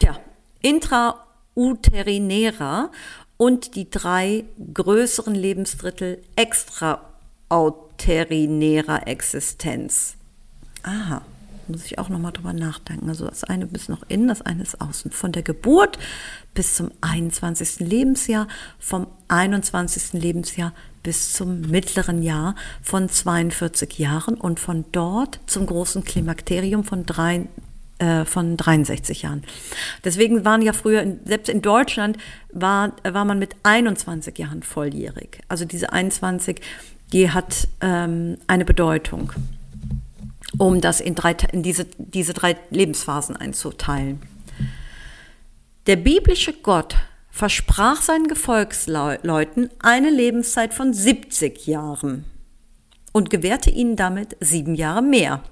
ja, 0.00 0.18
intrauterinärer 0.60 2.90
und 3.36 3.74
die 3.74 3.90
drei 3.90 4.44
größeren 4.72 5.34
Lebensdrittel 5.34 6.22
extrauterinärer 6.36 9.06
Existenz. 9.06 10.14
Aha, 10.82 11.20
muss 11.68 11.86
ich 11.86 11.98
auch 11.98 12.08
nochmal 12.08 12.32
drüber 12.32 12.52
nachdenken. 12.52 13.08
Also 13.08 13.26
das 13.26 13.44
eine 13.44 13.66
ist 13.72 13.88
noch 13.88 14.02
innen, 14.08 14.28
das 14.28 14.42
eine 14.42 14.62
ist 14.62 14.80
außen. 14.80 15.10
Von 15.10 15.32
der 15.32 15.42
Geburt 15.42 15.98
bis 16.52 16.74
zum 16.74 16.90
21. 17.00 17.80
Lebensjahr, 17.80 18.46
vom 18.78 19.06
21. 19.28 20.12
Lebensjahr 20.12 20.72
bis 21.02 21.32
zum 21.32 21.62
mittleren 21.62 22.22
Jahr 22.22 22.54
von 22.82 23.08
42 23.08 23.98
Jahren 23.98 24.34
und 24.34 24.60
von 24.60 24.84
dort 24.92 25.40
zum 25.46 25.66
großen 25.66 26.04
Klimakterium 26.04 26.84
von 26.84 27.06
drei, 27.06 27.46
äh, 27.98 28.24
von 28.24 28.56
63 28.56 29.22
Jahren. 29.22 29.44
Deswegen 30.02 30.44
waren 30.44 30.62
ja 30.62 30.72
früher, 30.72 31.06
selbst 31.24 31.48
in 31.48 31.62
Deutschland 31.62 32.18
war, 32.52 32.92
war 33.04 33.24
man 33.24 33.38
mit 33.38 33.54
21 33.62 34.36
Jahren 34.38 34.62
volljährig. 34.62 35.40
Also 35.48 35.64
diese 35.64 35.92
21, 35.92 36.60
die 37.12 37.30
hat 37.30 37.68
ähm, 37.80 38.38
eine 38.48 38.64
Bedeutung, 38.64 39.32
um 40.58 40.80
das 40.80 41.00
in, 41.00 41.14
drei, 41.14 41.36
in 41.52 41.62
diese, 41.62 41.86
diese 41.98 42.32
drei 42.32 42.56
Lebensphasen 42.70 43.36
einzuteilen. 43.36 44.20
Der 45.86 45.96
biblische 45.96 46.52
Gott 46.52 46.96
versprach 47.30 48.02
seinen 48.02 48.26
Gefolgsleuten 48.26 49.70
eine 49.80 50.10
Lebenszeit 50.10 50.74
von 50.74 50.92
70 50.92 51.66
Jahren 51.66 52.24
und 53.12 53.30
gewährte 53.30 53.70
ihnen 53.70 53.96
damit 53.96 54.36
sieben 54.40 54.74
Jahre 54.74 55.02
mehr 55.02 55.42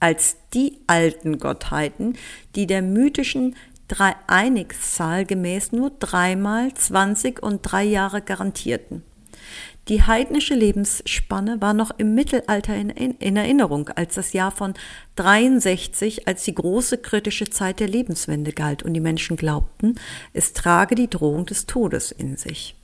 als 0.00 0.36
die 0.54 0.78
alten 0.86 1.38
Gottheiten, 1.38 2.16
die 2.56 2.66
der 2.66 2.82
mythischen 2.82 3.54
Dreieinigzahl 3.88 5.24
gemäß 5.24 5.72
nur 5.72 5.90
dreimal 5.98 6.72
20 6.72 7.42
und 7.42 7.60
drei 7.62 7.84
Jahre 7.84 8.22
garantierten. 8.22 9.02
Die 9.88 10.02
heidnische 10.02 10.54
Lebensspanne 10.54 11.60
war 11.60 11.74
noch 11.74 11.90
im 11.98 12.14
Mittelalter 12.14 12.76
in, 12.76 12.90
in, 12.90 13.36
Erinnerung 13.36 13.88
als 13.88 14.14
das 14.14 14.32
Jahr 14.32 14.52
von 14.52 14.74
63, 15.16 16.28
als 16.28 16.44
die 16.44 16.54
große 16.54 16.98
kritische 16.98 17.50
Zeit 17.50 17.80
der 17.80 17.88
Lebenswende 17.88 18.52
galt 18.52 18.84
und 18.84 18.94
die 18.94 19.00
Menschen 19.00 19.36
glaubten, 19.36 19.96
es 20.32 20.52
trage 20.52 20.94
die 20.94 21.10
Drohung 21.10 21.46
des 21.46 21.66
Todes 21.66 22.12
in 22.12 22.36
sich. 22.36 22.76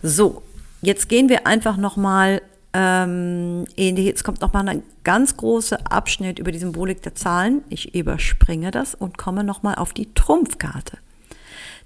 So, 0.00 0.42
jetzt 0.80 1.08
gehen 1.08 1.28
wir 1.28 1.46
einfach 1.46 1.76
nochmal 1.76 2.42
ähm, 2.78 3.64
jetzt 3.76 4.22
kommt 4.22 4.42
nochmal 4.42 4.68
ein 4.68 4.82
ganz 5.02 5.38
großer 5.38 5.90
Abschnitt 5.90 6.38
über 6.38 6.52
die 6.52 6.58
Symbolik 6.58 7.00
der 7.00 7.14
Zahlen. 7.14 7.62
Ich 7.70 7.94
überspringe 7.94 8.70
das 8.70 8.94
und 8.94 9.16
komme 9.16 9.44
nochmal 9.44 9.76
auf 9.76 9.94
die 9.94 10.12
Trumpfkarte. 10.12 10.98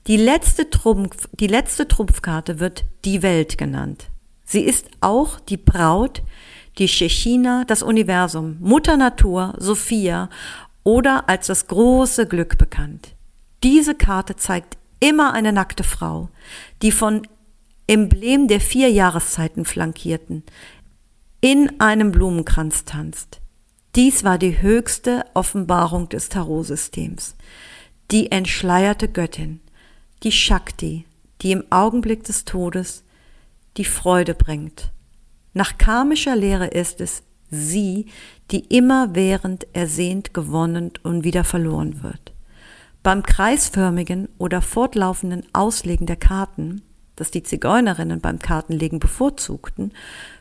Die 0.09 0.16
letzte, 0.16 0.68
Trumpf, 0.68 1.28
die 1.32 1.47
letzte 1.47 1.86
Trumpfkarte 1.86 2.59
wird 2.59 2.86
die 3.05 3.22
Welt 3.22 3.57
genannt. 3.57 4.09
Sie 4.45 4.62
ist 4.62 4.88
auch 5.01 5.38
die 5.38 5.59
Braut, 5.59 6.22
die 6.78 6.88
Shechina, 6.88 7.62
das 7.68 7.84
Universum, 7.84 8.57
Mutter 8.59 8.97
Natur, 8.97 9.55
Sophia 9.59 10.28
oder 10.82 11.28
als 11.28 11.47
das 11.47 11.68
große 11.68 12.26
Glück 12.26 12.59
bekannt. 12.59 13.14
Diese 13.62 13.95
Karte 13.95 14.34
zeigt 14.34 14.76
immer 14.99 15.34
eine 15.34 15.53
nackte 15.53 15.84
Frau, 15.84 16.30
die 16.82 16.91
von 16.91 17.22
Emblem 17.91 18.47
der 18.47 18.61
vier 18.61 18.88
Jahreszeiten 18.88 19.64
flankierten, 19.64 20.45
in 21.41 21.80
einem 21.80 22.12
Blumenkranz 22.12 22.84
tanzt. 22.84 23.41
Dies 23.97 24.24
war 24.24 24.38
die 24.38 24.61
höchste 24.61 25.24
Offenbarung 25.34 26.09
des 26.09 26.28
Tarotsystems. 26.28 27.34
Die 28.11 28.30
entschleierte 28.30 29.09
Göttin, 29.09 29.61
die 30.22 30.32
Shakti, 30.32 31.07
die 31.43 31.53
im 31.53 31.64
Augenblick 31.70 32.24
des 32.24 32.45
Todes 32.45 33.05
die 33.76 33.84
Freude 33.84 34.34
bringt. 34.34 34.91
Nach 35.55 35.78
karmischer 35.78 36.36
Lehre 36.36 36.66
ist 36.66 37.01
es 37.01 37.22
sie, 37.51 38.07
die 38.51 38.66
immerwährend 38.76 39.66
ersehnt 39.72 40.34
gewonnen 40.34 40.93
und 41.03 41.24
wieder 41.24 41.45
verloren 41.45 42.03
wird. 42.03 42.32
Beim 43.03 43.22
kreisförmigen 43.22 44.28
oder 44.38 44.61
fortlaufenden 44.61 45.47
Auslegen 45.53 46.07
der 46.07 46.16
Karten 46.16 46.82
das 47.20 47.30
die 47.30 47.43
Zigeunerinnen 47.43 48.20
beim 48.20 48.38
Kartenlegen 48.38 48.99
bevorzugten, 48.99 49.93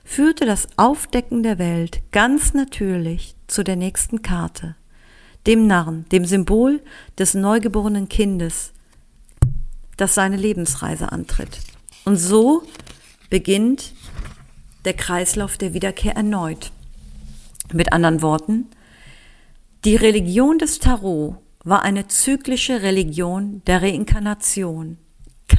führte 0.10 0.48
das 0.48 0.68
Aufdecken 0.76 1.44
der 1.44 1.60
Welt 1.60 2.02
ganz 2.12 2.56
natürlich 2.56 3.36
zu 3.46 3.64
der 3.64 3.76
nächsten 3.76 4.24
Karte, 4.24 4.76
dem 5.46 5.68
Narren, 5.68 6.06
dem 6.10 6.26
Symbol 6.26 6.82
des 7.20 7.36
neugeborenen 7.36 8.10
Kindes, 8.10 8.74
das 9.98 10.16
seine 10.16 10.36
Lebensreise 10.36 11.12
antritt. 11.12 11.60
Und 12.06 12.18
so 12.18 12.64
beginnt 13.30 13.94
der 14.84 14.94
Kreislauf 14.94 15.60
der 15.60 15.76
Wiederkehr 15.76 16.16
erneut. 16.16 16.72
Mit 17.72 17.94
anderen 17.94 18.24
Worten, 18.24 18.66
die 19.86 19.96
Religion 19.96 20.58
des 20.58 20.80
Tarot 20.80 21.36
war 21.64 21.84
eine 21.84 22.08
zyklische 22.08 22.82
Religion 22.82 23.62
der 23.68 23.84
Reinkarnation, 23.84 24.98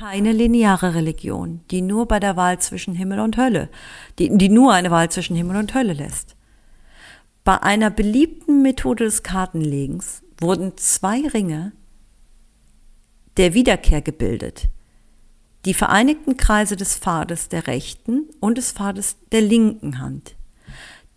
keine 0.01 0.33
lineare 0.33 0.95
Religion, 0.95 1.61
die 1.71 1.83
nur 1.83 2.09
bei 2.09 2.21
der 2.21 2.35
Wahl 2.35 2.59
zwischen 2.59 2.95
Himmel 2.95 3.21
und 3.21 3.37
Hölle, 3.37 3.69
die, 4.19 4.35
die 4.35 4.49
nur 4.49 4.73
eine 4.73 4.91
Wahl 4.91 5.11
zwischen 5.11 5.37
Himmel 5.37 5.59
und 5.59 5.75
Hölle 5.75 5.93
lässt. 5.93 6.37
Bei 7.45 7.63
einer 7.63 7.91
beliebten 7.91 8.63
Methode 8.63 9.05
des 9.05 9.23
Kartenlegens 9.23 10.23
wurden 10.41 10.73
zwei 10.79 11.21
Ringe 11.29 11.73
der 13.37 13.53
Wiederkehr 13.53 14.01
gebildet. 14.01 14.71
Die 15.67 15.75
vereinigten 15.75 16.39
Kreise 16.39 16.77
des 16.77 16.97
Pfades 16.97 17.51
der 17.51 17.67
rechten 17.67 18.23
und 18.41 18.57
des 18.57 18.73
Pfades 18.73 19.19
der 19.33 19.43
linken 19.43 19.99
Hand. 19.99 20.35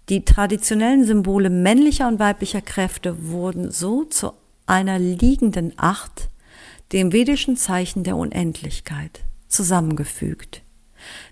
Die 0.09 0.25
traditionellen 0.25 1.05
Symbole 1.05 1.49
männlicher 1.49 2.09
und 2.09 2.19
weiblicher 2.19 2.61
Kräfte 2.61 3.29
wurden 3.29 3.71
so 3.71 4.03
zu 4.03 4.33
einer 4.65 4.99
liegenden 4.99 5.71
Acht 5.77 6.27
dem 6.93 7.11
vedischen 7.11 7.57
Zeichen 7.57 8.03
der 8.03 8.15
Unendlichkeit, 8.15 9.25
zusammengefügt. 9.47 10.61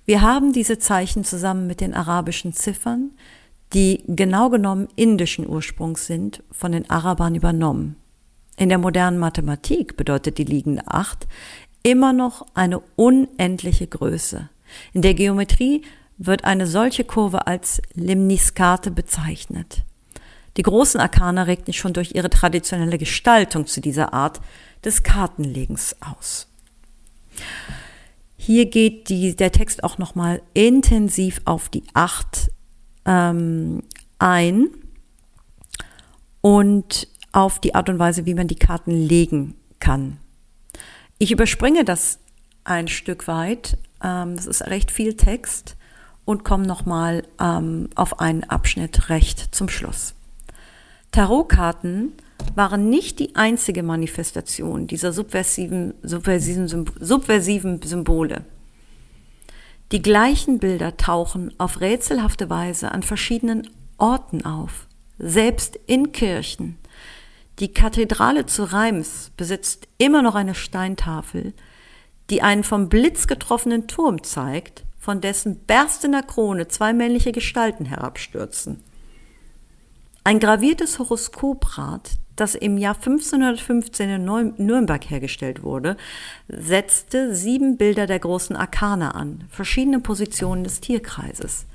Wir 0.06 0.22
haben 0.22 0.54
diese 0.54 0.80
Zeichen 0.80 1.24
zusammen 1.24 1.68
mit 1.68 1.82
den 1.82 1.94
arabischen 1.94 2.54
Ziffern, 2.54 3.12
die 3.74 4.04
genau 4.08 4.50
genommen 4.50 4.88
indischen 4.96 5.48
Ursprungs 5.48 6.08
sind, 6.08 6.44
von 6.52 6.72
den 6.74 6.90
Arabern 6.90 7.36
übernommen. 7.36 7.96
In 8.58 8.70
der 8.70 8.80
modernen 8.80 9.18
Mathematik 9.18 9.96
bedeutet 9.96 10.38
die 10.38 10.44
liegende 10.44 10.88
Acht 10.88 11.28
immer 11.84 12.12
noch 12.12 12.46
eine 12.54 12.80
unendliche 12.96 13.88
Größe. 13.88 14.50
In 14.94 15.02
der 15.02 15.14
Geometrie 15.14 15.84
wird 16.18 16.44
eine 16.44 16.68
solche 16.68 17.04
Kurve 17.04 17.48
als 17.48 17.82
Lemniskate 17.94 18.92
bezeichnet. 18.92 19.84
Die 20.58 20.64
großen 20.64 21.00
Arkane 21.00 21.48
regten 21.48 21.74
schon 21.74 21.94
durch 21.94 22.14
ihre 22.14 22.30
traditionelle 22.30 22.98
Gestaltung 22.98 23.68
zu 23.68 23.80
dieser 23.80 24.14
Art 24.14 24.42
des 24.84 25.04
Kartenlegens 25.04 25.96
aus. 26.02 26.48
Hier 28.38 28.66
geht 28.66 29.10
die, 29.10 29.36
der 29.36 29.52
Text 29.52 29.84
auch 29.84 29.98
nochmal 29.98 30.42
intensiv 30.54 31.42
auf 31.46 31.70
die 31.70 31.84
Acht 31.94 32.52
ähm, 33.06 33.84
ein 34.20 34.68
und 36.42 37.08
auf 37.32 37.60
die 37.60 37.76
Art 37.76 37.90
und 37.90 38.00
Weise, 38.00 38.26
wie 38.26 38.34
man 38.34 38.48
die 38.48 38.56
Karten 38.56 38.92
legen 38.92 39.56
kann. 39.80 40.18
Ich 41.18 41.32
überspringe 41.32 41.86
das 41.86 42.20
ein 42.64 42.88
Stück 42.88 43.28
weit. 43.28 43.78
Ähm, 44.04 44.36
das 44.36 44.48
ist 44.48 44.64
recht 44.64 44.92
viel 44.92 45.16
Text 45.16 45.78
und 46.26 46.44
komme 46.44 46.66
nochmal 46.66 47.24
ähm, 47.40 47.90
auf 47.96 48.20
einen 48.20 48.44
Abschnitt 48.44 49.10
recht 49.10 49.54
zum 49.54 49.70
Schluss. 49.70 50.16
Tarotkarten 51.12 52.14
waren 52.56 52.90
nicht 52.90 53.20
die 53.20 53.36
einzige 53.36 53.84
Manifestation 53.84 54.88
dieser 54.88 55.14
subversiven, 55.14 55.94
subversiven, 56.04 56.68
subversiven 57.00 57.82
Symbole. 57.82 58.46
Die 59.92 60.02
gleichen 60.02 60.60
Bilder 60.60 60.96
tauchen 60.96 61.54
auf 61.60 61.82
rätselhafte 61.82 62.50
Weise 62.50 62.92
an 62.92 63.04
verschiedenen 63.04 63.70
Orten 63.98 64.46
auf, 64.46 64.88
selbst 65.18 65.78
in 65.86 66.12
Kirchen. 66.12 66.78
Die 67.60 67.74
Kathedrale 67.74 68.46
zu 68.46 68.64
Reims 68.64 69.32
besitzt 69.36 69.88
immer 69.98 70.22
noch 70.22 70.36
eine 70.36 70.56
Steintafel, 70.56 71.54
die 72.30 72.42
einen 72.42 72.64
vom 72.64 72.88
Blitz 72.88 73.28
getroffenen 73.28 73.88
Turm 73.88 74.24
zeigt, 74.24 74.84
von 74.98 75.20
dessen 75.20 75.60
berstender 75.66 76.24
Krone 76.24 76.68
zwei 76.70 76.94
männliche 76.94 77.32
Gestalten 77.32 77.86
herabstürzen. 77.86 78.82
Ein 80.24 80.40
graviertes 80.40 81.00
Horoskoprad, 81.00 82.12
das 82.36 82.56
im 82.56 82.78
Jahr 82.78 82.96
1515 82.96 84.10
in 84.10 84.54
Nürnberg 84.58 85.10
hergestellt 85.10 85.64
wurde, 85.64 85.98
setzte 86.48 87.36
sieben 87.36 87.78
Bilder 87.78 88.08
der 88.08 88.20
großen 88.20 88.56
Arkane 88.56 89.16
an, 89.16 89.44
verschiedene 89.50 90.00
Positionen 90.00 90.64
des 90.64 90.80
Tierkreises. 90.82 91.66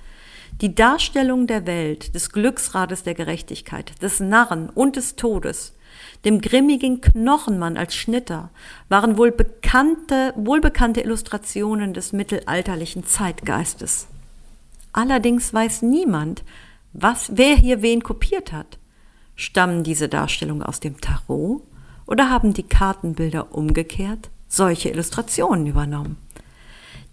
Die 0.61 0.74
Darstellung 0.74 1.46
der 1.46 1.66
Welt, 1.66 2.14
des 2.14 2.30
Glücksrades 2.30 3.02
der 3.02 3.14
Gerechtigkeit, 3.14 4.02
des 4.02 4.20
Narren 4.20 4.70
und 4.70 4.96
des 4.96 5.16
Todes, 5.16 5.74
dem 6.24 6.40
grimmigen 6.40 7.00
Knochenmann 7.00 7.76
als 7.76 7.94
Schnitter, 7.94 8.50
waren 8.88 9.18
wohl 9.18 9.32
bekannte, 9.32 10.32
wohlbekannte 10.36 11.02
Illustrationen 11.02 11.92
des 11.92 12.12
mittelalterlichen 12.12 13.04
Zeitgeistes. 13.04 14.07
Allerdings 14.92 15.52
weiß 15.52 15.82
niemand, 15.82 16.42
was, 16.94 17.32
wer 17.34 17.54
hier 17.57 17.82
wen 17.82 18.02
kopiert 18.02 18.52
hat. 18.52 18.78
Stammen 19.37 19.84
diese 19.84 20.09
Darstellungen 20.09 20.62
aus 20.62 20.80
dem 20.80 21.01
Tarot 21.01 21.62
oder 22.07 22.30
haben 22.30 22.55
die 22.55 22.62
Kartenbilder 22.62 23.55
umgekehrt 23.55 24.30
solche 24.49 24.89
Illustrationen 24.89 25.66
übernommen? 25.66 26.16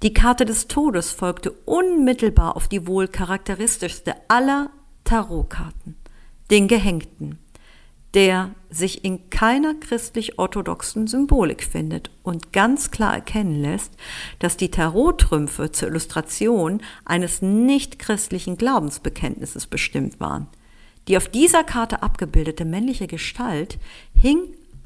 Die 0.01 0.13
Karte 0.13 0.45
des 0.45 0.67
Todes 0.67 1.11
folgte 1.11 1.51
unmittelbar 1.51 2.55
auf 2.55 2.67
die 2.67 2.87
wohl 2.87 3.07
charakteristischste 3.07 4.15
aller 4.27 4.69
Tarotkarten, 5.03 5.95
den 6.49 6.67
Gehängten. 6.67 7.39
der 8.13 8.51
sich 8.69 9.03
in 9.03 9.29
keiner 9.29 9.73
christlich-orthodoxen 9.73 11.07
Symbolik 11.07 11.63
findet 11.63 12.11
und 12.21 12.53
ganz 12.53 12.91
klar 12.91 13.13
erkennen 13.13 13.61
lässt, 13.61 13.93
dass 14.39 14.55
die 14.55 14.69
Tarottrümpfe 14.69 15.71
zur 15.71 15.89
Illustration 15.89 16.81
eines 17.05 17.41
nicht-christlichen 17.41 18.57
Glaubensbekenntnisses 18.57 19.67
bestimmt 19.67 20.19
waren. 20.19 20.47
Die 21.07 21.17
auf 21.17 21.27
dieser 21.27 21.63
Karte 21.63 22.01
abgebildete 22.01 22.65
männliche 22.65 23.07
Gestalt 23.07 23.77
hing 24.13 24.39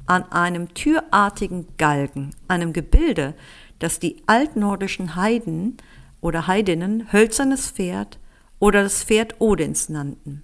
an 0.05 0.23
einem 0.31 0.73
türartigen 0.73 1.67
Galgen, 1.77 2.31
einem 2.47 2.73
Gebilde, 2.73 3.35
das 3.79 3.99
die 3.99 4.17
altnordischen 4.25 5.15
Heiden 5.15 5.77
oder 6.21 6.47
Heidinnen 6.47 7.11
hölzernes 7.11 7.69
Pferd 7.69 8.17
oder 8.59 8.83
das 8.83 9.03
Pferd 9.03 9.39
Odins 9.39 9.89
nannten. 9.89 10.43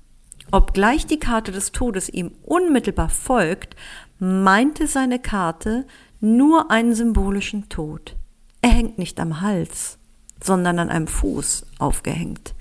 Obgleich 0.52 1.08
die 1.08 1.20
Karte 1.20 1.52
des 1.52 1.72
Todes 1.72 2.10
ihm 2.10 2.32
unmittelbar 2.44 3.10
folgt, 3.10 3.76
meinte 4.20 4.88
seine 4.88 5.18
Karte 5.18 5.86
nur 6.20 6.70
einen 6.70 6.94
symbolischen 6.94 7.70
Tod. 7.70 8.16
Er 8.62 8.70
hängt 8.70 8.98
nicht 8.98 9.20
am 9.20 9.42
Hals, 9.42 9.98
sondern 10.42 10.78
an 10.78 10.90
einem 10.90 11.08
Fuß 11.08 11.66
aufgehängt. 11.80 12.54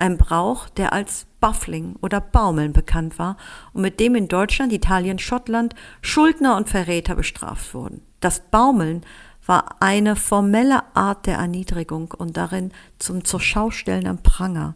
Ein 0.00 0.16
Brauch, 0.16 0.70
der 0.70 0.94
als 0.94 1.26
Buffling 1.40 1.94
oder 2.00 2.22
Baumeln 2.22 2.72
bekannt 2.72 3.18
war 3.18 3.36
und 3.74 3.82
mit 3.82 4.00
dem 4.00 4.14
in 4.14 4.28
Deutschland, 4.28 4.72
Italien, 4.72 5.18
Schottland 5.18 5.74
Schuldner 6.00 6.56
und 6.56 6.70
Verräter 6.70 7.14
bestraft 7.14 7.74
wurden. 7.74 8.00
Das 8.20 8.40
Baumeln 8.50 9.02
war 9.44 9.76
eine 9.80 10.16
formelle 10.16 10.80
Art 10.96 11.26
der 11.26 11.36
Erniedrigung 11.36 12.14
und 12.16 12.38
darin 12.38 12.72
zum 12.98 13.26
zur 13.26 13.40
Schaustellen 13.40 14.06
am 14.06 14.22
Pranger 14.22 14.74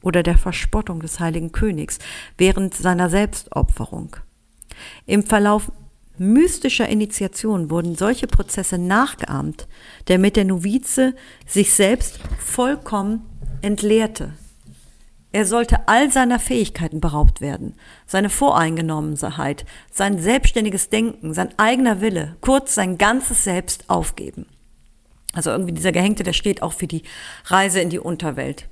oder 0.00 0.22
der 0.22 0.38
Verspottung 0.38 1.00
des 1.00 1.18
heiligen 1.18 1.50
Königs 1.50 1.98
während 2.38 2.74
seiner 2.74 3.10
Selbstopferung. 3.10 4.14
Im 5.06 5.24
Verlauf 5.24 5.72
mystischer 6.18 6.88
Initiation 6.88 7.68
wurden 7.68 7.96
solche 7.96 8.28
Prozesse 8.28 8.78
nachgeahmt, 8.78 9.66
damit 10.04 10.36
der 10.36 10.44
Novize 10.44 11.16
sich 11.48 11.74
selbst 11.74 12.20
vollkommen 12.38 13.22
entleerte. 13.60 14.34
Er 15.32 15.46
sollte 15.46 15.88
all 15.88 16.12
seiner 16.12 16.38
Fähigkeiten 16.38 17.00
beraubt 17.00 17.40
werden, 17.40 17.74
seine 18.06 18.28
Voreingenommenheit, 18.28 19.64
sein 19.90 20.20
selbstständiges 20.20 20.90
Denken, 20.90 21.32
sein 21.32 21.58
eigener 21.58 22.02
Wille, 22.02 22.36
kurz 22.42 22.74
sein 22.74 22.98
ganzes 22.98 23.44
Selbst 23.44 23.88
aufgeben. 23.88 24.46
Also 25.32 25.50
irgendwie 25.50 25.72
dieser 25.72 25.92
Gehängte, 25.92 26.22
der 26.22 26.34
steht 26.34 26.62
auch 26.62 26.74
für 26.74 26.86
die 26.86 27.02
Reise 27.46 27.80
in 27.80 27.88
die 27.88 27.98
Unterwelt. 27.98 28.68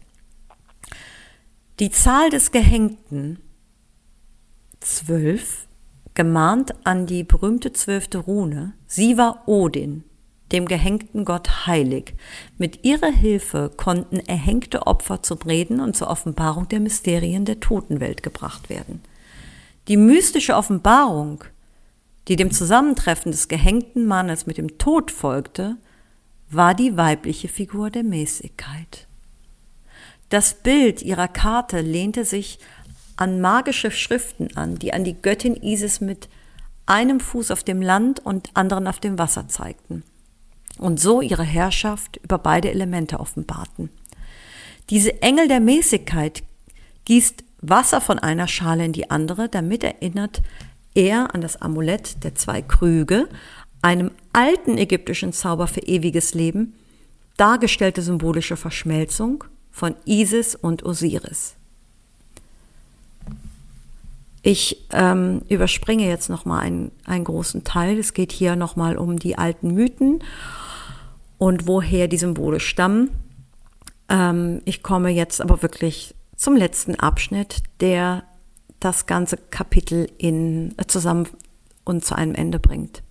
Die 1.78 1.90
Zahl 1.90 2.28
des 2.28 2.52
Gehängten, 2.52 3.38
zwölf, 4.80 5.66
gemahnt 6.12 6.74
an 6.84 7.06
die 7.06 7.24
berühmte 7.24 7.72
zwölfte 7.72 8.18
Rune, 8.18 8.74
sie 8.86 9.16
war 9.16 9.48
Odin, 9.48 10.04
dem 10.52 10.66
gehängten 10.66 11.24
Gott 11.24 11.66
heilig. 11.66 12.14
Mit 12.58 12.84
ihrer 12.84 13.10
Hilfe 13.10 13.70
konnten 13.76 14.16
erhängte 14.20 14.86
Opfer 14.86 15.22
zum 15.22 15.38
Reden 15.38 15.80
und 15.80 15.96
zur 15.96 16.08
Offenbarung 16.08 16.68
der 16.68 16.80
Mysterien 16.80 17.44
der 17.44 17.60
Totenwelt 17.60 18.22
gebracht 18.22 18.68
werden. 18.68 19.02
Die 19.88 19.96
mystische 19.96 20.56
Offenbarung, 20.56 21.44
die 22.28 22.36
dem 22.36 22.50
Zusammentreffen 22.50 23.32
des 23.32 23.48
gehängten 23.48 24.06
Mannes 24.06 24.46
mit 24.46 24.58
dem 24.58 24.78
Tod 24.78 25.10
folgte, 25.10 25.76
war 26.50 26.74
die 26.74 26.96
weibliche 26.96 27.48
Figur 27.48 27.90
der 27.90 28.02
Mäßigkeit. 28.02 29.06
Das 30.28 30.54
Bild 30.54 31.02
ihrer 31.02 31.28
Karte 31.28 31.80
lehnte 31.80 32.24
sich 32.24 32.58
an 33.16 33.40
magische 33.40 33.90
Schriften 33.90 34.56
an, 34.56 34.78
die 34.78 34.92
an 34.92 35.04
die 35.04 35.20
Göttin 35.20 35.56
Isis 35.56 36.00
mit 36.00 36.28
einem 36.86 37.20
Fuß 37.20 37.50
auf 37.50 37.62
dem 37.62 37.82
Land 37.82 38.20
und 38.20 38.50
anderen 38.54 38.86
auf 38.86 38.98
dem 38.98 39.18
Wasser 39.18 39.48
zeigten 39.48 40.02
und 40.80 41.00
so 41.00 41.20
ihre 41.20 41.44
Herrschaft 41.44 42.18
über 42.22 42.38
beide 42.38 42.70
Elemente 42.70 43.20
offenbarten. 43.20 43.90
Diese 44.90 45.22
Engel 45.22 45.48
der 45.48 45.60
Mäßigkeit 45.60 46.42
gießt 47.04 47.44
Wasser 47.60 48.00
von 48.00 48.18
einer 48.18 48.48
Schale 48.48 48.84
in 48.84 48.92
die 48.92 49.10
andere, 49.10 49.48
damit 49.48 49.84
erinnert 49.84 50.42
er 50.94 51.34
an 51.34 51.40
das 51.40 51.60
Amulett 51.60 52.24
der 52.24 52.34
zwei 52.34 52.62
Krüge, 52.62 53.28
einem 53.82 54.10
alten 54.32 54.78
ägyptischen 54.78 55.32
Zauber 55.32 55.66
für 55.66 55.80
ewiges 55.80 56.34
Leben, 56.34 56.74
dargestellte 57.36 58.02
symbolische 58.02 58.56
Verschmelzung 58.56 59.44
von 59.70 59.94
Isis 60.04 60.54
und 60.54 60.84
Osiris. 60.84 61.54
Ich 64.42 64.86
ähm, 64.92 65.42
überspringe 65.48 66.06
jetzt 66.06 66.30
nochmal 66.30 66.60
einen, 66.60 66.90
einen 67.04 67.24
großen 67.24 67.62
Teil. 67.62 67.98
Es 67.98 68.14
geht 68.14 68.32
hier 68.32 68.56
nochmal 68.56 68.96
um 68.96 69.18
die 69.18 69.36
alten 69.36 69.74
Mythen 69.74 70.22
und 71.40 71.66
woher 71.66 72.06
die 72.06 72.18
Symbole 72.18 72.60
stammen. 72.60 73.10
Ähm, 74.10 74.60
ich 74.66 74.82
komme 74.82 75.08
jetzt 75.08 75.40
aber 75.40 75.62
wirklich 75.62 76.14
zum 76.36 76.54
letzten 76.54 76.96
Abschnitt, 76.96 77.62
der 77.80 78.24
das 78.78 79.06
ganze 79.06 79.38
Kapitel 79.38 80.06
in, 80.18 80.74
äh, 80.76 80.86
zusammen 80.86 81.28
und 81.84 82.04
zu 82.04 82.14
einem 82.14 82.34
Ende 82.34 82.58
bringt. 82.60 83.02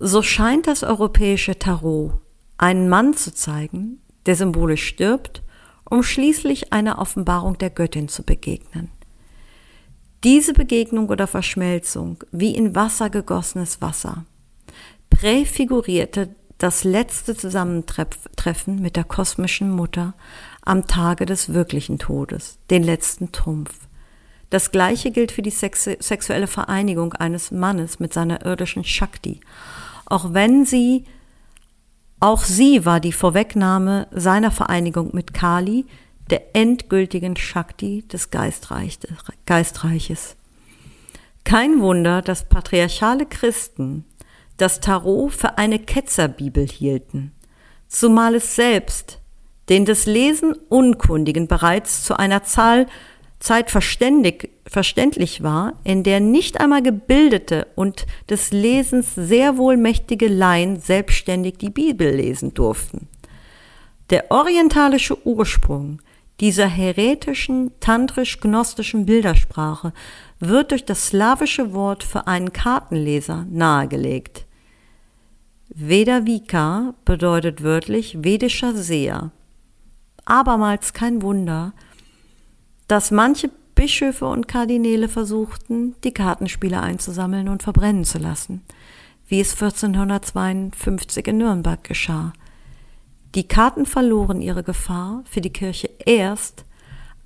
So 0.00 0.22
scheint 0.22 0.66
das 0.66 0.82
europäische 0.82 1.56
Tarot 1.56 2.14
einen 2.56 2.88
Mann 2.88 3.14
zu 3.14 3.32
zeigen, 3.32 4.00
der 4.26 4.34
symbolisch 4.34 4.84
stirbt, 4.84 5.44
um 5.88 6.02
schließlich 6.02 6.72
einer 6.72 6.98
Offenbarung 6.98 7.58
der 7.58 7.70
Göttin 7.70 8.08
zu 8.08 8.24
begegnen. 8.24 8.90
Diese 10.24 10.52
Begegnung 10.52 11.10
oder 11.10 11.28
Verschmelzung, 11.28 12.24
wie 12.32 12.56
in 12.56 12.74
Wasser 12.74 13.08
gegossenes 13.08 13.80
Wasser, 13.80 14.24
präfigurierte 15.10 16.34
das 16.58 16.84
letzte 16.84 17.36
Zusammentreffen 17.36 18.82
mit 18.82 18.96
der 18.96 19.04
kosmischen 19.04 19.70
Mutter 19.70 20.14
am 20.62 20.86
Tage 20.86 21.24
des 21.24 21.54
wirklichen 21.54 21.98
Todes, 21.98 22.58
den 22.70 22.82
letzten 22.82 23.32
Trumpf. 23.32 23.72
Das 24.50 24.72
gleiche 24.72 25.10
gilt 25.10 25.30
für 25.30 25.42
die 25.42 25.50
sexuelle 25.50 26.46
Vereinigung 26.46 27.12
eines 27.12 27.50
Mannes 27.50 28.00
mit 28.00 28.12
seiner 28.12 28.44
irdischen 28.44 28.82
Shakti, 28.82 29.40
auch 30.06 30.34
wenn 30.34 30.64
sie, 30.64 31.04
auch 32.18 32.42
sie 32.42 32.84
war 32.84 32.98
die 32.98 33.12
Vorwegnahme 33.12 34.08
seiner 34.10 34.50
Vereinigung 34.50 35.10
mit 35.12 35.34
Kali, 35.34 35.86
der 36.30 36.56
endgültigen 36.56 37.36
Shakti 37.36 38.06
des 38.08 38.30
Geistreiches. 38.30 40.36
Kein 41.44 41.80
Wunder, 41.80 42.20
dass 42.20 42.48
patriarchale 42.48 43.26
Christen 43.26 44.04
das 44.58 44.80
Tarot 44.80 45.32
für 45.32 45.56
eine 45.56 45.78
Ketzerbibel 45.78 46.66
hielten, 46.66 47.32
zumal 47.88 48.34
es 48.34 48.54
selbst 48.54 49.20
den 49.68 49.84
des 49.84 50.06
Lesen 50.06 50.54
Unkundigen 50.68 51.46
bereits 51.46 52.02
zu 52.02 52.18
einer 52.18 52.42
Zahl 52.42 52.86
Zeit 53.38 53.70
verständig, 53.70 54.50
verständlich 54.66 55.42
war, 55.42 55.74
in 55.84 56.02
der 56.02 56.20
nicht 56.20 56.60
einmal 56.60 56.82
gebildete 56.82 57.68
und 57.76 58.06
des 58.28 58.50
Lesens 58.50 59.14
sehr 59.14 59.56
wohlmächtige 59.56 60.26
Laien 60.26 60.80
selbstständig 60.80 61.58
die 61.58 61.70
Bibel 61.70 62.10
lesen 62.14 62.54
durften. 62.54 63.08
Der 64.10 64.30
orientalische 64.30 65.24
Ursprung 65.26 66.00
dieser 66.40 66.66
heretischen, 66.66 67.72
tantrisch-gnostischen 67.80 69.06
Bildersprache 69.06 69.92
wird 70.40 70.70
durch 70.70 70.84
das 70.84 71.08
slawische 71.08 71.74
Wort 71.74 72.04
für 72.04 72.26
einen 72.26 72.52
Kartenleser 72.52 73.46
nahegelegt. 73.50 74.46
Vedavika 75.70 76.94
bedeutet 77.04 77.62
wörtlich 77.62 78.22
vedischer 78.22 78.74
Seher. 78.74 79.30
Abermals 80.24 80.94
kein 80.94 81.20
Wunder, 81.20 81.74
dass 82.86 83.10
manche 83.10 83.50
Bischöfe 83.74 84.26
und 84.26 84.48
Kardinäle 84.48 85.08
versuchten, 85.08 85.94
die 86.04 86.12
Kartenspiele 86.12 86.80
einzusammeln 86.80 87.48
und 87.48 87.62
verbrennen 87.62 88.04
zu 88.04 88.18
lassen, 88.18 88.62
wie 89.28 89.40
es 89.40 89.52
1452 89.52 91.28
in 91.28 91.38
Nürnberg 91.38 91.84
geschah. 91.84 92.32
Die 93.34 93.46
Karten 93.46 93.84
verloren 93.84 94.40
ihre 94.40 94.62
Gefahr 94.62 95.22
für 95.26 95.42
die 95.42 95.52
Kirche 95.52 95.90
erst, 96.04 96.64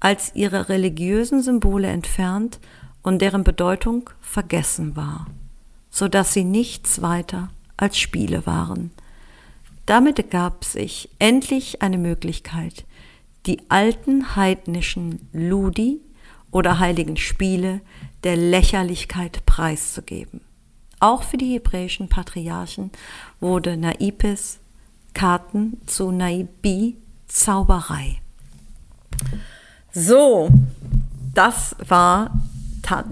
als 0.01 0.35
ihre 0.35 0.69
religiösen 0.69 1.43
Symbole 1.43 1.87
entfernt 1.87 2.59
und 3.03 3.23
deren 3.23 3.45
Bedeutung 3.45 4.11
vergessen 4.21 4.97
war, 4.97 5.27
so 5.91 6.09
dass 6.09 6.33
sie 6.33 6.45
nichts 6.45 7.03
weiter 7.03 7.51
als 7.83 7.99
Spiele 7.99 8.47
waren. 8.47 8.93
Damit 9.87 10.19
ergab 10.19 10.65
sich 10.65 11.11
endlich 11.19 11.83
eine 11.83 11.99
Möglichkeit, 11.99 12.85
die 13.47 13.59
alten 13.69 14.37
heidnischen 14.37 15.29
Ludi 15.33 16.01
oder 16.53 16.79
heiligen 16.79 17.17
Spiele 17.17 17.81
der 18.23 18.37
Lächerlichkeit 18.37 19.45
preiszugeben. 19.47 20.41
Auch 21.01 21.25
für 21.25 21.37
die 21.37 21.55
hebräischen 21.55 22.09
Patriarchen 22.09 22.93
wurde 23.41 23.77
Naipes 23.77 24.61
Karten 25.13 25.81
zu 25.87 26.13
Naibi 26.13 26.97
Zauberei. 27.27 28.21
So, 29.93 30.51
das 31.35 31.75
war 31.87 32.31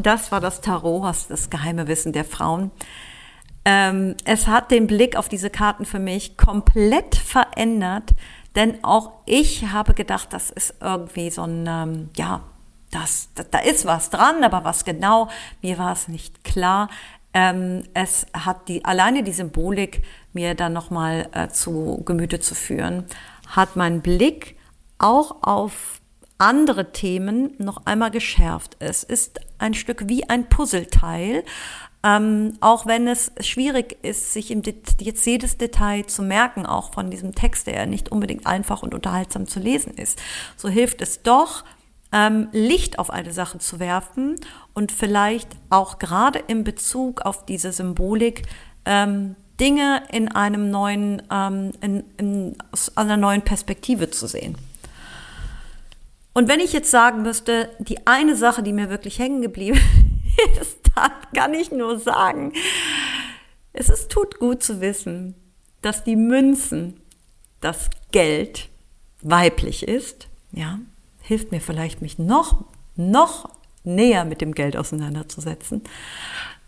das 0.02 0.32
war 0.32 0.40
das 0.40 0.60
Tarot, 0.60 1.14
das 1.28 1.48
geheime 1.48 1.88
Wissen 1.88 2.12
der 2.12 2.24
Frauen. 2.24 2.70
Ähm, 3.72 4.16
es 4.24 4.48
hat 4.48 4.72
den 4.72 4.88
Blick 4.88 5.14
auf 5.14 5.28
diese 5.28 5.48
Karten 5.48 5.84
für 5.84 6.00
mich 6.00 6.36
komplett 6.36 7.14
verändert, 7.14 8.10
denn 8.56 8.82
auch 8.82 9.12
ich 9.26 9.66
habe 9.66 9.94
gedacht, 9.94 10.32
das 10.32 10.50
ist 10.50 10.74
irgendwie 10.80 11.30
so 11.30 11.42
ein, 11.42 11.66
ähm, 11.68 12.10
ja, 12.16 12.42
das, 12.90 13.28
da, 13.36 13.44
da 13.48 13.58
ist 13.60 13.86
was 13.86 14.10
dran, 14.10 14.42
aber 14.42 14.64
was 14.64 14.84
genau, 14.84 15.28
mir 15.62 15.78
war 15.78 15.92
es 15.92 16.08
nicht 16.08 16.42
klar. 16.42 16.88
Ähm, 17.32 17.84
es 17.94 18.26
hat 18.32 18.66
die, 18.66 18.84
alleine 18.84 19.22
die 19.22 19.30
Symbolik 19.30 20.02
mir 20.32 20.56
dann 20.56 20.72
nochmal 20.72 21.28
äh, 21.30 21.46
zu 21.46 22.02
Gemüte 22.04 22.40
zu 22.40 22.56
führen, 22.56 23.04
hat 23.46 23.76
meinen 23.76 24.00
Blick 24.00 24.56
auch 24.98 25.44
auf 25.44 26.00
andere 26.38 26.90
Themen 26.90 27.54
noch 27.58 27.86
einmal 27.86 28.10
geschärft. 28.10 28.76
Es 28.80 29.04
ist 29.04 29.38
ein 29.58 29.74
Stück 29.74 30.08
wie 30.08 30.28
ein 30.28 30.48
Puzzleteil, 30.48 31.44
ähm, 32.02 32.54
auch 32.60 32.86
wenn 32.86 33.06
es 33.06 33.30
schwierig 33.40 33.98
ist, 34.02 34.32
sich 34.32 34.50
im 34.50 34.62
jetzt 34.64 35.26
jedes 35.26 35.58
Detail 35.58 36.06
zu 36.06 36.22
merken, 36.22 36.64
auch 36.64 36.94
von 36.94 37.10
diesem 37.10 37.34
Text, 37.34 37.66
der 37.66 37.74
ja 37.74 37.86
nicht 37.86 38.10
unbedingt 38.10 38.46
einfach 38.46 38.82
und 38.82 38.94
unterhaltsam 38.94 39.46
zu 39.46 39.60
lesen 39.60 39.94
ist, 39.94 40.20
so 40.56 40.68
hilft 40.68 41.02
es 41.02 41.22
doch, 41.22 41.64
ähm, 42.12 42.48
Licht 42.52 42.98
auf 42.98 43.10
eine 43.10 43.32
Sache 43.32 43.58
zu 43.58 43.78
werfen 43.78 44.36
und 44.74 44.92
vielleicht 44.92 45.48
auch 45.68 45.98
gerade 45.98 46.38
in 46.38 46.64
Bezug 46.64 47.22
auf 47.22 47.44
diese 47.44 47.70
Symbolik 47.70 48.42
ähm, 48.84 49.36
Dinge 49.60 50.02
in 50.10 50.28
einem 50.28 50.70
neuen, 50.70 51.22
ähm, 51.30 51.72
in, 51.82 52.04
in, 52.16 52.56
aus 52.72 52.96
einer 52.96 53.18
neuen 53.18 53.42
Perspektive 53.42 54.10
zu 54.10 54.26
sehen. 54.26 54.56
Und 56.32 56.48
wenn 56.48 56.60
ich 56.60 56.72
jetzt 56.72 56.90
sagen 56.90 57.22
müsste, 57.22 57.68
die 57.78 58.06
eine 58.06 58.36
Sache, 58.36 58.62
die 58.62 58.72
mir 58.72 58.88
wirklich 58.88 59.18
hängen 59.18 59.42
geblieben 59.42 59.78
ist, 60.60 60.79
dann 60.94 61.10
kann 61.34 61.54
ich 61.54 61.70
nur 61.70 61.98
sagen, 61.98 62.52
es 63.72 63.88
ist 63.88 64.10
tut 64.10 64.38
gut 64.38 64.62
zu 64.62 64.80
wissen, 64.80 65.34
dass 65.82 66.04
die 66.04 66.16
Münzen, 66.16 67.00
das 67.60 67.90
Geld 68.10 68.68
weiblich 69.22 69.86
ist, 69.86 70.28
ja, 70.52 70.78
hilft 71.22 71.52
mir 71.52 71.60
vielleicht, 71.60 72.02
mich 72.02 72.18
noch, 72.18 72.64
noch 72.96 73.50
näher 73.84 74.24
mit 74.24 74.40
dem 74.40 74.54
Geld 74.54 74.76
auseinanderzusetzen, 74.76 75.82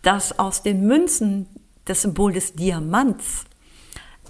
dass 0.02 0.38
aus 0.38 0.62
den 0.62 0.86
Münzen 0.86 1.46
das 1.84 2.02
Symbol 2.02 2.32
des 2.32 2.54
Diamants 2.54 3.44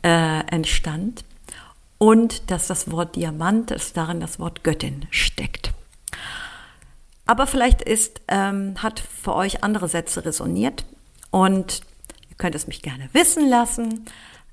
äh, 0.03 0.41
entstand 0.47 1.25
und 1.99 2.51
dass 2.51 2.67
das 2.67 2.91
Wort 2.91 3.17
Diamant, 3.17 3.71
dass 3.71 3.93
darin 3.93 4.21
das 4.21 4.39
Wort 4.39 4.65
Göttin 4.65 5.07
steckt. 5.11 5.73
Aber 7.33 7.47
vielleicht 7.47 7.81
ist, 7.81 8.21
ähm, 8.29 8.75
hat 8.83 9.01
für 9.01 9.35
euch 9.35 9.65
andere 9.65 9.89
Sätze 9.89 10.23
resoniert 10.23 10.85
und 11.31 11.81
ihr 12.29 12.37
könnt 12.37 12.55
es 12.55 12.67
mich 12.67 12.83
gerne 12.83 13.09
wissen 13.15 13.49
lassen. 13.49 14.05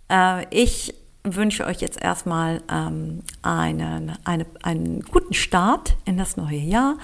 Äh, 0.09 0.45
ich 0.49 0.93
wünsche 1.25 1.65
euch 1.65 1.81
jetzt 1.81 2.01
erstmal 2.01 2.63
ähm, 2.71 3.19
einen, 3.41 4.13
eine, 4.23 4.45
einen 4.63 5.01
guten 5.01 5.33
Start 5.33 5.97
in 6.05 6.17
das 6.17 6.37
neue 6.37 6.55
Jahr 6.55 6.97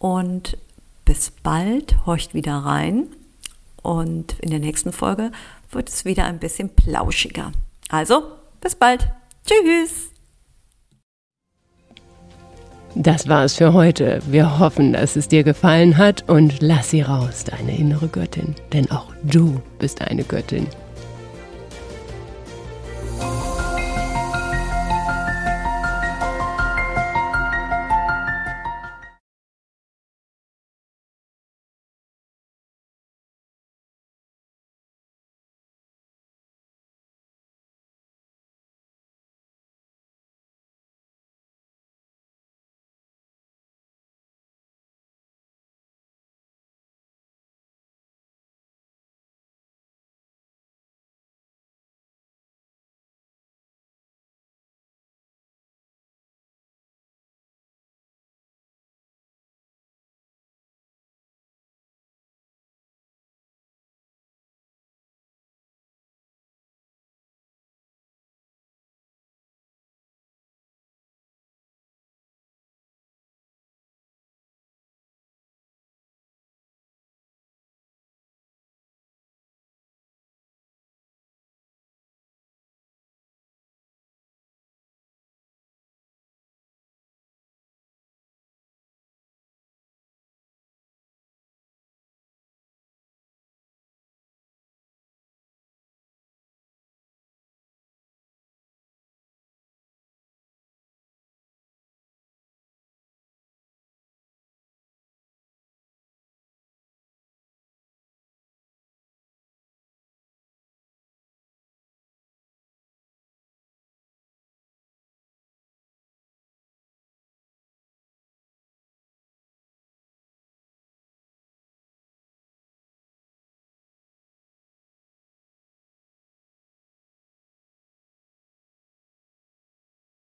und 0.00 0.58
bis 1.04 1.30
bald, 1.30 2.04
horcht 2.04 2.34
wieder 2.34 2.56
rein 2.56 3.06
und 3.82 4.40
in 4.40 4.50
der 4.50 4.58
nächsten 4.58 4.90
Folge 4.90 5.30
wird 5.70 5.88
es 5.88 6.04
wieder 6.04 6.24
ein 6.24 6.40
bisschen 6.40 6.68
plauschiger. 6.68 7.52
Also, 7.90 8.24
bis 8.60 8.74
bald. 8.74 9.08
Tschüss. 9.46 10.09
Das 12.94 13.28
war 13.28 13.44
es 13.44 13.56
für 13.56 13.72
heute. 13.72 14.20
Wir 14.26 14.58
hoffen, 14.58 14.92
dass 14.92 15.14
es 15.14 15.28
dir 15.28 15.44
gefallen 15.44 15.96
hat 15.96 16.28
und 16.28 16.60
lass 16.60 16.90
sie 16.90 17.02
raus, 17.02 17.44
deine 17.44 17.76
innere 17.76 18.08
Göttin. 18.08 18.54
Denn 18.72 18.90
auch 18.90 19.06
du 19.22 19.60
bist 19.78 20.00
eine 20.02 20.24
Göttin. 20.24 20.66